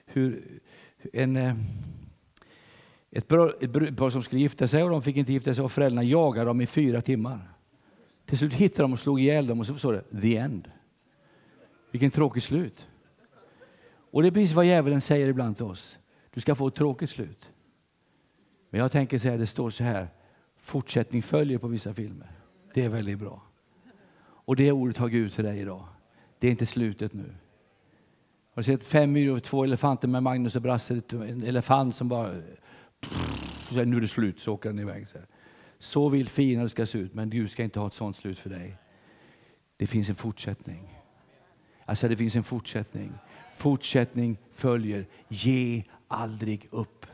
hur 0.07 0.61
en, 1.13 1.37
eh, 1.37 1.55
ett, 3.11 3.29
brudpar 3.29 4.11
som 4.11 4.23
skulle 4.23 4.41
gifta 4.41 4.69
sig 4.69 4.83
och 4.83 4.91
de 4.91 5.03
fick 5.03 5.17
inte 5.17 5.33
gifta 5.33 5.55
sig 5.55 5.65
och 5.65 5.73
föräldrarna 5.73 6.03
jagade 6.03 6.47
dem 6.47 6.61
i 6.61 6.67
fyra 6.67 7.01
timmar. 7.01 7.58
Till 8.29 8.39
slut 8.39 8.53
hittade 8.53 8.83
de 8.83 8.93
och 8.93 8.99
slog 8.99 9.21
ihjäl 9.21 9.47
dem 9.47 9.61
och 9.61 9.67
så 9.67 9.75
står 9.75 9.93
det 9.93 10.21
the 10.21 10.37
end. 10.37 10.71
Vilken 11.91 12.11
tråkig 12.11 12.43
slut. 12.43 12.87
Och 14.11 14.23
det 14.23 14.29
är 14.29 14.33
precis 14.33 14.53
vad 14.53 14.67
djävulen 14.67 15.01
säger 15.01 15.29
ibland 15.29 15.57
till 15.57 15.65
oss. 15.65 15.99
Du 16.31 16.41
ska 16.41 16.55
få 16.55 16.67
ett 16.69 16.75
tråkigt 16.75 17.11
slut. 17.11 17.51
Men 18.71 18.81
jag 18.81 18.93
tänker 18.93 19.19
så 19.19 19.29
här, 19.29 19.39
det 19.39 19.47
står 19.47 19.71
så 19.71 19.85
här, 19.85 20.09
fortsättning 20.57 21.23
följer 21.23 21.59
på 21.59 21.69
vissa 21.69 21.95
filmer. 21.95 22.31
Det 22.75 22.85
är 22.85 22.89
väldigt 22.89 23.19
bra. 23.19 23.43
Och 24.21 24.57
det 24.57 24.73
ordet 24.73 24.97
har 24.97 25.09
Gud 25.09 25.33
till 25.33 25.45
dig 25.45 25.61
idag. 25.61 25.85
Det 26.39 26.47
är 26.47 26.51
inte 26.51 26.67
slutet 26.67 27.13
nu. 27.13 27.35
Har 28.55 28.63
du 28.63 28.65
sett 28.65 28.83
fem 28.83 29.13
myror 29.13 29.37
och 29.37 29.43
två 29.43 29.65
elefanter 29.65 30.09
med 30.09 30.23
Magnus 30.23 30.57
och 30.57 30.63
Brasse? 30.63 31.03
En 31.13 31.43
elefant 31.43 31.97
som 31.97 32.09
bara... 32.09 32.43
Pff, 33.01 33.71
nu 33.71 33.97
är 33.97 34.01
det 34.01 34.09
slut, 34.09 34.41
så 34.41 34.53
åker 34.55 34.69
den 34.69 34.79
iväg. 34.79 35.09
Så, 35.09 35.19
här 35.19 35.27
så 35.79 36.09
vill 36.09 36.29
fienden 36.29 36.69
ska 36.69 36.87
se 36.87 36.99
ut, 36.99 37.15
men 37.15 37.31
Gud 37.31 37.51
ska 37.51 37.63
inte 37.65 37.81
ha 37.81 37.87
ett 37.87 37.95
sånt 37.95 38.17
slut 38.17 38.39
för 38.39 38.51
dig. 38.51 38.77
Det 39.77 39.87
finns 39.87 40.09
en 40.09 40.15
fortsättning. 40.15 40.99
Alltså 41.85 42.09
det 42.09 42.17
finns 42.17 42.37
en 42.37 42.45
fortsättning. 42.45 43.13
Fortsättning 43.57 44.39
följer. 44.55 45.07
Ge 45.29 45.83
aldrig 46.09 46.69
upp. 46.71 47.07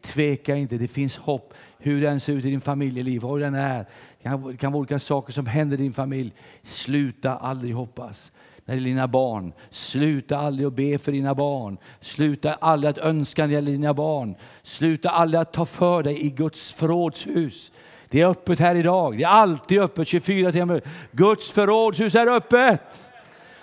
Tveka 0.00 0.56
inte, 0.56 0.78
det 0.78 0.88
finns 0.88 1.16
hopp. 1.16 1.54
Hur 1.78 2.00
den 2.00 2.20
ser 2.20 2.32
ut 2.32 2.44
i 2.44 2.50
din 2.50 2.60
familjeliv, 2.60 3.22
hur 3.22 3.38
den 3.38 3.54
är. 3.54 3.86
Det 4.22 4.56
kan 4.56 4.72
vara 4.72 4.80
olika 4.80 4.98
saker 4.98 5.32
som 5.32 5.46
händer 5.46 5.80
i 5.80 5.82
din 5.82 5.92
familj. 5.92 6.32
Sluta 6.62 7.36
aldrig 7.36 7.74
hoppas. 7.74 8.32
När 8.64 8.74
det 8.74 8.80
gäller 8.80 8.90
dina 8.90 9.08
barn, 9.08 9.52
sluta 9.70 10.38
aldrig 10.38 10.66
att 10.66 10.74
be 10.74 10.98
för 10.98 11.12
dina 11.12 11.34
barn. 11.34 11.78
Sluta 12.00 12.54
aldrig 12.54 12.90
att 12.90 12.98
önska 12.98 13.42
när 13.42 13.48
det 13.48 13.54
gäller 13.54 13.72
dina 13.72 13.94
barn. 13.94 14.36
Sluta 14.62 15.10
aldrig 15.10 15.40
att 15.40 15.52
ta 15.52 15.66
för 15.66 16.02
dig 16.02 16.26
i 16.26 16.30
Guds 16.30 16.72
förrådshus. 16.72 17.72
Det 18.14 18.20
är 18.20 18.26
öppet 18.26 18.58
här 18.58 18.74
idag. 18.74 19.18
Det 19.18 19.24
är 19.24 19.28
alltid 19.28 19.80
öppet 19.80 20.08
24 20.08 20.52
timmar. 20.52 20.82
Guds 21.12 21.52
förrådshus 21.52 22.14
är 22.14 22.26
öppet. 22.26 23.08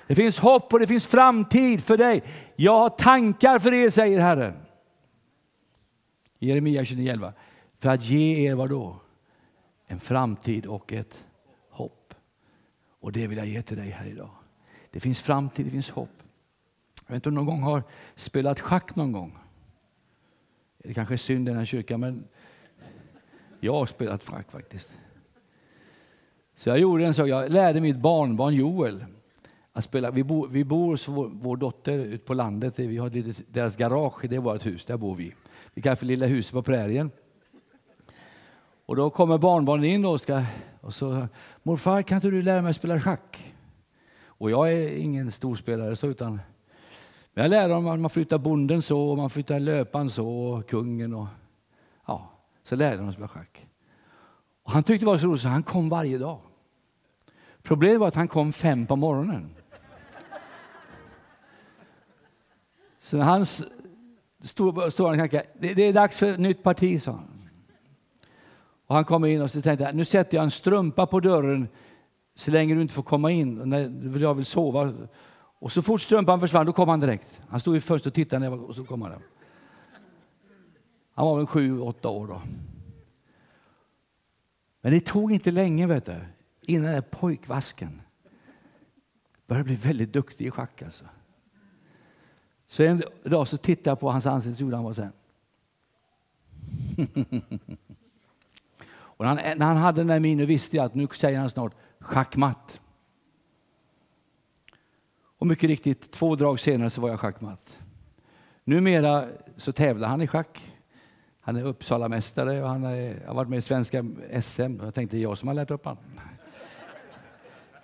Det 0.07 0.15
finns 0.15 0.39
hopp 0.39 0.73
och 0.73 0.79
det 0.79 0.87
finns 0.87 1.07
framtid 1.07 1.83
för 1.83 1.97
dig. 1.97 2.23
Jag 2.55 2.77
har 2.77 2.89
tankar 2.89 3.59
för 3.59 3.73
er, 3.73 3.89
säger 3.89 4.19
Herren. 4.19 4.53
Jeremia 6.39 6.83
29.11. 6.83 7.33
För 7.79 7.89
att 7.89 8.03
ge 8.03 8.49
er 8.49 8.55
vad 8.55 8.69
då? 8.69 8.95
En 9.87 9.99
framtid 9.99 10.65
och 10.65 10.93
ett 10.93 11.23
hopp. 11.69 12.13
Och 12.99 13.11
det 13.11 13.27
vill 13.27 13.37
jag 13.37 13.47
ge 13.47 13.61
till 13.61 13.77
dig 13.77 13.89
här 13.89 14.05
idag. 14.05 14.31
Det 14.91 14.99
finns 14.99 15.21
framtid, 15.21 15.65
det 15.65 15.71
finns 15.71 15.89
hopp. 15.89 16.23
Jag 17.07 17.13
vet 17.13 17.15
inte 17.15 17.29
om 17.29 17.35
någon 17.35 17.45
gång 17.45 17.61
har 17.61 17.83
spelat 18.15 18.59
schack 18.59 18.95
någon 18.95 19.11
gång. 19.11 19.37
Det 20.77 20.93
kanske 20.93 21.15
är 21.15 21.17
synd 21.17 21.47
i 21.47 21.51
den 21.51 21.59
här 21.59 21.65
kyrkan, 21.65 21.99
men 21.99 22.27
jag 23.63 23.73
har 23.73 23.85
spelat 23.85 24.25
schack 24.25 24.51
faktiskt. 24.51 24.91
Så 26.55 26.69
jag 26.69 26.79
gjorde 26.79 27.05
en 27.05 27.13
sak, 27.13 27.27
jag 27.27 27.51
lärde 27.51 27.81
mitt 27.81 27.97
barnbarn 27.97 28.53
Joel 28.53 29.05
att 29.73 29.83
spela. 29.83 30.11
Vi 30.11 30.23
bor, 30.23 30.47
vi 30.47 30.63
bor 30.63 30.91
hos 30.91 31.07
vår, 31.07 31.31
vår 31.33 31.57
dotter 31.57 31.99
ute 31.99 32.25
på 32.25 32.33
landet, 32.33 32.79
vi 32.79 32.97
har 32.97 33.09
deras 33.53 33.77
garage, 33.77 34.25
det 34.29 34.35
är 34.35 34.39
vårt 34.39 34.65
hus, 34.65 34.85
där 34.85 34.97
bor 34.97 35.15
vi. 35.15 35.33
Vi 35.73 35.81
kallar 35.81 35.95
för 35.95 36.05
Lilla 36.05 36.25
huset 36.25 36.53
på 36.53 36.63
prärien. 36.63 37.11
Och 38.85 38.95
då 38.95 39.09
kommer 39.09 39.37
barnbarnen 39.37 39.85
in 39.85 40.05
och, 40.05 40.21
ska, 40.21 40.43
och 40.81 40.93
så, 40.93 41.27
morfar 41.63 42.01
kan 42.01 42.15
inte 42.15 42.29
du 42.29 42.41
lära 42.41 42.61
mig 42.61 42.73
spela 42.73 42.99
schack? 42.99 43.53
Och 44.25 44.51
jag 44.51 44.73
är 44.73 44.97
ingen 44.97 45.31
storspelare 45.31 45.95
så 45.95 46.07
utan 46.07 46.39
men 47.33 47.43
jag 47.43 47.49
lärde 47.49 47.73
dem 47.73 47.87
att 47.87 47.99
man 47.99 48.09
flyttar 48.09 48.37
bonden 48.37 48.81
så, 48.81 48.99
och 48.99 49.17
man 49.17 49.29
flyttar 49.29 49.59
löpan 49.59 50.09
så, 50.09 50.27
och 50.27 50.69
kungen 50.69 51.13
och 51.13 51.27
så 52.63 52.75
lärde 52.75 52.97
han 52.97 53.07
oss 53.09 53.13
spela 53.13 53.27
schack. 53.27 53.67
Och 54.63 54.71
han 54.71 54.83
tyckte 54.83 55.05
det 55.05 55.11
var 55.11 55.17
så 55.17 55.27
roligt 55.27 55.41
så 55.41 55.47
han 55.47 55.63
kom 55.63 55.89
varje 55.89 56.17
dag. 56.17 56.39
Problemet 57.63 57.99
var 57.99 58.07
att 58.07 58.15
han 58.15 58.27
kom 58.27 58.53
fem 58.53 58.87
på 58.87 58.95
morgonen. 58.95 59.55
Så 63.01 63.17
när 63.17 63.23
han 63.23 63.45
stod, 64.43 64.93
stod 64.93 65.07
han 65.07 65.21
och 65.21 65.29
det, 65.31 65.73
det 65.73 65.83
är 65.83 65.93
dags 65.93 66.19
för 66.19 66.33
ett 66.33 66.39
nytt 66.39 66.63
parti, 66.63 67.01
sa 67.01 67.11
han. 67.11 67.49
Och 68.87 68.95
han 68.95 69.05
kom 69.05 69.25
in 69.25 69.41
och 69.41 69.51
så 69.51 69.61
tänkte 69.61 69.83
jag, 69.83 69.95
nu 69.95 70.05
sätter 70.05 70.37
jag 70.37 70.43
en 70.43 70.51
strumpa 70.51 71.05
på 71.05 71.19
dörren 71.19 71.67
så 72.35 72.51
länge 72.51 72.75
du 72.75 72.81
inte 72.81 72.93
får 72.93 73.03
komma 73.03 73.31
in. 73.31 73.55
När 73.55 74.19
jag 74.19 74.33
vill 74.33 74.45
sova. 74.45 74.93
Och 75.59 75.71
så 75.71 75.81
fort 75.81 76.01
strumpan 76.01 76.39
försvann, 76.39 76.65
då 76.65 76.73
kom 76.73 76.89
han 76.89 76.99
direkt. 76.99 77.41
Han 77.49 77.59
stod 77.59 77.75
ju 77.75 77.81
först 77.81 78.05
och 78.05 78.13
tittade 78.13 78.49
och 78.49 78.75
så 78.75 78.83
kom 78.83 79.01
han. 79.01 79.11
Han 81.13 81.25
var 81.25 81.37
väl 81.37 81.47
sju, 81.47 81.79
åtta 81.79 82.09
år 82.09 82.27
då. 82.27 82.41
Men 84.81 84.93
det 84.93 84.99
tog 84.99 85.31
inte 85.31 85.51
länge 85.51 85.87
vet 85.87 86.05
du, 86.05 86.15
innan 86.61 86.83
den 86.85 86.93
där 86.93 87.01
pojkvasken 87.01 88.01
började 89.47 89.65
bli 89.65 89.75
väldigt 89.75 90.13
duktig 90.13 90.47
i 90.47 90.51
schack. 90.51 90.81
Alltså. 90.81 91.05
Så 92.67 92.83
en 92.83 93.03
dag 93.23 93.47
så 93.47 93.57
tittade 93.57 93.89
jag 93.89 93.99
på 93.99 94.11
hans 94.11 94.25
ansikte 94.25 94.63
och 94.63 94.71
han 94.71 94.83
var 94.83 94.93
så 94.93 95.01
här. 95.01 95.11
och 98.93 99.25
när 99.25 99.27
han, 99.27 99.57
när 99.57 99.65
han 99.65 99.77
hade 99.77 100.01
den 100.01 100.07
där 100.07 100.19
minen 100.19 100.47
visste 100.47 100.77
jag 100.77 100.85
att 100.85 100.95
nu 100.95 101.07
säger 101.07 101.39
han 101.39 101.49
snart 101.49 101.73
schackmatt. 101.99 102.81
Och 105.41 105.47
mycket 105.47 105.67
riktigt, 105.67 106.11
två 106.11 106.35
drag 106.35 106.59
senare 106.59 106.89
så 106.89 107.01
var 107.01 107.09
jag 107.09 107.19
schackmatt. 107.19 107.79
Numera 108.63 109.29
så 109.57 109.71
tävlar 109.71 110.07
han 110.07 110.21
i 110.21 110.27
schack. 110.27 110.70
Han 111.41 111.55
är 111.55 111.63
Uppsalamästare 111.63 112.63
och 112.63 112.69
han 112.69 112.83
är, 112.83 113.25
har 113.27 113.33
varit 113.33 113.49
med 113.49 113.59
i 113.59 113.61
svenska 113.61 114.05
SM. 114.41 114.61
Jag 114.81 114.93
tänkte 114.93 115.15
det 115.15 115.21
är 115.21 115.23
jag 115.23 115.37
som 115.37 115.47
har 115.47 115.55
lärt 115.55 115.71
upp 115.71 115.85
honom. 115.85 116.03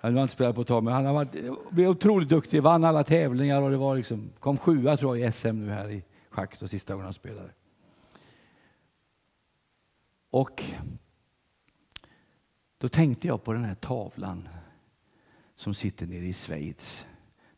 Han 0.00 0.16
har 0.16 0.22
inte 0.22 0.34
spelat 0.34 0.54
på 0.54 0.60
ett 0.60 0.68
tag, 0.68 0.84
men 0.84 0.94
han 0.94 1.04
har 1.04 1.12
varit, 1.12 1.30
blivit 1.70 1.90
otroligt 1.90 2.28
duktig. 2.28 2.62
Vann 2.62 2.84
alla 2.84 3.04
tävlingar 3.04 3.62
och 3.62 3.70
det 3.70 3.76
var 3.76 3.96
liksom, 3.96 4.30
kom 4.40 4.58
sjua 4.58 4.96
tror 4.96 5.18
jag 5.18 5.28
i 5.28 5.32
SM 5.32 5.48
nu 5.48 5.70
här 5.70 5.90
i 5.90 6.04
schack 6.30 6.60
de 6.60 6.68
sista 6.68 6.92
gången 6.92 7.04
han 7.04 7.14
spelade. 7.14 7.50
Och 10.30 10.64
då 12.78 12.88
tänkte 12.88 13.28
jag 13.28 13.44
på 13.44 13.52
den 13.52 13.64
här 13.64 13.74
tavlan 13.74 14.48
som 15.56 15.74
sitter 15.74 16.06
nere 16.06 16.24
i 16.24 16.34
Schweiz 16.34 17.06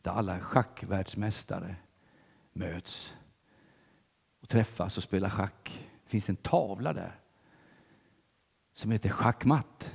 där 0.01 0.11
alla 0.11 0.39
schackvärldsmästare 0.39 1.75
möts 2.53 3.13
och 4.41 4.49
träffas 4.49 4.97
och 4.97 5.03
spelar 5.03 5.29
schack. 5.29 5.90
Det 6.11 6.13
finns 6.13 6.29
en 6.29 6.35
tavla 6.35 6.93
där 6.93 7.19
som 8.73 8.91
heter 8.91 9.09
schackmatt. 9.09 9.93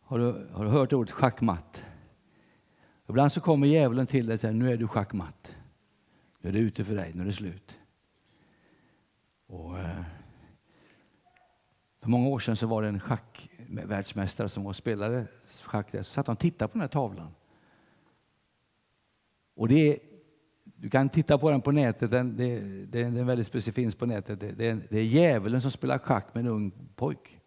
Har 0.00 0.18
du, 0.18 0.48
har 0.52 0.64
du 0.64 0.70
hört 0.70 0.92
ordet 0.92 1.14
schackmatt? 1.14 1.84
Ibland 3.08 3.32
så 3.32 3.40
kommer 3.40 3.66
djävulen 3.66 4.06
till 4.06 4.26
dig 4.26 4.34
och 4.34 4.40
säger 4.40 4.54
nu 4.54 4.72
är 4.72 4.76
du 4.76 4.88
schackmatt. 4.88 5.56
Nu 6.38 6.48
är 6.48 6.52
det 6.52 6.58
ute 6.58 6.84
för 6.84 6.94
dig, 6.94 7.12
nu 7.14 7.22
är 7.22 7.26
det 7.26 7.32
slut. 7.32 7.78
Och, 9.46 9.78
eh, 9.78 10.02
för 12.00 12.08
många 12.08 12.28
år 12.28 12.38
sedan 12.38 12.56
så 12.56 12.66
var 12.66 12.82
det 12.82 12.88
en 12.88 13.00
schackvärldsmästare 13.00 14.48
som 14.48 14.64
var 14.64 14.72
spelare 14.72 15.26
schack 15.62 15.92
där. 15.92 16.02
Så 16.02 16.12
satt 16.12 16.26
han 16.26 16.34
och 16.34 16.40
tittade 16.40 16.68
på 16.68 16.72
den 16.72 16.80
här 16.80 16.88
tavlan. 16.88 17.34
Och 19.54 19.68
det 19.68 19.92
är, 19.92 20.11
du 20.82 20.90
kan 20.90 21.08
titta 21.08 21.38
på 21.38 21.50
den 21.50 21.60
på 21.60 21.72
nätet, 21.72 22.10
den, 22.10 22.36
det, 22.36 22.60
det, 22.60 23.02
den 23.02 23.16
är 23.16 23.24
väldigt 23.24 23.46
specifik 23.46 23.98
på 23.98 24.06
nätet. 24.06 24.40
Det, 24.40 24.52
det, 24.52 24.68
är, 24.68 24.86
det 24.90 24.98
är 24.98 25.04
djävulen 25.04 25.62
som 25.62 25.70
spelar 25.70 25.98
schack 25.98 26.34
med 26.34 26.40
en 26.40 26.50
ung 26.50 26.72
pojk. 26.96 27.40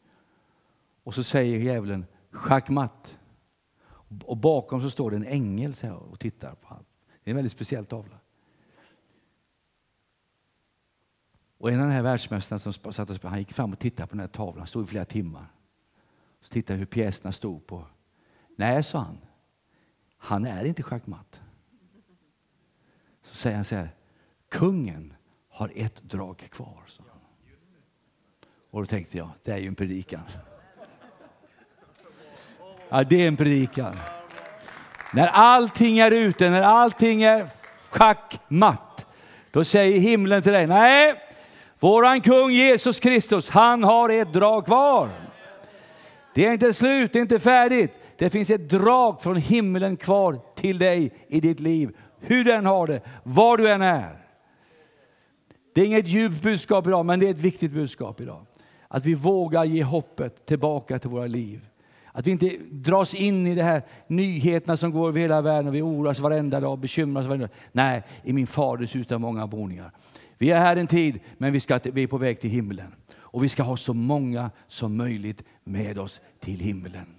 Och 1.03 1.15
så 1.15 1.23
säger 1.23 1.59
djävulen 1.59 2.05
schackmatt. 2.31 3.17
Och 4.25 4.37
bakom 4.37 4.81
så 4.81 4.89
står 4.89 5.11
det 5.11 5.17
en 5.17 5.25
ängel 5.25 5.75
och 6.11 6.19
tittar 6.19 6.55
på 6.55 6.67
honom. 6.67 6.85
Det 7.23 7.29
är 7.29 7.31
en 7.31 7.35
väldigt 7.35 7.51
speciell 7.51 7.85
tavla. 7.85 8.19
Och 11.57 11.71
en 11.71 11.79
av 11.79 11.87
de 11.87 11.93
här 11.93 12.03
världsmästarna 12.03 12.59
som 12.59 12.73
satt 12.73 13.09
och 13.09 13.15
spelade, 13.15 13.29
han 13.29 13.39
gick 13.39 13.53
fram 13.53 13.73
och 13.73 13.79
tittade 13.79 14.07
på 14.07 14.13
den 14.13 14.19
här 14.19 14.27
tavlan, 14.27 14.67
stod 14.67 14.83
i 14.83 14.87
flera 14.87 15.05
timmar. 15.05 15.47
Så 16.41 16.49
tittade 16.49 16.79
hur 16.79 16.85
pjäserna 16.85 17.31
stod 17.31 17.67
på. 17.67 17.87
Nej, 18.55 18.83
sa 18.83 18.99
han, 18.99 19.17
han 20.17 20.45
är 20.45 20.65
inte 20.65 20.83
schackmatt. 20.83 21.41
Så 23.35 23.41
säger 23.41 23.55
han 23.55 23.65
så 23.65 23.75
här, 23.75 23.89
kungen 24.49 25.13
har 25.49 25.71
ett 25.75 26.01
drag 26.01 26.37
kvar. 26.51 26.83
Så. 26.87 27.03
Och 28.71 28.81
då 28.81 28.85
tänkte 28.85 29.17
jag, 29.17 29.29
det 29.43 29.51
är 29.51 29.57
ju 29.57 29.67
en 29.67 29.75
predikan. 29.75 30.21
Ja, 32.89 33.03
det 33.03 33.23
är 33.23 33.27
en 33.27 33.37
predikan. 33.37 33.99
När 35.13 35.27
allting 35.27 35.99
är 35.99 36.11
ute, 36.11 36.49
när 36.49 36.61
allting 36.61 37.23
är 37.23 37.47
schackmatt, 37.89 39.05
då 39.51 39.63
säger 39.63 39.99
himlen 39.99 40.41
till 40.41 40.51
dig, 40.51 40.67
nej, 40.67 41.15
Våran 41.79 42.21
kung 42.21 42.51
Jesus 42.51 42.99
Kristus, 42.99 43.49
han 43.49 43.83
har 43.83 44.09
ett 44.09 44.33
drag 44.33 44.65
kvar. 44.65 45.09
Det 46.33 46.45
är 46.45 46.53
inte 46.53 46.73
slut, 46.73 47.13
det 47.13 47.19
är 47.19 47.21
inte 47.21 47.39
färdigt. 47.39 47.93
Det 48.17 48.29
finns 48.29 48.49
ett 48.49 48.69
drag 48.69 49.21
från 49.21 49.35
himlen 49.35 49.97
kvar 49.97 50.39
till 50.55 50.77
dig 50.77 51.11
i 51.27 51.39
ditt 51.39 51.59
liv. 51.59 51.97
Hur 52.19 52.43
den 52.43 52.65
har 52.65 52.87
det, 52.87 53.01
var 53.23 53.57
du 53.57 53.71
än 53.71 53.81
är. 53.81 54.25
Det 55.75 55.81
är 55.81 55.85
inget 55.85 56.07
djupt 56.07 56.41
budskap 56.41 56.87
idag, 56.87 57.05
men 57.05 57.19
det 57.19 57.27
är 57.27 57.31
ett 57.31 57.39
viktigt 57.39 57.71
budskap 57.71 58.21
idag. 58.21 58.45
Att 58.87 59.05
vi 59.05 59.13
vågar 59.13 59.65
ge 59.65 59.83
hoppet 59.83 60.45
tillbaka 60.45 60.99
till 60.99 61.09
våra 61.09 61.27
liv. 61.27 61.67
Att 62.11 62.27
vi 62.27 62.31
inte 62.31 62.57
dras 62.71 63.13
in 63.13 63.47
i 63.47 63.55
de 63.55 63.61
här 63.61 63.83
nyheterna 64.07 64.77
som 64.77 64.91
går 64.91 65.07
över 65.07 65.19
hela 65.19 65.41
världen 65.41 65.67
och 65.67 65.75
vi 65.75 65.81
oroas 65.81 66.19
varenda 66.19 66.59
dag, 66.59 66.79
bekymras 66.79 67.25
varenda 67.25 67.47
dag. 67.47 67.55
Nej, 67.71 68.03
i 68.23 68.33
min 68.33 68.47
faders 68.47 68.95
hus 68.95 69.11
är 69.11 69.17
många 69.17 69.47
boningar. 69.47 69.91
Vi 70.37 70.51
är 70.51 70.59
här 70.59 70.75
en 70.75 70.87
tid, 70.87 71.19
men 71.37 71.53
vi, 71.53 71.59
ska, 71.59 71.79
vi 71.83 72.03
är 72.03 72.07
på 72.07 72.17
väg 72.17 72.39
till 72.39 72.49
himlen. 72.49 72.95
Och 73.17 73.43
vi 73.43 73.49
ska 73.49 73.63
ha 73.63 73.77
så 73.77 73.93
många 73.93 74.51
som 74.67 74.97
möjligt 74.97 75.43
med 75.63 75.99
oss 75.99 76.21
till 76.39 76.59
himlen. 76.59 77.15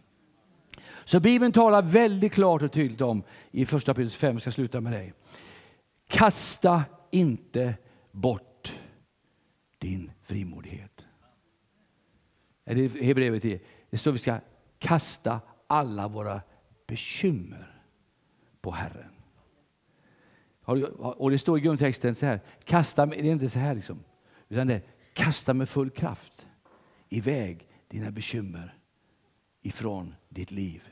Så 1.07 1.20
Bibeln 1.20 1.52
talar 1.52 1.82
väldigt 1.82 2.32
klart 2.32 2.62
och 2.62 2.72
tydligt 2.72 3.00
om 3.00 3.22
i 3.50 3.66
första 3.66 3.94
Petrus 3.94 4.16
5, 4.16 4.40
ska 4.40 4.52
sluta 4.52 4.80
med 4.80 4.92
dig. 4.92 5.12
Kasta 6.09 6.84
inte 7.11 7.74
bort 8.12 8.74
din 9.78 10.11
frimodighet. 10.22 11.04
Det 12.64 12.72
är 12.72 12.88
Hebreerbrevet 12.88 13.42
10. 13.42 13.61
Det 13.90 13.98
står 13.98 14.11
att 14.11 14.14
vi 14.14 14.18
ska 14.18 14.38
kasta 14.78 15.40
alla 15.66 16.09
våra 16.09 16.40
bekymmer 16.86 17.82
på 18.61 18.70
Herren. 18.70 19.11
Och 20.98 21.30
det 21.30 21.38
står 21.38 21.59
i 21.59 21.61
grundtexten 21.61 22.14
så 22.14 22.26
här, 22.26 22.40
kasta, 22.64 23.07
det 23.07 23.16
är 23.16 23.24
inte 23.24 23.50
så 23.50 23.59
här 23.59 23.74
liksom, 23.74 24.04
utan 24.48 24.66
det 24.66 24.74
är 24.74 24.82
kasta 25.12 25.54
med 25.54 25.68
full 25.68 25.90
kraft 25.90 26.46
iväg 27.09 27.68
dina 27.88 28.11
bekymmer 28.11 28.78
ifrån 29.62 30.14
ditt 30.28 30.50
liv. 30.50 30.88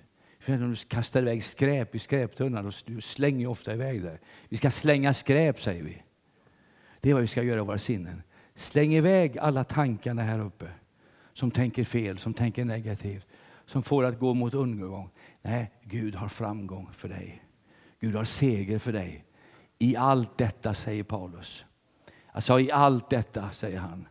Om 0.47 0.71
du 0.71 0.77
kastar 0.77 1.23
iväg 1.23 1.45
skräp 1.45 1.95
i 1.95 1.99
skräptunnan, 1.99 2.73
du 2.85 3.01
slänger 3.01 3.47
ofta 3.47 3.75
iväg 3.75 4.03
det. 4.03 4.19
Vi 4.49 4.57
ska 4.57 4.71
slänga 4.71 5.15
skräp, 5.15 5.61
säger 5.61 5.83
vi. 5.83 6.03
Det 7.01 7.11
är 7.11 7.15
vad 7.15 7.23
vi 7.23 7.29
ska 7.29 7.43
göra 7.43 7.61
i 7.61 7.65
våra 7.65 7.79
sinnen. 7.79 8.23
Släng 8.55 8.95
iväg 8.95 9.39
alla 9.39 9.65
tankarna 9.65 10.23
här 10.23 10.39
uppe 10.39 10.69
som 11.33 11.51
tänker 11.51 11.85
fel, 11.85 12.19
som 12.19 12.35
tänker 12.35 12.65
negativt, 12.65 13.27
som 13.67 13.83
får 13.83 14.05
att 14.05 14.19
gå 14.19 14.35
mot 14.35 14.55
undergång. 14.55 15.11
Nej, 15.43 15.71
Gud 15.83 16.15
har 16.15 16.29
framgång 16.29 16.91
för 16.93 17.09
dig. 17.09 17.43
Gud 18.01 18.15
har 18.15 18.25
seger 18.25 18.79
för 18.79 18.93
dig. 18.93 19.25
I 19.79 19.97
allt 19.97 20.39
detta, 20.39 20.75
säger 20.75 21.03
Paulus. 21.03 21.65
Alltså 22.33 22.61
i 22.61 22.71
allt 22.71 23.11
detta, 23.11 23.51
säger 23.51 23.79
han, 23.79 24.09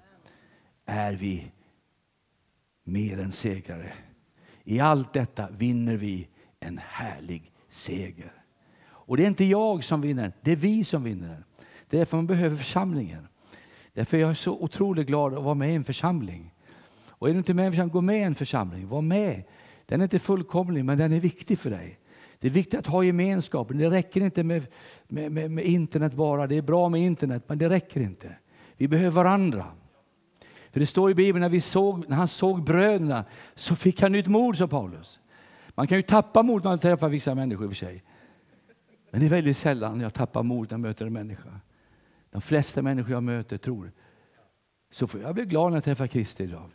är 0.85 1.13
vi 1.13 1.51
mer 2.83 3.19
än 3.19 3.31
segrare. 3.31 3.93
I 4.63 4.79
allt 4.79 5.13
detta 5.13 5.47
vinner 5.57 5.97
vi 5.97 6.27
en 6.59 6.79
härlig 6.83 7.51
seger. 7.69 8.33
Och 8.85 9.17
det 9.17 9.23
är 9.23 9.27
inte 9.27 9.45
jag 9.45 9.83
som 9.83 10.01
vinner 10.01 10.31
det 10.41 10.51
är 10.51 10.55
vi 10.55 10.83
som 10.83 11.03
vinner 11.03 11.27
den. 11.27 11.43
Det 11.89 11.97
är 11.97 11.99
därför 11.99 12.17
man 12.17 12.27
behöver 12.27 12.55
församlingen. 12.55 13.27
Därför 13.93 14.17
är 14.17 14.21
jag 14.21 14.37
så 14.37 14.53
otroligt 14.53 15.07
glad 15.07 15.33
att 15.33 15.43
vara 15.43 15.53
med 15.53 15.71
i 15.71 15.75
en 15.75 15.83
församling. 15.83 16.53
Och 17.07 17.29
är 17.29 17.33
du 17.33 17.37
inte 17.37 17.53
med 17.53 17.63
i 17.63 17.67
en 17.67 17.73
församling, 17.73 17.91
gå 17.93 18.01
med 18.01 18.19
i 18.19 18.23
en 18.23 18.35
församling. 18.35 18.87
Var 18.87 19.01
med. 19.01 19.43
Den 19.85 20.01
är 20.01 20.03
inte 20.03 20.19
fullkomlig, 20.19 20.85
men 20.85 20.97
den 20.97 21.13
är 21.13 21.19
viktig 21.19 21.59
för 21.59 21.69
dig. 21.69 21.99
Det 22.39 22.47
är 22.47 22.51
viktigt 22.51 22.79
att 22.79 22.87
ha 22.87 23.03
gemenskapen. 23.03 23.77
Det 23.77 23.89
räcker 23.89 24.21
inte 24.21 24.43
med, 24.43 24.65
med, 25.07 25.31
med, 25.31 25.51
med 25.51 25.65
internet 25.65 26.13
bara. 26.13 26.47
Det 26.47 26.57
är 26.57 26.61
bra 26.61 26.89
med 26.89 27.01
internet, 27.01 27.43
men 27.47 27.57
det 27.57 27.69
räcker 27.69 28.01
inte. 28.01 28.35
Vi 28.77 28.87
behöver 28.87 29.11
varandra. 29.11 29.65
För 30.73 30.79
det 30.79 30.85
står 30.85 31.11
i 31.11 31.15
Bibeln, 31.15 31.41
när, 31.41 31.49
vi 31.49 31.61
såg, 31.61 32.09
när 32.09 32.15
han 32.15 32.27
såg 32.27 32.63
bröderna 32.63 33.25
så 33.55 33.75
fick 33.75 34.01
han 34.01 34.11
nytt 34.11 34.27
mod, 34.27 34.57
sa 34.57 34.67
Paulus. 34.67 35.19
Man 35.75 35.87
kan 35.87 35.97
ju 35.97 36.01
tappa 36.01 36.43
mod 36.43 36.63
när 36.63 36.71
man 36.71 36.79
träffar 36.79 37.09
vissa 37.09 37.35
människor 37.35 37.63
i 37.63 37.67
och 37.67 37.71
för 37.71 37.75
sig. 37.75 38.03
Men 39.11 39.19
det 39.19 39.27
är 39.27 39.29
väldigt 39.29 39.57
sällan 39.57 39.99
jag 39.99 40.13
tappar 40.13 40.43
mod 40.43 40.71
när 40.71 40.73
jag 40.73 40.79
möter 40.79 41.05
en 41.05 41.13
människa. 41.13 41.59
De 42.31 42.41
flesta 42.41 42.81
människor 42.81 43.11
jag 43.11 43.23
möter 43.23 43.57
tror, 43.57 43.91
så 44.91 45.07
får 45.07 45.21
jag 45.21 45.35
bli 45.35 45.45
glad 45.45 45.71
när 45.71 45.77
jag 45.77 45.83
träffar 45.83 46.07
Kristi 46.07 46.43
idag. 46.43 46.71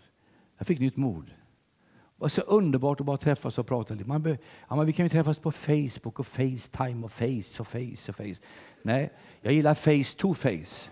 Jag 0.59 0.67
fick 0.67 0.79
nytt 0.81 0.97
mod. 0.97 1.27
Det 1.27 2.23
var 2.23 2.29
så 2.29 2.41
underbart 2.41 3.01
att 3.01 3.07
bara 3.07 3.17
träffas 3.17 3.59
och 3.59 3.67
prata 3.67 3.95
lite. 3.95 4.09
Man 4.09 4.23
be, 4.23 4.39
ja, 4.69 4.77
men 4.77 4.87
vi 4.87 4.93
kan 4.93 5.07
ju 5.07 5.11
träffas 5.11 5.39
på 5.39 5.53
Facebook 5.53 6.19
och 6.19 6.27
Facetime 6.27 7.05
och 7.05 7.13
Face 7.13 7.61
och 7.61 7.67
Face 7.67 8.09
och 8.09 8.17
Face. 8.17 8.41
Nej, 8.83 9.13
jag 9.41 9.53
gillar 9.53 9.75
Face 9.75 10.17
to 10.19 10.35
Face. 10.35 10.91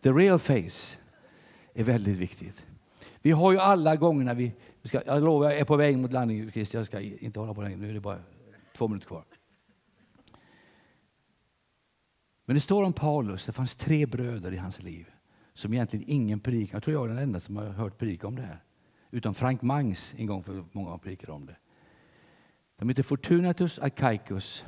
The 0.00 0.10
real 0.10 0.38
face 0.38 0.98
är 1.74 1.84
väldigt 1.84 2.18
viktigt. 2.18 2.66
Vi 3.22 3.30
har 3.30 3.52
ju 3.52 3.58
alla 3.58 3.96
gånger 3.96 4.24
när 4.24 4.34
vi, 4.34 4.52
ska, 4.82 5.02
jag 5.06 5.22
lovar 5.22 5.50
jag 5.50 5.60
är 5.60 5.64
på 5.64 5.76
väg 5.76 5.98
mot 5.98 6.12
landning 6.12 6.50
Christer, 6.52 6.78
jag 6.78 6.86
ska 6.86 7.00
inte 7.00 7.40
hålla 7.40 7.54
på 7.54 7.62
länge, 7.62 7.76
nu 7.76 7.90
är 7.90 7.94
det 7.94 8.00
bara 8.00 8.18
två 8.76 8.88
minuter 8.88 9.06
kvar. 9.06 9.24
Men 12.44 12.54
det 12.54 12.60
står 12.60 12.82
om 12.82 12.92
Paulus, 12.92 13.46
det 13.46 13.52
fanns 13.52 13.76
tre 13.76 14.06
bröder 14.06 14.52
i 14.52 14.56
hans 14.56 14.82
liv 14.82 15.10
som 15.54 15.74
egentligen 15.74 16.04
ingen 16.08 16.40
predikar. 16.40 16.76
Jag 16.76 16.82
tror 16.82 16.94
jag 16.94 17.04
är 17.04 17.08
den 17.08 17.18
enda 17.18 17.40
som 17.40 17.56
har 17.56 17.64
hört 17.64 17.98
predika 17.98 18.26
om 18.26 18.36
det 18.36 18.42
här. 18.42 18.62
Utom 19.10 19.34
Frank 19.34 19.62
Mangs 19.62 20.14
en 20.16 20.26
gång 20.26 20.42
för 20.42 20.64
många 20.72 20.94
år 20.94 20.98
predikade 20.98 21.32
om 21.32 21.46
det. 21.46 21.56
De 22.76 22.88
heter 22.88 23.02
Fortunatus, 23.02 23.78
Akaikos 23.78 24.64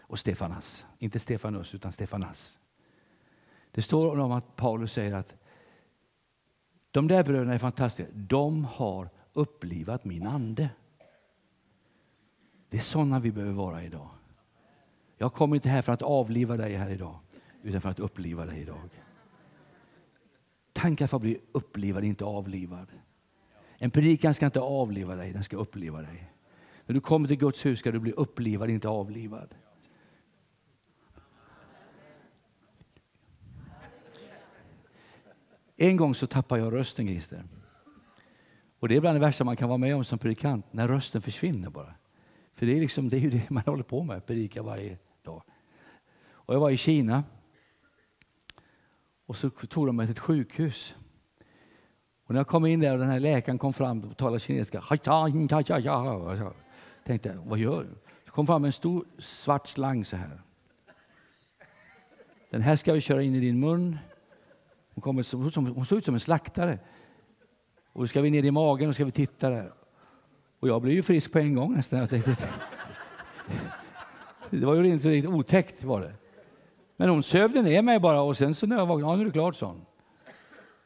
och 0.00 0.18
Stefanas. 0.18 0.84
Inte 0.98 1.18
Stefanus, 1.18 1.74
utan 1.74 1.92
Stefanas. 1.92 2.58
Det 3.72 3.82
står 3.82 4.18
om 4.18 4.32
att 4.32 4.56
Paulus 4.56 4.92
säger 4.92 5.14
att 5.14 5.34
de 6.90 7.08
där 7.08 7.24
bröderna 7.24 7.54
är 7.54 7.58
fantastiska. 7.58 8.12
De 8.14 8.64
har 8.64 9.08
upplivat 9.32 10.04
min 10.04 10.26
ande. 10.26 10.70
Det 12.68 12.76
är 12.76 12.80
sådana 12.80 13.20
vi 13.20 13.32
behöver 13.32 13.52
vara 13.52 13.84
idag. 13.84 14.08
Jag 15.18 15.32
kommer 15.32 15.56
inte 15.56 15.68
här 15.68 15.82
för 15.82 15.92
att 15.92 16.02
avliva 16.02 16.56
dig 16.56 16.74
här 16.74 16.90
idag, 16.90 17.18
utan 17.62 17.80
för 17.80 17.88
att 17.88 18.00
uppliva 18.00 18.46
dig 18.46 18.60
idag. 18.60 18.88
Tankar 20.72 21.06
för 21.06 21.16
att 21.16 21.22
bli 21.22 21.40
upplivad, 21.52 22.04
inte 22.04 22.24
avlivad. 22.24 22.86
En 23.78 23.90
predikan 23.90 24.34
ska 24.34 24.46
inte 24.46 24.60
avliva 24.60 25.16
dig, 25.16 25.32
den 25.32 25.44
ska 25.44 25.56
uppliva 25.56 26.02
dig. 26.02 26.32
När 26.86 26.94
du 26.94 27.00
kommer 27.00 27.28
till 27.28 27.38
Guds 27.38 27.66
hus 27.66 27.78
ska 27.78 27.92
du 27.92 27.98
bli 27.98 28.12
upplivad, 28.12 28.70
inte 28.70 28.88
avlivad. 28.88 29.54
En 35.76 35.96
gång 35.96 36.14
så 36.14 36.26
tappade 36.26 36.60
jag 36.60 36.72
rösten, 36.72 37.06
Christer. 37.06 37.44
Och 38.78 38.88
det 38.88 38.96
är 38.96 39.00
bland 39.00 39.16
det 39.16 39.20
värsta 39.20 39.44
man 39.44 39.56
kan 39.56 39.68
vara 39.68 39.78
med 39.78 39.96
om 39.96 40.04
som 40.04 40.18
predikant, 40.18 40.72
när 40.72 40.88
rösten 40.88 41.22
försvinner 41.22 41.70
bara. 41.70 41.94
För 42.54 42.66
det 42.66 42.76
är, 42.76 42.80
liksom, 42.80 43.08
det 43.08 43.16
är 43.16 43.20
ju 43.20 43.30
det 43.30 43.50
man 43.50 43.62
håller 43.66 43.82
på 43.82 44.02
med, 44.02 44.26
predika 44.26 44.62
varje 44.62 44.98
dag. 45.22 45.42
Och 46.24 46.54
jag 46.54 46.60
var 46.60 46.70
i 46.70 46.76
Kina. 46.76 47.24
Och 49.26 49.36
så 49.36 49.50
tog 49.50 49.86
de 49.86 49.96
mig 49.96 50.06
till 50.06 50.12
ett 50.12 50.18
sjukhus. 50.18 50.94
Och 52.24 52.30
när 52.30 52.40
jag 52.40 52.46
kom 52.46 52.66
in 52.66 52.80
där 52.80 52.92
och 52.92 52.98
den 52.98 53.08
här 53.08 53.20
läkaren 53.20 53.58
kom 53.58 53.72
fram 53.72 54.00
och 54.00 54.16
talade 54.16 54.40
kinesiska. 54.40 54.82
Jag 54.90 56.54
tänkte, 57.04 57.42
vad 57.44 57.58
gör 57.58 57.84
du? 57.84 57.90
Så 58.26 58.32
kom 58.32 58.46
fram 58.46 58.64
en 58.64 58.72
stor 58.72 59.06
svart 59.18 59.66
slang 59.66 60.04
så 60.04 60.16
här. 60.16 60.42
Den 62.50 62.62
här 62.62 62.76
ska 62.76 62.92
vi 62.92 63.00
köra 63.00 63.22
in 63.22 63.34
i 63.34 63.40
din 63.40 63.60
mun 63.60 63.98
hon, 64.94 65.02
kommer 65.02 65.74
hon 65.74 65.86
såg 65.86 65.98
ut 65.98 66.04
som 66.04 66.14
en 66.14 66.20
slaktare. 66.20 66.78
Och 67.92 68.00
då 68.00 68.06
ska 68.06 68.20
vi 68.20 68.30
ner 68.30 68.44
i 68.44 68.50
magen 68.50 68.88
och 68.88 68.94
ska 68.94 69.04
vi 69.04 69.10
titta 69.10 69.50
där. 69.50 69.72
Och 70.60 70.68
jag 70.68 70.82
blev 70.82 70.94
ju 70.94 71.02
frisk 71.02 71.32
på 71.32 71.38
en 71.38 71.54
gång 71.54 71.74
nästan. 71.74 71.98
Jag 71.98 72.10
tänkte, 72.10 72.36
det 74.50 74.66
var 74.66 74.74
ju 74.74 74.82
rent, 74.82 75.04
rent 75.04 75.26
otäckt 75.26 75.84
var 75.84 76.00
det. 76.00 76.14
Men 76.96 77.08
hon 77.08 77.22
sövde 77.22 77.62
ner 77.62 77.82
mig 77.82 78.00
bara 78.00 78.22
och 78.22 78.36
sen 78.36 78.54
så 78.54 78.66
när 78.66 78.76
jag 78.76 78.86
vaknade, 78.86 79.12
ja 79.12 79.16
nu 79.16 79.22
är 79.22 79.26
det 79.26 79.32
klart 79.32 79.56
sån. 79.56 79.86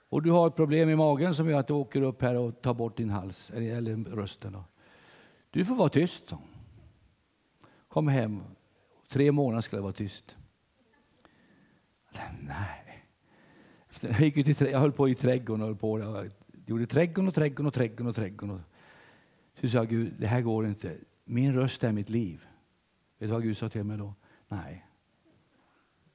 Och 0.09 0.23
du 0.23 0.31
har 0.31 0.47
ett 0.47 0.57
problem 0.57 0.91
i 0.91 0.97
magen 0.97 1.35
som 1.35 1.51
gör 1.51 1.59
att 1.59 1.67
du 1.67 1.75
åker 1.75 2.03
upp 2.03 2.23
här 2.23 2.35
och 2.35 2.63
tar 2.63 2.75
bort 2.75 2.97
din 2.97 3.11
hals, 3.11 3.51
eller 3.51 4.17
rösten. 4.17 4.53
Då. 4.53 4.65
Du 5.51 5.65
får 5.65 5.75
vara 5.75 5.89
tyst, 5.89 6.29
så. 6.29 6.39
Kom 7.89 8.09
hem. 8.09 8.43
Tre 9.09 9.33
månader 9.33 9.63
skulle 9.63 9.79
jag 9.79 9.83
vara 9.83 9.93
tyst. 9.93 10.37
Nej. 12.41 12.86
Jag, 14.11 14.21
gick 14.21 14.37
ut 14.37 14.63
i, 14.63 14.71
jag 14.71 14.81
höll 14.81 14.93
på 14.93 15.09
i 15.09 15.15
trädgården 15.15 15.63
och 15.63 15.69
höll 15.69 15.77
på. 15.77 16.01
Jag 16.01 16.31
gjorde 16.67 16.87
trädgården 16.87 17.29
och 17.29 17.35
trädgården 17.35 17.67
och 17.67 17.75
trädgården 17.75 18.09
och 18.09 18.17
trädgården. 18.17 18.63
Så 19.61 19.69
sa 19.69 19.79
jag, 19.79 19.89
Gud, 19.89 20.15
det 20.19 20.27
här 20.27 20.41
går 20.41 20.67
inte. 20.67 20.97
Min 21.25 21.55
röst 21.55 21.85
är 21.85 21.93
mitt 21.93 22.09
liv. 22.09 22.47
Vet 23.19 23.29
du 23.29 23.33
vad 23.33 23.43
Gud 23.43 23.57
sa 23.57 23.69
till 23.69 23.85
mig 23.85 23.99
då? 23.99 24.15
Nej, 24.49 24.87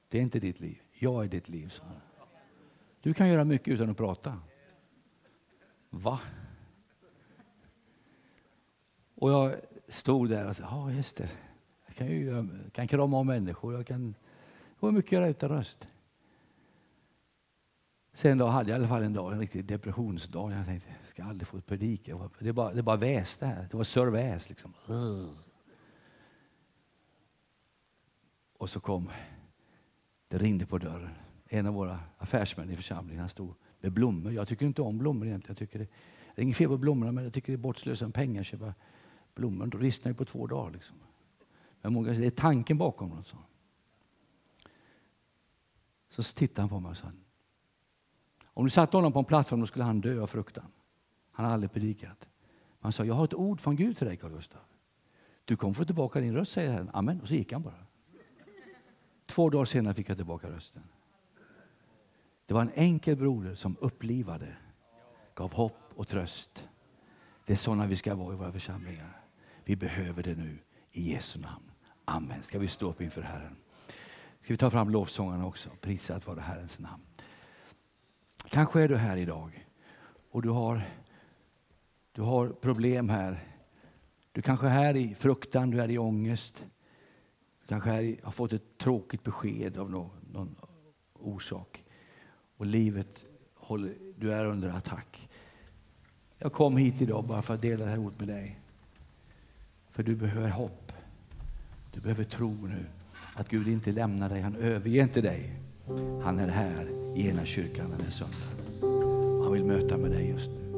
det 0.08 0.18
är 0.18 0.22
inte 0.22 0.40
ditt 0.40 0.60
liv. 0.60 0.80
Jag 0.92 1.24
är 1.24 1.28
ditt 1.28 1.48
liv, 1.48 1.68
sa 1.68 1.82
han. 1.84 1.96
Du 3.02 3.14
kan 3.14 3.28
göra 3.28 3.44
mycket 3.44 3.74
utan 3.74 3.90
att 3.90 3.96
prata. 3.96 4.38
Va? 5.90 6.20
Och 9.14 9.30
jag 9.30 9.54
stod 9.88 10.28
där 10.28 10.48
och 10.48 10.56
sa, 10.56 10.62
ja 10.62 10.92
just 10.92 11.16
det. 11.16 11.30
Jag 11.86 11.96
kan, 11.96 12.06
ju, 12.06 12.26
jag 12.26 12.48
kan 12.72 12.88
krama 12.88 13.16
om 13.16 13.26
människor. 13.26 13.74
Jag 13.74 13.86
kan, 13.86 14.14
det 14.80 14.90
mycket 14.90 15.12
göra 15.12 15.28
utan 15.28 15.48
röst. 15.48 15.86
Sen 18.12 18.38
då 18.38 18.46
hade 18.46 18.70
jag 18.70 18.78
i 18.78 18.80
alla 18.80 18.88
fall 18.88 19.02
en 19.02 19.12
dag, 19.12 19.32
en 19.32 19.38
riktig 19.38 19.64
depressionsdag. 19.64 20.52
Jag 20.52 20.66
tänkte, 20.66 20.88
jag 21.00 21.10
ska 21.10 21.24
aldrig 21.24 21.48
få 21.48 21.60
predika. 21.60 22.30
Det 22.38 22.52
bara, 22.52 22.74
det 22.74 22.82
bara 22.82 22.96
väste 22.96 23.46
här. 23.46 23.68
Det 23.70 23.76
var 23.76 23.84
sörväs 23.84 24.48
liksom. 24.48 24.74
Och 28.58 28.70
så 28.70 28.80
kom, 28.80 29.10
det 30.28 30.38
ringde 30.38 30.66
på 30.66 30.78
dörren. 30.78 31.14
En 31.48 31.66
av 31.66 31.74
våra 31.74 32.00
affärsmän 32.18 32.70
i 32.70 32.76
församlingen, 32.76 33.20
han 33.20 33.28
stod 33.28 33.54
med 33.80 33.92
blommor. 33.92 34.32
Jag 34.32 34.48
tycker 34.48 34.66
inte 34.66 34.82
om 34.82 34.98
blommor 34.98 35.26
egentligen. 35.26 35.56
Jag 35.58 35.58
tycker 35.58 35.78
det, 35.78 35.88
Det 36.34 36.40
är 36.40 36.42
inget 36.42 36.56
fel 36.56 36.68
på 36.68 36.76
blommorna, 36.76 37.12
men 37.12 37.24
jag 37.24 37.32
tycker 37.32 37.52
det 37.52 37.56
är 37.56 37.62
bortslösa 37.62 38.04
med 38.04 38.14
pengar 38.14 38.40
att 38.40 38.46
köpa 38.46 38.74
blommor. 39.34 39.66
Då 39.66 39.78
ristnar 39.78 40.10
ju 40.10 40.16
på 40.16 40.24
två 40.24 40.46
dagar. 40.46 40.70
Liksom. 40.70 40.96
Men 41.80 41.92
många, 41.92 42.12
det 42.12 42.26
är 42.26 42.30
tanken 42.30 42.78
bakom 42.78 43.10
dem. 43.10 43.24
Så. 43.24 43.36
så 46.08 46.22
tittade 46.22 46.60
han 46.62 46.68
på 46.68 46.80
mig 46.80 46.90
och 46.90 46.96
sa, 46.96 47.08
om 48.54 48.64
du 48.64 48.70
satte 48.70 48.96
honom 48.96 49.12
på 49.12 49.18
en 49.18 49.24
plattform 49.24 49.60
då 49.60 49.66
skulle 49.66 49.84
han 49.84 50.00
dö 50.00 50.22
av 50.22 50.26
fruktan. 50.26 50.66
Han 51.30 51.46
har 51.46 51.52
aldrig 51.52 51.72
predikat. 51.72 52.28
Han 52.80 52.92
sa, 52.92 53.04
jag 53.04 53.14
har 53.14 53.24
ett 53.24 53.34
ord 53.34 53.60
från 53.60 53.76
Gud 53.76 53.96
till 53.96 54.06
dig 54.06 54.16
Carl 54.16 54.32
Gustaf. 54.32 54.60
Du 55.44 55.56
kommer 55.56 55.74
få 55.74 55.84
tillbaka 55.84 56.20
din 56.20 56.34
röst, 56.34 56.52
säger 56.52 56.72
Herren. 56.72 56.90
Amen. 56.92 57.20
Och 57.20 57.28
så 57.28 57.34
gick 57.34 57.52
han 57.52 57.62
bara. 57.62 57.86
Två 59.26 59.50
dagar 59.50 59.64
senare 59.64 59.94
fick 59.94 60.08
jag 60.08 60.16
tillbaka 60.16 60.50
rösten. 60.50 60.82
Det 62.46 62.54
var 62.54 62.62
en 62.62 62.72
enkel 62.74 63.16
broder 63.16 63.54
som 63.54 63.76
upplivade, 63.80 64.56
gav 65.34 65.52
hopp 65.52 65.92
och 65.94 66.08
tröst. 66.08 66.68
Det 67.46 67.52
är 67.52 67.56
sådana 67.56 67.86
vi 67.86 67.96
ska 67.96 68.14
vara 68.14 68.34
i 68.34 68.36
våra 68.36 68.52
församlingar. 68.52 69.20
Vi 69.64 69.76
behöver 69.76 70.22
det 70.22 70.34
nu 70.34 70.58
i 70.92 71.12
Jesu 71.12 71.38
namn. 71.38 71.70
Amen. 72.04 72.42
Ska 72.42 72.58
vi 72.58 72.68
stå 72.68 72.90
upp 72.90 73.00
inför 73.00 73.22
Herren? 73.22 73.56
Ska 74.42 74.52
vi 74.52 74.56
ta 74.56 74.70
fram 74.70 74.90
lovsångarna 74.90 75.46
också? 75.46 75.70
Prisat 75.80 76.26
vare 76.26 76.40
Herrens 76.40 76.78
namn. 76.78 77.02
Kanske 78.52 78.82
är 78.82 78.88
du 78.88 78.96
här 78.96 79.16
idag 79.16 79.66
och 80.30 80.42
du 80.42 80.48
har, 80.48 80.82
du 82.12 82.22
har 82.22 82.48
problem 82.48 83.08
här. 83.08 83.44
Du 84.32 84.42
kanske 84.42 84.66
är 84.66 84.70
här 84.70 84.96
i 84.96 85.14
fruktan, 85.14 85.70
du 85.70 85.80
är 85.80 85.90
i 85.90 85.98
ångest. 85.98 86.64
Du 87.60 87.66
kanske 87.66 87.90
är, 87.90 88.16
har 88.22 88.32
fått 88.32 88.52
ett 88.52 88.78
tråkigt 88.78 89.24
besked 89.24 89.78
av 89.78 89.90
någon, 89.90 90.10
någon 90.32 90.56
orsak. 91.12 91.84
Och 92.56 92.66
livet 92.66 93.26
håller, 93.54 93.94
du 94.16 94.32
är 94.32 94.44
under 94.44 94.68
attack. 94.68 95.28
Jag 96.38 96.52
kom 96.52 96.76
hit 96.76 97.00
idag 97.00 97.24
bara 97.24 97.42
för 97.42 97.54
att 97.54 97.62
dela 97.62 97.84
det 97.84 97.90
här 97.90 97.98
ordet 97.98 98.18
med 98.18 98.28
dig. 98.28 98.58
För 99.90 100.02
du 100.02 100.16
behöver 100.16 100.48
hopp. 100.48 100.92
Du 101.92 102.00
behöver 102.00 102.24
tro 102.24 102.50
nu 102.50 102.86
att 103.34 103.48
Gud 103.48 103.68
inte 103.68 103.92
lämnar 103.92 104.28
dig, 104.28 104.40
han 104.40 104.56
överger 104.56 105.02
inte 105.02 105.20
dig. 105.20 105.61
Han 106.22 106.38
är 106.38 106.48
här 106.48 106.88
i 107.14 107.28
ena 107.28 107.44
kyrkan 107.44 107.90
den 107.90 108.00
här 108.00 108.10
söndagen. 108.10 109.42
Han 109.42 109.52
vill 109.52 109.64
möta 109.64 109.96
med 109.98 110.10
dig 110.10 110.28
just 110.28 110.50
nu. 110.50 110.72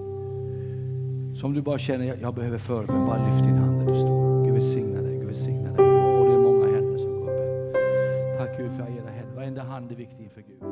Så 1.40 1.46
om 1.46 1.54
du 1.54 1.62
bara 1.62 1.78
känner 1.78 2.12
att 2.12 2.20
jag 2.20 2.34
behöver 2.34 2.58
förbön, 2.58 3.06
bara 3.06 3.26
lyft 3.26 3.44
din 3.44 3.56
hand 3.56 3.80
där 3.80 3.94
du 3.94 4.00
står. 4.00 4.44
Gud 4.44 4.54
välsigna 4.54 5.02
dig, 5.02 5.18
Gud 5.18 5.26
välsigna 5.26 5.72
dig. 5.72 5.86
Åh, 5.86 6.28
det 6.28 6.34
är 6.34 6.38
många 6.38 6.66
händer 6.66 6.98
som 6.98 7.12
går 7.12 7.22
upp 7.22 7.28
här. 7.28 8.38
Tack 8.38 8.58
Gud 8.58 8.70
för 8.70 8.82
era 8.82 9.10
händer. 9.10 9.34
Varenda 9.36 9.62
hand 9.62 9.92
är 9.92 9.96
viktig 9.96 10.24
inför 10.24 10.40
Gud. 10.40 10.62